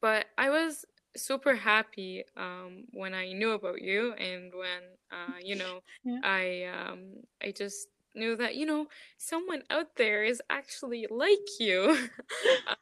but 0.00 0.26
I 0.36 0.50
was 0.50 0.84
super 1.16 1.54
happy 1.56 2.24
um, 2.36 2.84
when 2.92 3.14
I 3.14 3.32
knew 3.32 3.52
about 3.52 3.80
you 3.82 4.12
and 4.14 4.52
when 4.54 4.82
uh, 5.10 5.38
you 5.42 5.56
know 5.56 5.80
Yeah. 6.04 6.20
I 6.22 6.64
um, 6.64 7.24
I 7.42 7.52
just 7.52 7.88
knew 8.14 8.36
that 8.36 8.56
you 8.56 8.66
know 8.66 8.86
someone 9.18 9.62
out 9.70 9.96
there 9.96 10.24
is 10.24 10.42
actually 10.50 11.06
like 11.10 11.46
you. 11.60 12.08
Uh, 12.66 12.74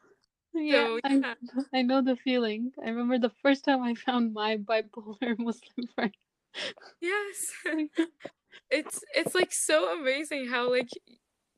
Yeah, 0.53 0.87
so 0.87 0.99
I 1.03 1.21
yeah, 1.21 1.35
I 1.73 1.81
know 1.83 2.01
the 2.01 2.17
feeling. 2.17 2.73
I 2.83 2.89
remember 2.89 3.17
the 3.19 3.29
first 3.41 3.63
time 3.63 3.81
I 3.81 3.93
found 3.95 4.33
my 4.33 4.57
bipolar 4.57 5.37
Muslim 5.39 5.87
friend. 5.95 6.13
yes. 7.01 7.53
It's 8.69 9.03
it's 9.15 9.35
like 9.35 9.53
so 9.53 9.97
amazing 9.99 10.47
how 10.49 10.69
like 10.69 10.89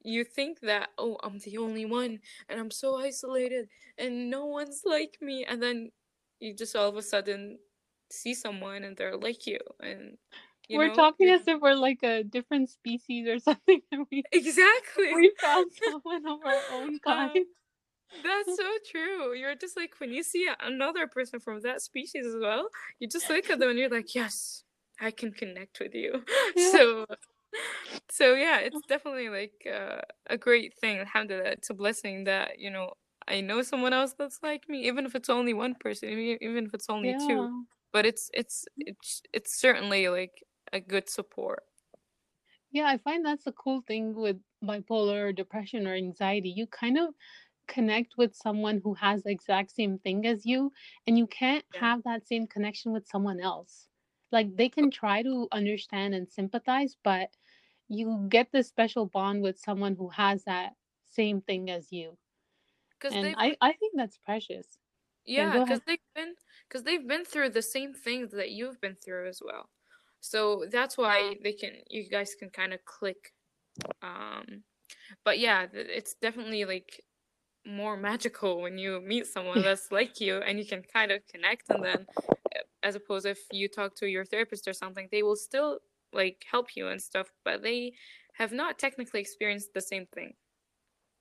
you 0.02 0.24
think 0.24 0.62
that 0.62 0.90
oh 0.98 1.18
I'm 1.24 1.40
the 1.40 1.58
only 1.58 1.86
one 1.86 2.20
and 2.48 2.60
I'm 2.60 2.72
so 2.72 2.98
isolated 2.98 3.70
and 3.98 4.30
no 4.30 4.46
one's 4.46 4.84
like 4.86 5.18
me 5.22 5.46
and 5.46 5.62
then 5.62 5.92
you 6.40 6.54
just 6.56 6.76
all 6.76 6.90
of 6.90 6.98
a 6.98 7.02
sudden 7.02 7.60
see 8.12 8.34
someone 8.34 8.84
and 8.84 8.98
they're 8.98 9.18
like 9.18 9.46
you 9.48 9.60
and 9.82 10.18
you 10.68 10.78
we're 10.78 10.90
know 10.90 10.96
talking 10.96 11.30
as 11.30 11.48
if 11.48 11.60
we're 11.62 11.74
like 11.76 12.04
a 12.04 12.24
different 12.24 12.70
species 12.70 13.28
or 13.28 13.40
something, 13.50 13.82
and 13.92 14.06
we 14.12 14.24
exactly 14.32 15.14
we 15.14 15.32
found 15.42 15.72
someone 15.74 16.26
of 16.28 16.40
our 16.46 16.64
own 16.70 17.00
kind. 17.06 17.32
uh, 17.32 17.40
that's 18.24 18.56
so 18.56 18.66
true 18.92 19.34
you're 19.34 19.56
just 19.56 19.78
like 19.78 19.94
when 20.00 20.12
you 20.12 20.24
see 20.24 20.50
another 20.62 21.08
person 21.08 21.40
from 21.40 21.62
that 21.62 21.82
species 21.82 22.26
as 22.26 22.36
well 22.42 22.70
you 23.00 23.08
just 23.08 23.30
look 23.30 23.50
at 23.50 23.60
them 23.60 23.70
and 23.70 23.80
you're 23.80 23.90
like 23.90 24.16
yes 24.16 24.64
I 25.00 25.12
can 25.12 25.32
connect 25.32 25.80
with 25.80 25.96
you 25.96 26.24
Yeah. 26.56 26.72
so 26.72 27.06
So 28.10 28.34
yeah, 28.34 28.60
it's 28.60 28.82
definitely 28.82 29.30
like 29.30 29.66
uh, 29.72 30.02
a 30.28 30.38
great 30.38 30.74
thing. 30.80 31.00
Alhamdulillah, 31.00 31.52
it's 31.52 31.70
a 31.70 31.74
blessing 31.74 32.26
that 32.26 32.60
you 32.60 32.70
know 32.72 32.94
I 33.30 33.42
know 33.42 33.62
someone 33.62 33.94
else 33.94 34.14
that's 34.18 34.40
like 34.44 34.68
me, 34.68 34.88
even 34.88 35.06
if 35.06 35.16
it's 35.16 35.30
only 35.30 35.54
one 35.54 35.76
person, 35.76 36.10
even 36.10 36.66
if 36.66 36.74
it's 36.74 36.90
only 36.90 37.16
two. 37.28 37.66
But 37.94 38.06
it's 38.06 38.30
it's 38.34 38.66
it's 38.78 39.22
it's 39.34 39.60
certainly 39.60 40.10
like 40.10 40.44
a 40.74 40.80
good 40.80 41.10
support. 41.10 41.64
Yeah, 42.72 42.88
I 42.88 42.98
find 42.98 43.26
that's 43.26 43.48
a 43.48 43.52
cool 43.52 43.82
thing 43.88 44.14
with 44.14 44.38
bipolar 44.64 45.30
or 45.30 45.34
depression 45.34 45.88
or 45.88 45.96
anxiety. 45.96 46.50
You 46.50 46.68
kind 46.68 46.98
of 46.98 47.14
connect 47.68 48.18
with 48.18 48.36
someone 48.36 48.82
who 48.84 48.94
has 48.96 49.24
the 49.24 49.32
exact 49.32 49.72
same 49.72 50.00
thing 50.00 50.26
as 50.26 50.46
you, 50.46 50.72
and 51.08 51.18
you 51.18 51.28
can't 51.28 51.66
Yeah. 51.74 51.80
have 51.82 52.04
that 52.04 52.28
same 52.28 52.48
connection 52.48 52.92
with 52.92 53.08
someone 53.08 53.40
else. 53.40 53.88
Like 54.32 54.56
they 54.56 54.70
can 54.70 54.86
oh. 54.86 54.90
try 54.92 55.24
to 55.24 55.48
understand 55.52 56.14
and 56.16 56.30
sympathize, 56.32 56.96
but 57.04 57.30
you 57.88 58.28
get 58.30 58.52
this 58.52 58.68
special 58.68 59.08
bond 59.08 59.42
with 59.42 59.58
someone 59.60 59.96
who 59.96 60.10
has 60.10 60.44
that 60.46 60.74
same 61.06 61.42
thing 61.42 61.70
as 61.72 61.92
you. 61.92 62.18
Because 63.00 63.16
I, 63.16 63.56
I 63.62 63.74
think 63.74 63.94
that's 63.96 64.18
precious. 64.18 64.78
Yeah, 65.26 65.60
because 65.60 65.82
they've 65.86 66.00
been 66.16 66.34
because 66.68 66.84
they've 66.84 67.08
been 67.08 67.26
through 67.26 67.50
the 67.50 67.62
same 67.62 67.94
things 67.94 68.32
that 68.32 68.52
you've 68.52 68.82
been 68.82 68.96
through 68.96 69.30
as 69.30 69.42
well. 69.44 69.70
So 70.22 70.66
that's 70.70 70.98
why 70.98 71.36
they 71.44 71.54
can 71.54 71.72
you 71.90 72.10
guys 72.10 72.36
can 72.36 72.50
kind 72.50 72.74
of 72.74 72.84
click. 72.86 73.34
Um, 74.02 74.64
but 75.24 75.40
yeah, 75.40 75.68
it's 75.74 76.16
definitely 76.16 76.66
like 76.66 77.04
more 77.66 77.98
magical 78.10 78.62
when 78.62 78.78
you 78.78 79.02
meet 79.02 79.28
someone 79.28 79.62
that's 79.62 79.92
like 79.92 80.20
you 80.20 80.38
and 80.38 80.60
you 80.60 80.66
can 80.66 80.84
kind 80.84 81.12
of 81.12 81.26
connect 81.28 81.70
and 81.70 81.84
then 81.84 82.06
uh, 82.56 82.60
as 82.84 82.96
opposed 82.96 83.26
if 83.26 83.40
you 83.52 83.68
talk 83.68 83.96
to 83.96 84.08
your 84.08 84.26
therapist 84.26 84.68
or 84.68 84.74
something 84.74 85.08
they 85.12 85.24
will 85.24 85.36
still 85.36 85.80
like 86.14 86.46
help 86.50 86.76
you 86.76 86.88
and 86.88 87.02
stuff 87.02 87.28
but 87.44 87.62
they 87.62 87.94
have 88.34 88.52
not 88.52 88.80
technically 88.80 89.20
experienced 89.20 89.74
the 89.74 89.82
same 89.82 90.06
thing 90.08 90.34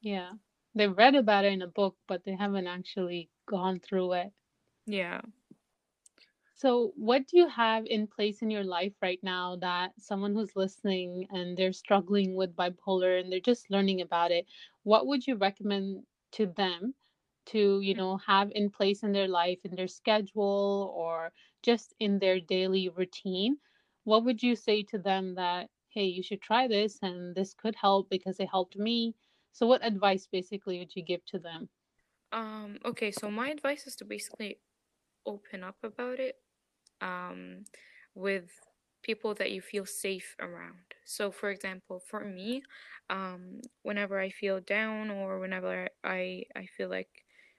Yeah. 0.00 0.32
They've 0.74 0.96
read 0.96 1.14
about 1.14 1.44
it 1.44 1.52
in 1.52 1.62
a 1.62 1.66
book, 1.68 1.96
but 2.06 2.24
they 2.24 2.34
haven't 2.36 2.66
actually 2.66 3.30
gone 3.46 3.80
through 3.80 4.12
it. 4.12 4.32
yeah 4.86 5.20
So, 6.54 6.92
what 6.96 7.26
do 7.26 7.36
you 7.38 7.48
have 7.48 7.86
in 7.86 8.06
place 8.06 8.42
in 8.42 8.50
your 8.50 8.64
life 8.64 8.94
right 9.00 9.22
now 9.22 9.56
that 9.56 10.00
someone 10.00 10.34
who's 10.34 10.56
listening 10.56 11.26
and 11.30 11.56
they're 11.56 11.72
struggling 11.72 12.34
with 12.34 12.54
bipolar 12.56 13.18
and 13.20 13.30
they're 13.32 13.40
just 13.40 13.70
learning 13.70 14.00
about 14.00 14.30
it, 14.32 14.46
what 14.82 15.06
would 15.06 15.26
you 15.26 15.36
recommend 15.36 16.06
to 16.32 16.46
them 16.46 16.94
to, 17.46 17.80
you 17.80 17.94
mm. 17.94 17.96
know, 17.96 18.16
have 18.18 18.50
in 18.54 18.70
place 18.70 19.02
in 19.02 19.12
their 19.12 19.28
life, 19.28 19.60
in 19.64 19.74
their 19.74 19.86
schedule, 19.88 20.92
or 20.96 21.32
just 21.62 21.94
in 21.98 22.18
their 22.18 22.40
daily 22.40 22.88
routine? 22.88 23.58
What 24.04 24.24
would 24.24 24.42
you 24.42 24.54
say 24.56 24.82
to 24.84 24.98
them 24.98 25.34
that, 25.34 25.70
hey, 25.90 26.04
you 26.04 26.22
should 26.22 26.40
try 26.42 26.66
this 26.68 26.98
and 27.02 27.34
this 27.34 27.54
could 27.54 27.76
help 27.76 28.08
because 28.10 28.38
it 28.40 28.48
helped 28.48 28.76
me? 28.76 29.14
So, 29.52 29.66
what 29.66 29.84
advice 29.84 30.26
basically 30.26 30.78
would 30.78 30.94
you 30.96 31.02
give 31.04 31.24
to 31.26 31.38
them? 31.38 31.68
um 32.32 32.78
okay 32.84 33.10
so 33.10 33.30
my 33.30 33.48
advice 33.48 33.86
is 33.86 33.96
to 33.96 34.04
basically 34.04 34.58
open 35.26 35.64
up 35.64 35.76
about 35.82 36.20
it 36.20 36.36
um 37.00 37.64
with 38.14 38.50
people 39.02 39.34
that 39.34 39.52
you 39.52 39.60
feel 39.60 39.86
safe 39.86 40.36
around 40.40 40.78
so 41.04 41.30
for 41.30 41.50
example 41.50 42.00
for 42.10 42.24
me 42.24 42.62
um 43.10 43.60
whenever 43.82 44.20
i 44.20 44.30
feel 44.30 44.60
down 44.60 45.10
or 45.10 45.38
whenever 45.40 45.88
i 46.04 46.44
i 46.56 46.66
feel 46.76 46.88
like 46.90 47.08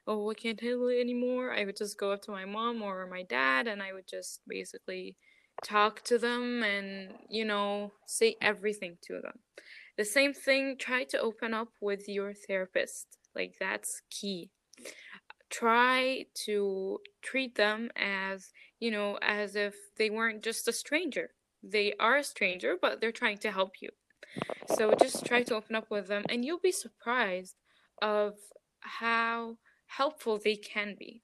oh 0.08 0.30
i 0.32 0.34
can't 0.34 0.62
handle 0.62 0.90
it 0.90 1.00
anymore 1.00 1.54
i 1.54 1.66
would 1.66 1.78
just 1.78 2.00
go 2.00 2.12
up 2.12 2.22
to 2.22 2.32
my 2.32 2.46
mom 2.46 2.82
or 2.82 3.08
my 3.08 3.24
dad 3.24 3.68
and 3.68 3.82
i 3.84 3.94
would 3.94 4.08
just 4.08 4.42
basically 4.48 5.16
talk 5.64 6.04
to 6.04 6.18
them 6.20 6.64
and 6.64 7.14
you 7.30 7.46
know 7.46 7.92
say 8.08 8.36
everything 8.42 8.98
to 9.02 9.20
them 9.22 9.40
the 10.00 10.06
same 10.06 10.34
thing 10.34 10.78
try 10.80 11.04
to 11.04 11.20
open 11.20 11.54
up 11.54 11.70
with 11.80 12.04
your 12.08 12.34
therapist 12.34 13.06
like 13.36 13.54
that's 13.60 14.02
key 14.10 14.50
try 15.50 16.26
to 16.46 17.00
treat 17.22 17.56
them 17.56 17.90
as, 17.96 18.52
you 18.80 18.92
know, 18.92 19.18
as 19.22 19.56
if 19.56 19.76
they 19.98 20.10
weren't 20.10 20.44
just 20.44 20.68
a 20.68 20.74
stranger. 20.74 21.32
They 21.64 21.94
are 22.00 22.18
a 22.18 22.24
stranger, 22.24 22.76
but 22.82 23.02
they're 23.02 23.12
trying 23.12 23.40
to 23.40 23.52
help 23.52 23.74
you. 23.82 23.90
So 24.76 24.94
just 25.00 25.26
try 25.26 25.44
to 25.44 25.56
open 25.56 25.76
up 25.76 25.90
with 25.90 26.08
them, 26.08 26.24
and 26.30 26.46
you'll 26.46 26.60
be 26.60 26.72
surprised 26.72 27.56
of 28.02 28.36
how 28.82 29.58
helpful 29.88 30.40
they 30.42 30.56
can 30.56 30.96
be. 30.98 31.24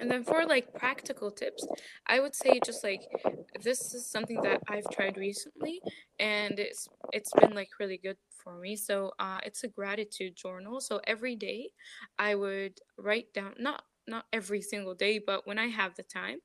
And 0.00 0.10
then 0.10 0.24
for 0.24 0.46
like 0.46 0.72
practical 0.74 1.30
tips, 1.30 1.66
I 2.06 2.20
would 2.20 2.34
say 2.34 2.60
just 2.64 2.82
like 2.82 3.02
this 3.62 3.94
is 3.94 4.10
something 4.10 4.40
that 4.42 4.62
I've 4.68 4.88
tried 4.90 5.16
recently 5.18 5.80
and 6.18 6.58
it's 6.58 6.88
it's 7.12 7.32
been 7.34 7.54
like 7.54 7.68
really 7.78 7.98
good 7.98 8.16
for 8.42 8.58
me. 8.58 8.76
So 8.76 9.12
uh 9.18 9.38
it's 9.44 9.64
a 9.64 9.68
gratitude 9.68 10.36
journal. 10.36 10.80
So 10.80 11.00
every 11.06 11.36
day 11.36 11.70
I 12.18 12.34
would 12.34 12.78
write 12.98 13.32
down 13.34 13.54
not 13.58 13.82
not 14.06 14.24
every 14.32 14.62
single 14.62 14.94
day, 14.94 15.18
but 15.18 15.46
when 15.46 15.58
I 15.58 15.66
have 15.68 15.94
the 15.96 16.02
time, 16.04 16.38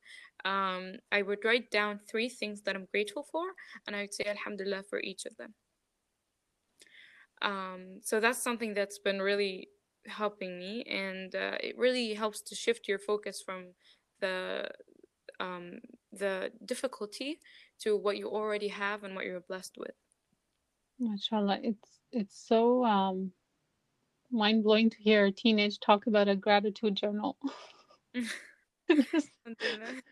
um 0.43 0.95
I 1.11 1.21
would 1.21 1.45
write 1.45 1.71
down 1.71 1.99
three 1.99 2.29
things 2.29 2.61
that 2.63 2.75
I'm 2.75 2.87
grateful 2.91 3.23
for 3.31 3.45
and 3.87 3.95
I 3.95 4.01
would 4.01 4.13
say 4.13 4.25
alhamdulillah 4.25 4.83
for 4.89 4.99
each 4.99 5.25
of 5.25 5.37
them. 5.37 5.53
Um 7.41 7.99
so 8.01 8.19
that's 8.19 8.41
something 8.43 8.73
that's 8.73 8.99
been 8.99 9.21
really 9.21 9.69
helping 10.07 10.59
me 10.59 10.83
and 10.83 11.35
uh, 11.35 11.57
it 11.61 11.77
really 11.77 12.13
helps 12.13 12.41
to 12.41 12.55
shift 12.55 12.87
your 12.87 12.99
focus 12.99 13.41
from 13.41 13.73
the 14.21 14.69
um, 15.39 15.79
the 16.13 16.51
difficulty 16.63 17.39
to 17.79 17.97
what 17.97 18.17
you 18.17 18.29
already 18.29 18.69
have 18.69 19.03
and 19.03 19.15
what 19.15 19.25
you're 19.25 19.41
blessed 19.41 19.75
with. 19.77 19.95
Mashallah, 20.99 21.59
it's 21.61 21.99
it's 22.11 22.47
so 22.47 22.85
um 22.85 23.31
mind 24.31 24.63
blowing 24.63 24.89
to 24.89 24.97
hear 24.97 25.25
a 25.25 25.31
teenage 25.31 25.79
talk 25.79 26.07
about 26.07 26.27
a 26.27 26.35
gratitude 26.35 26.95
journal. 26.95 27.37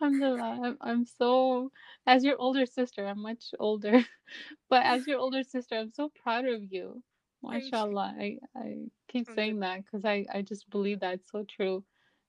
Alhamdulillah, 0.00 0.60
I'm, 0.64 0.76
I'm 0.80 1.04
so, 1.04 1.70
as 2.06 2.24
your 2.24 2.36
older 2.38 2.64
sister, 2.66 3.06
I'm 3.06 3.20
much 3.20 3.44
older, 3.58 4.04
but 4.70 4.84
as 4.84 5.06
your 5.06 5.18
older 5.18 5.42
sister, 5.42 5.76
I'm 5.76 5.92
so 5.92 6.10
proud 6.22 6.46
of 6.46 6.62
you. 6.72 7.02
MashaAllah. 7.44 8.18
I, 8.20 8.38
I 8.56 8.76
keep 9.08 9.26
saying 9.28 9.60
that 9.60 9.84
because 9.84 10.04
I, 10.04 10.26
I 10.32 10.42
just 10.42 10.70
believe 10.70 11.00
that's 11.00 11.30
so 11.30 11.44
true. 11.44 11.84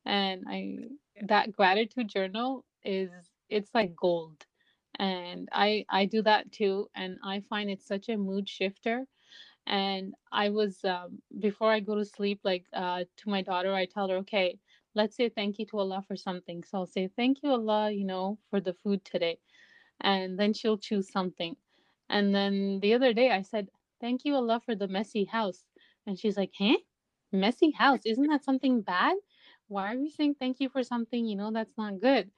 And 0.05 0.45
I, 0.47 0.77
that 1.27 1.51
gratitude 1.53 2.09
journal 2.09 2.65
is, 2.83 3.11
it's 3.49 3.71
like 3.73 3.95
gold. 3.95 4.45
And 4.99 5.49
I, 5.51 5.85
I 5.89 6.05
do 6.05 6.21
that 6.23 6.51
too. 6.51 6.89
And 6.95 7.17
I 7.23 7.41
find 7.49 7.69
it's 7.69 7.87
such 7.87 8.09
a 8.09 8.17
mood 8.17 8.49
shifter 8.49 9.05
and 9.67 10.13
i 10.31 10.49
was 10.49 10.83
um, 10.85 11.19
before 11.39 11.71
i 11.71 11.79
go 11.79 11.95
to 11.95 12.05
sleep 12.05 12.39
like 12.43 12.65
uh, 12.73 13.03
to 13.17 13.29
my 13.29 13.41
daughter 13.41 13.73
i 13.73 13.85
tell 13.85 14.09
her 14.09 14.17
okay 14.17 14.57
let's 14.95 15.15
say 15.15 15.29
thank 15.29 15.59
you 15.59 15.65
to 15.65 15.79
allah 15.79 16.03
for 16.07 16.15
something 16.15 16.63
so 16.63 16.79
i'll 16.79 16.85
say 16.87 17.09
thank 17.15 17.37
you 17.43 17.51
allah 17.51 17.91
you 17.91 18.05
know 18.05 18.37
for 18.49 18.59
the 18.59 18.73
food 18.73 19.03
today 19.05 19.37
and 20.01 20.39
then 20.39 20.53
she'll 20.53 20.77
choose 20.77 21.11
something 21.11 21.55
and 22.09 22.33
then 22.35 22.79
the 22.81 22.93
other 22.93 23.13
day 23.13 23.31
i 23.31 23.41
said 23.41 23.67
thank 24.01 24.25
you 24.25 24.35
allah 24.35 24.59
for 24.65 24.75
the 24.75 24.87
messy 24.87 25.25
house. 25.25 25.63
And 26.07 26.19
she's 26.19 26.37
like 26.37 26.51
huh? 26.57 26.77
Messy 27.31 27.71
house? 27.71 28.01
Isn't 28.05 28.27
that 28.27 28.43
something 28.43 28.81
bad? 28.81 29.15
Why 29.67 29.93
are 29.93 29.97
we 29.97 30.09
saying 30.09 30.35
thank 30.39 30.59
you 30.59 30.69
for 30.69 30.83
something 30.83 31.25
you 31.25 31.35
know 31.35 31.51
that's 31.51 31.77
not 31.77 32.01
good? 32.01 32.29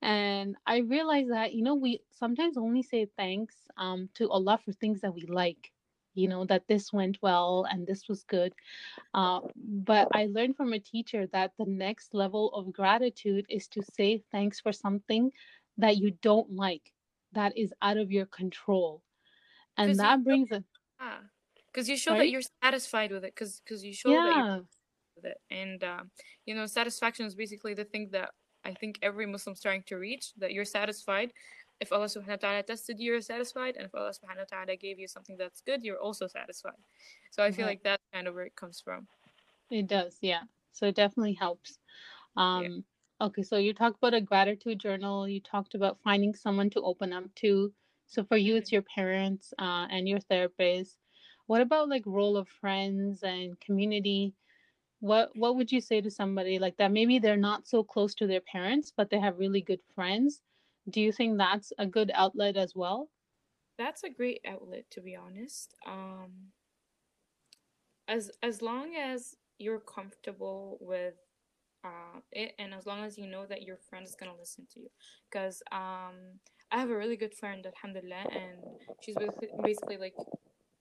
And 0.00 0.56
i 0.66 0.78
realized 0.78 1.30
that 1.32 1.52
you 1.54 1.62
know 1.62 1.74
we 1.74 2.00
sometimes 2.12 2.56
only 2.56 2.82
say 2.82 3.08
thanks 3.16 3.56
um, 3.76 4.08
to 4.14 4.30
allah 4.30 4.58
for 4.64 4.72
things 4.72 5.00
that 5.00 5.14
we 5.14 5.26
like 5.26 5.72
you 6.14 6.28
know 6.28 6.44
that 6.46 6.66
this 6.68 6.92
went 6.92 7.18
well 7.22 7.66
and 7.70 7.86
this 7.86 8.08
was 8.08 8.22
good. 8.24 8.52
Uh, 9.14 9.40
but 9.94 10.08
i 10.12 10.26
learned 10.26 10.56
from 10.56 10.72
a 10.72 10.78
teacher 10.78 11.26
that 11.32 11.52
the 11.58 11.66
next 11.66 12.14
level 12.14 12.50
of 12.54 12.72
gratitude 12.72 13.44
is 13.48 13.68
to 13.68 13.82
say 13.82 14.22
thanks 14.32 14.60
for 14.60 14.72
something 14.72 15.30
that 15.78 15.96
you 15.96 16.12
don't 16.22 16.50
like 16.52 16.92
that 17.32 17.56
is 17.56 17.72
out 17.82 17.96
of 17.96 18.10
your 18.10 18.26
control. 18.26 19.02
And 19.76 19.98
that 19.98 20.24
brings 20.24 20.50
a 21.00 21.22
because 21.66 21.88
you 21.88 21.96
show 21.96 22.16
that 22.16 22.30
you're 22.30 22.42
satisfied 22.62 23.12
with 23.12 23.24
it 23.24 23.34
because 23.34 23.60
because 23.64 23.84
you 23.84 23.92
show 23.92 24.10
yeah. 24.10 24.24
that 24.24 24.36
you're 24.36 24.64
with 25.16 25.24
it 25.24 25.40
and 25.50 25.84
uh, 25.84 26.02
you 26.46 26.54
know 26.54 26.66
satisfaction 26.66 27.26
is 27.26 27.34
basically 27.34 27.74
the 27.74 27.84
thing 27.84 28.08
that 28.12 28.30
i 28.64 28.72
think 28.72 28.98
every 29.02 29.26
muslim's 29.26 29.60
trying 29.60 29.82
to 29.86 29.96
reach 29.96 30.32
that 30.36 30.52
you're 30.52 30.64
satisfied 30.64 31.32
if 31.80 31.92
Allah 31.92 32.06
subhanahu 32.06 32.42
wa 32.42 32.42
ta'ala 32.42 32.62
tested 32.62 32.98
you, 32.98 33.12
you're 33.12 33.20
satisfied. 33.20 33.76
And 33.76 33.86
if 33.86 33.94
Allah 33.94 34.10
subhanahu 34.10 34.50
wa 34.50 34.50
ta'ala 34.50 34.76
gave 34.76 34.98
you 34.98 35.06
something 35.06 35.36
that's 35.36 35.60
good, 35.60 35.84
you're 35.84 36.00
also 36.00 36.26
satisfied. 36.26 36.80
So 37.30 37.42
I 37.42 37.52
feel 37.52 37.66
like 37.66 37.82
that's 37.82 38.02
kind 38.12 38.26
of 38.26 38.34
where 38.34 38.44
it 38.44 38.56
comes 38.56 38.80
from. 38.80 39.06
It 39.70 39.86
does, 39.86 40.18
yeah. 40.20 40.42
So 40.72 40.86
it 40.86 40.96
definitely 40.96 41.34
helps. 41.34 41.78
Um, 42.36 42.62
yeah. 43.20 43.26
Okay, 43.26 43.42
so 43.42 43.58
you 43.58 43.74
talked 43.74 43.98
about 43.98 44.14
a 44.14 44.20
gratitude 44.20 44.78
journal. 44.78 45.28
You 45.28 45.40
talked 45.40 45.74
about 45.74 45.98
finding 46.02 46.34
someone 46.34 46.70
to 46.70 46.80
open 46.82 47.12
up 47.12 47.24
to. 47.36 47.72
So 48.08 48.24
for 48.24 48.36
you, 48.36 48.56
it's 48.56 48.68
mm-hmm. 48.68 48.74
your 48.76 48.82
parents 48.82 49.54
uh, 49.58 49.86
and 49.90 50.08
your 50.08 50.20
therapist. 50.20 50.98
What 51.46 51.60
about 51.60 51.88
like 51.88 52.02
role 52.04 52.36
of 52.36 52.48
friends 52.48 53.22
and 53.22 53.58
community? 53.60 54.34
What 55.00 55.30
what 55.34 55.56
would 55.56 55.70
you 55.70 55.80
say 55.80 56.00
to 56.00 56.10
somebody 56.10 56.58
like 56.58 56.76
that? 56.78 56.90
Maybe 56.90 57.18
they're 57.18 57.36
not 57.36 57.68
so 57.68 57.84
close 57.84 58.14
to 58.16 58.26
their 58.26 58.40
parents, 58.40 58.92
but 58.96 59.10
they 59.10 59.20
have 59.20 59.38
really 59.38 59.60
good 59.62 59.80
friends 59.94 60.42
do 60.90 61.00
you 61.00 61.12
think 61.12 61.38
that's 61.38 61.72
a 61.78 61.86
good 61.86 62.10
outlet 62.14 62.56
as 62.56 62.74
well? 62.74 63.10
That's 63.76 64.04
a 64.04 64.10
great 64.10 64.40
outlet 64.46 64.84
to 64.92 65.00
be 65.00 65.16
honest. 65.16 65.74
Um 65.86 66.52
as 68.06 68.30
as 68.42 68.62
long 68.62 68.94
as 68.96 69.36
you're 69.58 69.80
comfortable 69.80 70.78
with 70.80 71.14
uh, 71.84 72.20
it 72.32 72.54
and 72.58 72.74
as 72.74 72.86
long 72.86 73.04
as 73.04 73.18
you 73.18 73.26
know 73.26 73.46
that 73.46 73.62
your 73.62 73.76
friend 73.76 74.04
is 74.04 74.16
going 74.18 74.32
to 74.32 74.38
listen 74.38 74.66
to 74.72 74.80
you 74.80 74.88
because 75.30 75.62
um 75.70 76.14
i 76.70 76.78
have 76.78 76.90
a 76.90 76.96
really 76.96 77.16
good 77.16 77.34
friend 77.34 77.66
alhamdulillah 77.66 78.24
and 78.32 78.58
she's 79.00 79.16
basically, 79.62 79.96
like 79.96 80.14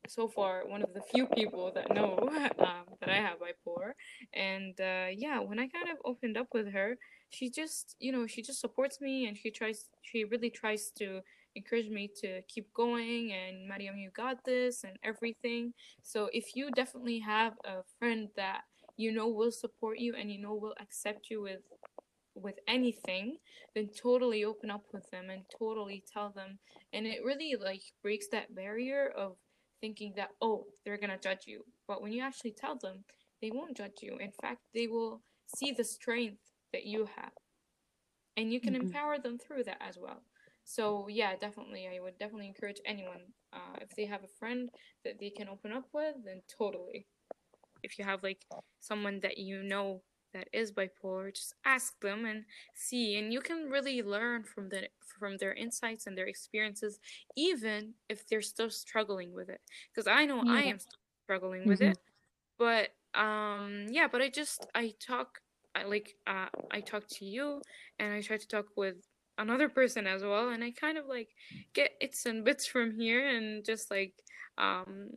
so 0.07 0.27
far 0.27 0.63
one 0.67 0.81
of 0.81 0.93
the 0.93 1.01
few 1.13 1.25
people 1.27 1.71
that 1.73 1.93
know 1.93 2.17
um, 2.59 2.85
that 2.99 3.09
i 3.09 3.15
have 3.15 3.37
bipolar. 3.39 3.91
And 4.33 4.79
uh, 4.79 5.07
yeah 5.15 5.39
when 5.39 5.59
i 5.59 5.67
kind 5.67 5.89
of 5.89 5.97
opened 6.05 6.37
up 6.37 6.47
with 6.53 6.71
her 6.71 6.97
she 7.29 7.49
just 7.49 7.95
you 7.99 8.11
know 8.11 8.25
she 8.25 8.41
just 8.41 8.61
supports 8.61 9.01
me 9.01 9.27
and 9.27 9.37
she 9.37 9.51
tries 9.51 9.85
she 10.01 10.23
really 10.25 10.49
tries 10.49 10.91
to 10.97 11.21
encourage 11.55 11.89
me 11.89 12.09
to 12.21 12.41
keep 12.47 12.71
going 12.73 13.33
and 13.33 13.67
maryam 13.67 13.97
you 13.97 14.11
got 14.15 14.43
this 14.45 14.83
and 14.83 14.95
everything. 15.03 15.73
So 16.03 16.29
if 16.31 16.55
you 16.55 16.71
definitely 16.71 17.19
have 17.19 17.53
a 17.65 17.81
friend 17.99 18.29
that 18.37 18.61
you 18.95 19.11
know 19.11 19.27
will 19.27 19.51
support 19.51 19.99
you 19.99 20.15
and 20.15 20.31
you 20.31 20.39
know 20.39 20.53
will 20.53 20.75
accept 20.79 21.29
you 21.29 21.41
with 21.41 21.61
with 22.41 22.55
anything 22.67 23.37
then 23.77 23.89
totally 24.01 24.43
open 24.43 24.71
up 24.71 24.83
with 24.91 25.09
them 25.11 25.29
and 25.29 25.43
totally 25.57 26.03
tell 26.11 26.31
them. 26.31 26.57
And 26.93 27.05
it 27.05 27.19
really 27.23 27.55
like 27.59 27.81
breaks 28.01 28.27
that 28.31 28.55
barrier 28.55 29.11
of 29.15 29.35
thinking 29.81 30.13
that 30.15 30.29
oh 30.41 30.65
they're 30.83 30.97
gonna 30.97 31.19
judge 31.21 31.45
you. 31.45 31.63
But 31.87 32.01
when 32.01 32.11
you 32.11 32.23
actually 32.23 32.55
tell 32.57 32.77
them 32.77 33.03
they 33.41 33.51
won't 33.53 33.77
judge 33.77 33.99
you. 34.01 34.17
In 34.19 34.31
fact 34.41 34.61
they 34.73 34.87
will 34.87 35.21
see 35.55 35.71
the 35.71 35.83
strength 35.83 36.41
that 36.73 36.85
you 36.85 37.07
have. 37.15 37.31
And 38.35 38.51
you 38.51 38.59
can 38.59 38.73
mm-hmm. 38.73 38.87
empower 38.87 39.19
them 39.19 39.37
through 39.37 39.63
that 39.65 39.81
as 39.81 39.97
well. 40.01 40.21
So 40.63 41.07
yeah 41.07 41.35
definitely 41.39 41.87
i 41.87 41.99
would 42.01 42.17
definitely 42.17 42.47
encourage 42.47 42.81
anyone 42.85 43.21
uh, 43.53 43.77
if 43.81 43.95
they 43.95 44.05
have 44.05 44.23
a 44.23 44.37
friend 44.39 44.69
that 45.05 45.19
they 45.19 45.29
can 45.29 45.47
open 45.47 45.71
up 45.71 45.85
with 45.93 46.15
then 46.25 46.41
totally. 46.57 47.05
If 47.83 47.99
you 47.99 48.05
have 48.05 48.23
like 48.23 48.43
someone 48.79 49.19
that 49.21 49.37
you 49.37 49.61
know 49.61 50.01
that 50.37 50.47
is 50.53 50.71
bipolar 50.71 51.33
just 51.33 51.53
ask 51.65 51.99
them 52.01 52.25
and 52.25 52.43
see 52.75 53.17
and 53.17 53.33
you 53.33 53.41
can 53.41 53.69
really 53.69 54.01
learn 54.01 54.43
from 54.43 54.69
the 54.69 54.87
from 55.19 55.37
their 55.37 55.53
insights 55.53 56.05
and 56.05 56.17
their 56.17 56.27
experiences 56.27 56.99
even 57.35 57.93
if 58.09 58.27
they're 58.27 58.41
still 58.41 58.69
struggling 58.69 59.33
with 59.33 59.49
it 59.49 59.61
because 59.91 60.07
i 60.07 60.25
know 60.25 60.41
yeah. 60.43 60.53
i 60.53 60.61
am 60.61 60.77
struggling 61.23 61.67
with 61.67 61.79
mm-hmm. 61.79 61.91
it 61.91 61.99
but 62.59 62.89
um 63.19 63.85
yeah 63.89 64.07
but 64.11 64.21
i 64.21 64.29
just 64.29 64.67
i 64.75 64.93
talk 64.99 65.39
I 65.75 65.83
like 65.83 66.15
uh, 66.25 66.47
I 66.71 66.81
talk 66.81 67.03
to 67.07 67.25
you 67.25 67.61
and 67.99 68.11
I 68.11 68.21
try 68.21 68.37
to 68.37 68.47
talk 68.47 68.65
with 68.75 68.95
another 69.37 69.69
person 69.69 70.07
as 70.07 70.23
well 70.23 70.49
and 70.49 70.63
I 70.63 70.71
kind 70.71 70.97
of 70.97 71.05
like 71.05 71.29
get 71.73 71.91
its 72.01 72.25
and 72.25 72.43
bits 72.43 72.65
from 72.65 72.99
here 72.99 73.27
and 73.27 73.63
just 73.63 73.91
like 73.91 74.13
um 74.57 75.09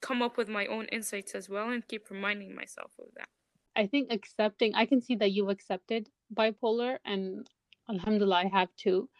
come 0.00 0.22
up 0.22 0.36
with 0.36 0.48
my 0.48 0.66
own 0.66 0.86
insights 0.86 1.34
as 1.34 1.48
well 1.48 1.70
and 1.70 1.86
keep 1.88 2.10
reminding 2.10 2.54
myself 2.54 2.92
of 2.98 3.06
that. 3.16 3.28
I 3.78 3.86
think 3.86 4.12
accepting 4.12 4.74
I 4.74 4.86
can 4.86 5.02
see 5.02 5.16
that 5.16 5.32
you've 5.32 5.50
accepted 5.50 6.10
bipolar 6.34 6.98
and 7.06 7.48
alhamdulillah 7.90 8.36
I 8.44 8.48
have 8.48 8.74
too 8.76 9.10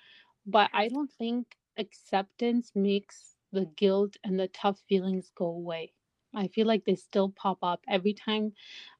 but 0.46 0.70
I 0.74 0.88
don't 0.88 1.12
think 1.12 1.56
acceptance 1.78 2.72
makes 2.74 3.36
the 3.52 3.66
guilt 3.66 4.16
and 4.24 4.38
the 4.40 4.48
tough 4.48 4.80
feelings 4.88 5.30
go 5.34 5.46
away. 5.46 5.94
I 6.34 6.48
feel 6.48 6.66
like 6.66 6.84
they 6.84 6.96
still 6.96 7.30
pop 7.30 7.58
up 7.62 7.84
every 7.88 8.14
time 8.14 8.54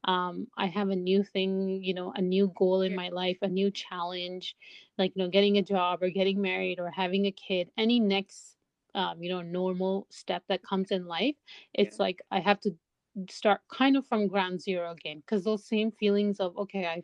um, 0.05 0.47
I 0.57 0.67
have 0.67 0.89
a 0.89 0.95
new 0.95 1.23
thing, 1.23 1.83
you 1.83 1.93
know, 1.93 2.11
a 2.15 2.21
new 2.21 2.51
goal 2.57 2.81
in 2.81 2.95
my 2.95 3.09
life, 3.09 3.37
a 3.41 3.47
new 3.49 3.71
challenge, 3.71 4.55
like, 4.97 5.13
you 5.15 5.23
know, 5.23 5.29
getting 5.29 5.57
a 5.57 5.63
job 5.63 6.03
or 6.03 6.09
getting 6.09 6.41
married 6.41 6.79
or 6.79 6.91
having 6.91 7.25
a 7.25 7.31
kid, 7.31 7.71
any 7.77 7.99
next, 7.99 8.57
um, 8.95 9.21
you 9.23 9.29
know, 9.29 9.41
normal 9.41 10.07
step 10.09 10.43
that 10.49 10.63
comes 10.63 10.91
in 10.91 11.05
life. 11.07 11.35
It's 11.73 11.99
yeah. 11.99 11.99
like 11.99 12.21
I 12.31 12.39
have 12.39 12.59
to 12.61 12.71
start 13.29 13.61
kind 13.71 13.97
of 13.97 14.05
from 14.07 14.27
ground 14.27 14.61
zero 14.61 14.91
again 14.91 15.19
because 15.19 15.43
those 15.43 15.65
same 15.65 15.91
feelings 15.91 16.39
of 16.39 16.57
okay 16.57 16.85
i 16.85 17.03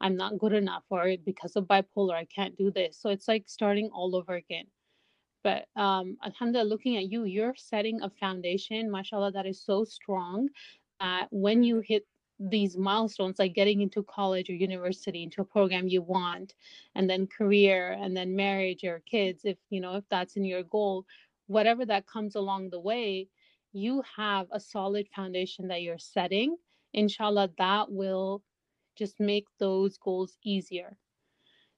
i'm 0.00 0.16
not 0.16 0.38
good 0.38 0.52
enough 0.52 0.84
or 0.90 1.14
because 1.24 1.56
of 1.56 1.64
bipolar 1.64 2.14
i 2.14 2.24
can't 2.24 2.56
do 2.56 2.70
this. 2.70 2.98
So 2.98 3.10
it's 3.10 3.28
like 3.28 3.44
starting 3.46 3.90
all 3.92 4.16
over 4.16 4.34
again. 4.34 4.66
But 5.42 5.68
um, 5.76 6.16
Alhamdulillah, 6.24 6.68
looking 6.68 6.96
at 6.96 7.10
you, 7.10 7.24
you're 7.24 7.54
setting 7.56 8.02
a 8.02 8.10
foundation, 8.10 8.90
mashallah, 8.90 9.32
that 9.32 9.46
is 9.46 9.62
so 9.62 9.84
strong 9.84 10.48
when 11.30 11.62
you 11.62 11.80
hit 11.80 12.04
these 12.38 12.76
milestones, 12.76 13.38
like 13.38 13.54
getting 13.54 13.80
into 13.80 14.02
college 14.02 14.50
or 14.50 14.54
university, 14.54 15.22
into 15.22 15.40
a 15.40 15.44
program 15.44 15.88
you 15.88 16.02
want, 16.02 16.54
and 16.94 17.08
then 17.08 17.26
career, 17.26 17.92
and 17.92 18.16
then 18.16 18.36
marriage 18.36 18.84
or 18.84 19.02
kids, 19.10 19.42
if 19.44 19.56
you 19.70 19.80
know, 19.80 19.96
if 19.96 20.04
that's 20.10 20.36
in 20.36 20.44
your 20.44 20.62
goal, 20.64 21.06
whatever 21.46 21.86
that 21.86 22.06
comes 22.06 22.34
along 22.34 22.70
the 22.70 22.80
way, 22.80 23.28
you 23.76 24.02
have 24.16 24.48
a 24.52 24.60
solid 24.60 25.08
foundation 25.14 25.68
that 25.68 25.82
you're 25.82 25.98
setting. 25.98 26.56
Inshallah, 26.94 27.50
that 27.58 27.90
will 27.92 28.42
just 28.96 29.20
make 29.20 29.46
those 29.58 29.98
goals 29.98 30.38
easier 30.44 30.98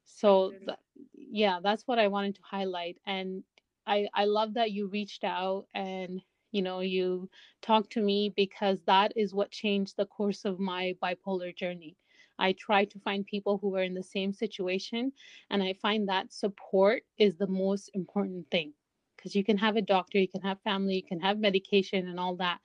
so 0.05 0.51
th- 0.51 0.79
yeah 1.15 1.59
that's 1.63 1.87
what 1.87 1.99
i 1.99 2.09
wanted 2.09 2.35
to 2.35 2.43
highlight 2.43 2.97
and 3.07 3.43
I, 3.87 4.09
I 4.15 4.27
love 4.27 4.55
that 4.55 4.73
you 4.73 4.89
reached 4.89 5.25
out 5.25 5.67
and 5.75 6.21
you 6.53 6.63
know 6.63 6.81
you 6.81 7.31
talked 7.63 7.91
to 7.93 8.03
me 8.03 8.33
because 8.37 8.83
that 8.87 9.13
is 9.17 9.35
what 9.35 9.51
changed 9.51 9.97
the 9.97 10.07
course 10.07 10.45
of 10.45 10.59
my 10.61 10.95
bipolar 11.03 11.55
journey 11.57 11.97
I 12.39 12.53
try 12.53 12.85
to 12.85 13.01
find 13.01 13.27
people 13.27 13.59
who 13.59 13.75
are 13.77 13.83
in 13.83 13.95
the 13.95 14.03
same 14.03 14.33
situation. 14.33 15.13
And 15.51 15.63
I 15.63 15.73
find 15.73 16.09
that 16.09 16.33
support 16.33 17.03
is 17.19 17.37
the 17.37 17.49
most 17.49 17.91
important 17.95 18.47
thing 18.51 18.75
because 19.19 19.35
you 19.35 19.45
can 19.45 19.59
have 19.59 19.77
a 19.77 19.83
doctor, 19.83 20.19
you 20.19 20.29
can 20.29 20.41
have 20.43 20.61
family, 20.63 20.95
you 20.95 21.03
can 21.03 21.21
have 21.21 21.39
medication 21.39 22.09
and 22.09 22.19
all 22.19 22.37
that. 22.37 22.59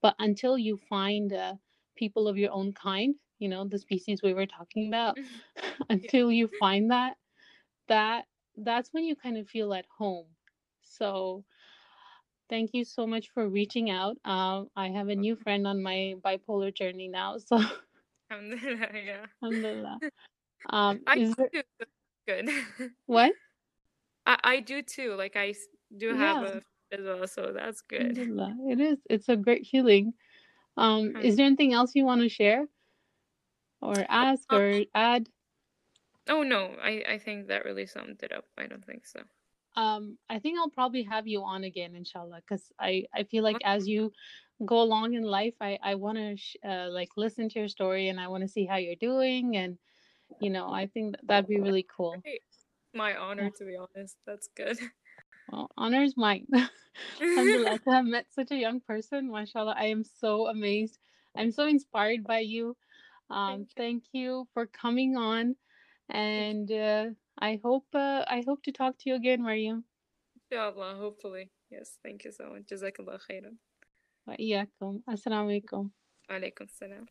But 0.00 0.16
until 0.18 0.56
you 0.56 0.78
find 0.88 1.32
uh, 1.32 1.54
people 1.96 2.26
of 2.26 2.38
your 2.38 2.50
own 2.50 2.72
kind, 2.72 3.14
you 3.38 3.48
know, 3.48 3.68
the 3.68 3.78
species 3.78 4.22
we 4.22 4.34
were 4.34 4.46
talking 4.46 4.88
about, 4.88 5.18
until 5.90 6.32
you 6.32 6.48
find 6.58 6.90
that, 6.90 7.14
that 7.88 8.24
that's 8.56 8.88
when 8.92 9.04
you 9.04 9.14
kind 9.14 9.36
of 9.36 9.48
feel 9.48 9.74
at 9.74 9.84
home. 9.98 10.26
So 10.82 11.44
thank 12.48 12.70
you 12.72 12.84
so 12.84 13.06
much 13.06 13.28
for 13.34 13.48
reaching 13.48 13.90
out. 13.90 14.16
Um, 14.24 14.68
I 14.74 14.88
have 14.88 15.08
a 15.08 15.14
new 15.14 15.36
friend 15.36 15.66
on 15.66 15.82
my 15.82 16.14
bipolar 16.24 16.74
journey 16.74 17.08
now. 17.08 17.36
So 17.38 17.60
Alhamdulillah, 18.30 18.88
yeah. 19.06 19.26
alhamdulillah. 19.42 19.98
Um, 20.70 21.00
I 21.06 21.18
there, 21.36 21.48
do. 21.52 21.62
Good. 22.26 22.50
what? 23.06 23.32
I, 24.26 24.38
I 24.44 24.60
do 24.60 24.82
too. 24.82 25.14
Like 25.14 25.36
I 25.36 25.54
do 25.96 26.14
have 26.14 26.40
Yeah, 26.40 26.42
a 26.42 26.62
as 26.92 27.00
well, 27.04 27.26
so 27.26 27.52
that's 27.52 27.82
good. 27.82 28.18
It 28.68 28.80
is. 28.80 28.98
It's 29.10 29.28
a 29.28 29.36
great 29.36 29.66
feeling. 29.66 30.14
Um, 30.76 31.14
Um, 31.14 31.22
is 31.22 31.36
there 31.36 31.46
anything 31.46 31.72
else 31.74 31.94
you 31.96 32.04
want 32.04 32.22
to 32.22 32.28
share 32.30 32.68
or 33.80 34.04
ask 34.08 34.52
uh, 34.52 34.58
or 34.58 34.84
add? 34.94 35.30
oh 36.28 36.42
no, 36.44 36.76
I 36.80 37.02
I 37.14 37.18
think 37.18 37.48
that 37.48 37.64
really 37.64 37.86
summed 37.86 38.22
it 38.22 38.32
up. 38.32 38.46
I 38.56 38.66
don't 38.66 38.84
think 38.84 39.04
so. 39.06 39.24
Um, 39.76 40.18
I 40.28 40.38
think 40.38 40.58
I'll 40.58 40.70
probably 40.70 41.02
have 41.04 41.28
you 41.28 41.42
on 41.44 41.62
again, 41.64 41.94
inshallah, 41.94 42.40
because 42.40 42.72
I 42.78 43.06
I 43.14 43.24
feel 43.24 43.44
like 43.44 43.60
as 43.64 43.86
you 43.86 44.12
go 44.64 44.80
along 44.82 45.14
in 45.14 45.22
life, 45.22 45.54
I 45.60 45.78
I 45.82 45.94
want 45.96 46.18
to 46.18 46.36
sh- 46.36 46.56
uh, 46.64 46.88
like 46.90 47.10
listen 47.16 47.48
to 47.50 47.58
your 47.60 47.68
story 47.68 48.08
and 48.08 48.20
I 48.20 48.28
want 48.28 48.42
to 48.42 48.48
see 48.48 48.66
how 48.66 48.76
you're 48.76 48.96
doing, 48.96 49.56
and 49.56 49.78
you 50.40 50.50
know, 50.50 50.70
I 50.72 50.86
think 50.88 51.16
that 51.28 51.28
that'd 51.28 51.48
be 51.48 51.60
really 51.60 51.84
cool. 51.96 52.24
My 52.92 53.16
Yeah. 53.38 53.48
honor, 53.48 53.50
to 53.50 53.64
be 53.64 53.76
honest. 53.76 54.18
That's 54.26 54.48
good. 54.48 54.78
Well, 55.50 55.70
honor 55.76 56.02
is 56.02 56.16
mine. 56.16 56.46
Alhamdulillah, 57.20 57.78
to 57.78 57.90
have 57.90 58.04
met 58.04 58.26
such 58.30 58.50
a 58.50 58.56
young 58.56 58.80
person, 58.80 59.30
mashallah, 59.30 59.74
I 59.78 59.86
am 59.86 60.04
so 60.04 60.48
amazed. 60.48 60.98
I'm 61.36 61.50
so 61.50 61.66
inspired 61.66 62.24
by 62.24 62.40
you. 62.40 62.76
Um, 63.30 63.48
Thank 63.48 63.60
you. 63.60 63.74
thank 63.76 64.04
you 64.12 64.48
for 64.54 64.66
coming 64.66 65.16
on, 65.16 65.54
and 66.08 66.70
uh, 66.72 67.06
I 67.38 67.60
hope 67.62 67.86
uh, 67.94 68.24
I 68.26 68.42
hope 68.46 68.62
to 68.64 68.72
talk 68.72 68.96
to 68.98 69.10
you 69.10 69.16
again, 69.16 69.42
Maryam. 69.42 69.84
Inshallah, 70.50 70.96
hopefully. 70.96 71.50
Yes, 71.70 71.98
thank 72.02 72.24
you 72.24 72.32
so 72.32 72.48
much. 72.48 72.64
Jazakallah 72.64 73.20
khairan. 73.20 73.56
Wa 74.26 74.34
iyyakum. 74.40 75.02
Assalamu 75.08 75.60
alaikum. 75.60 75.90
Alaikum 76.30 76.68
salam. 76.72 77.06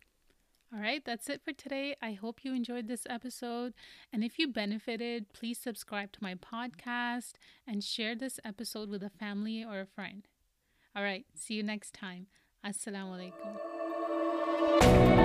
All 0.73 0.81
right, 0.81 1.01
that's 1.05 1.29
it 1.29 1.41
for 1.43 1.53
today. 1.53 1.95
I 2.01 2.11
hope 2.11 2.43
you 2.43 2.53
enjoyed 2.53 2.87
this 2.87 3.07
episode. 3.09 3.73
And 4.11 4.21
if 4.21 4.37
you 4.37 4.49
benefited, 4.49 5.31
please 5.31 5.57
subscribe 5.57 6.11
to 6.13 6.19
my 6.21 6.35
podcast 6.35 7.33
and 7.65 7.81
share 7.83 8.15
this 8.15 8.37
episode 8.43 8.89
with 8.89 9.01
a 9.01 9.09
family 9.09 9.63
or 9.63 9.79
a 9.79 9.85
friend. 9.85 10.27
All 10.93 11.03
right, 11.03 11.25
see 11.33 11.53
you 11.53 11.63
next 11.63 11.93
time. 11.93 12.27
Assalamu 12.65 13.31
alaikum. 13.31 15.16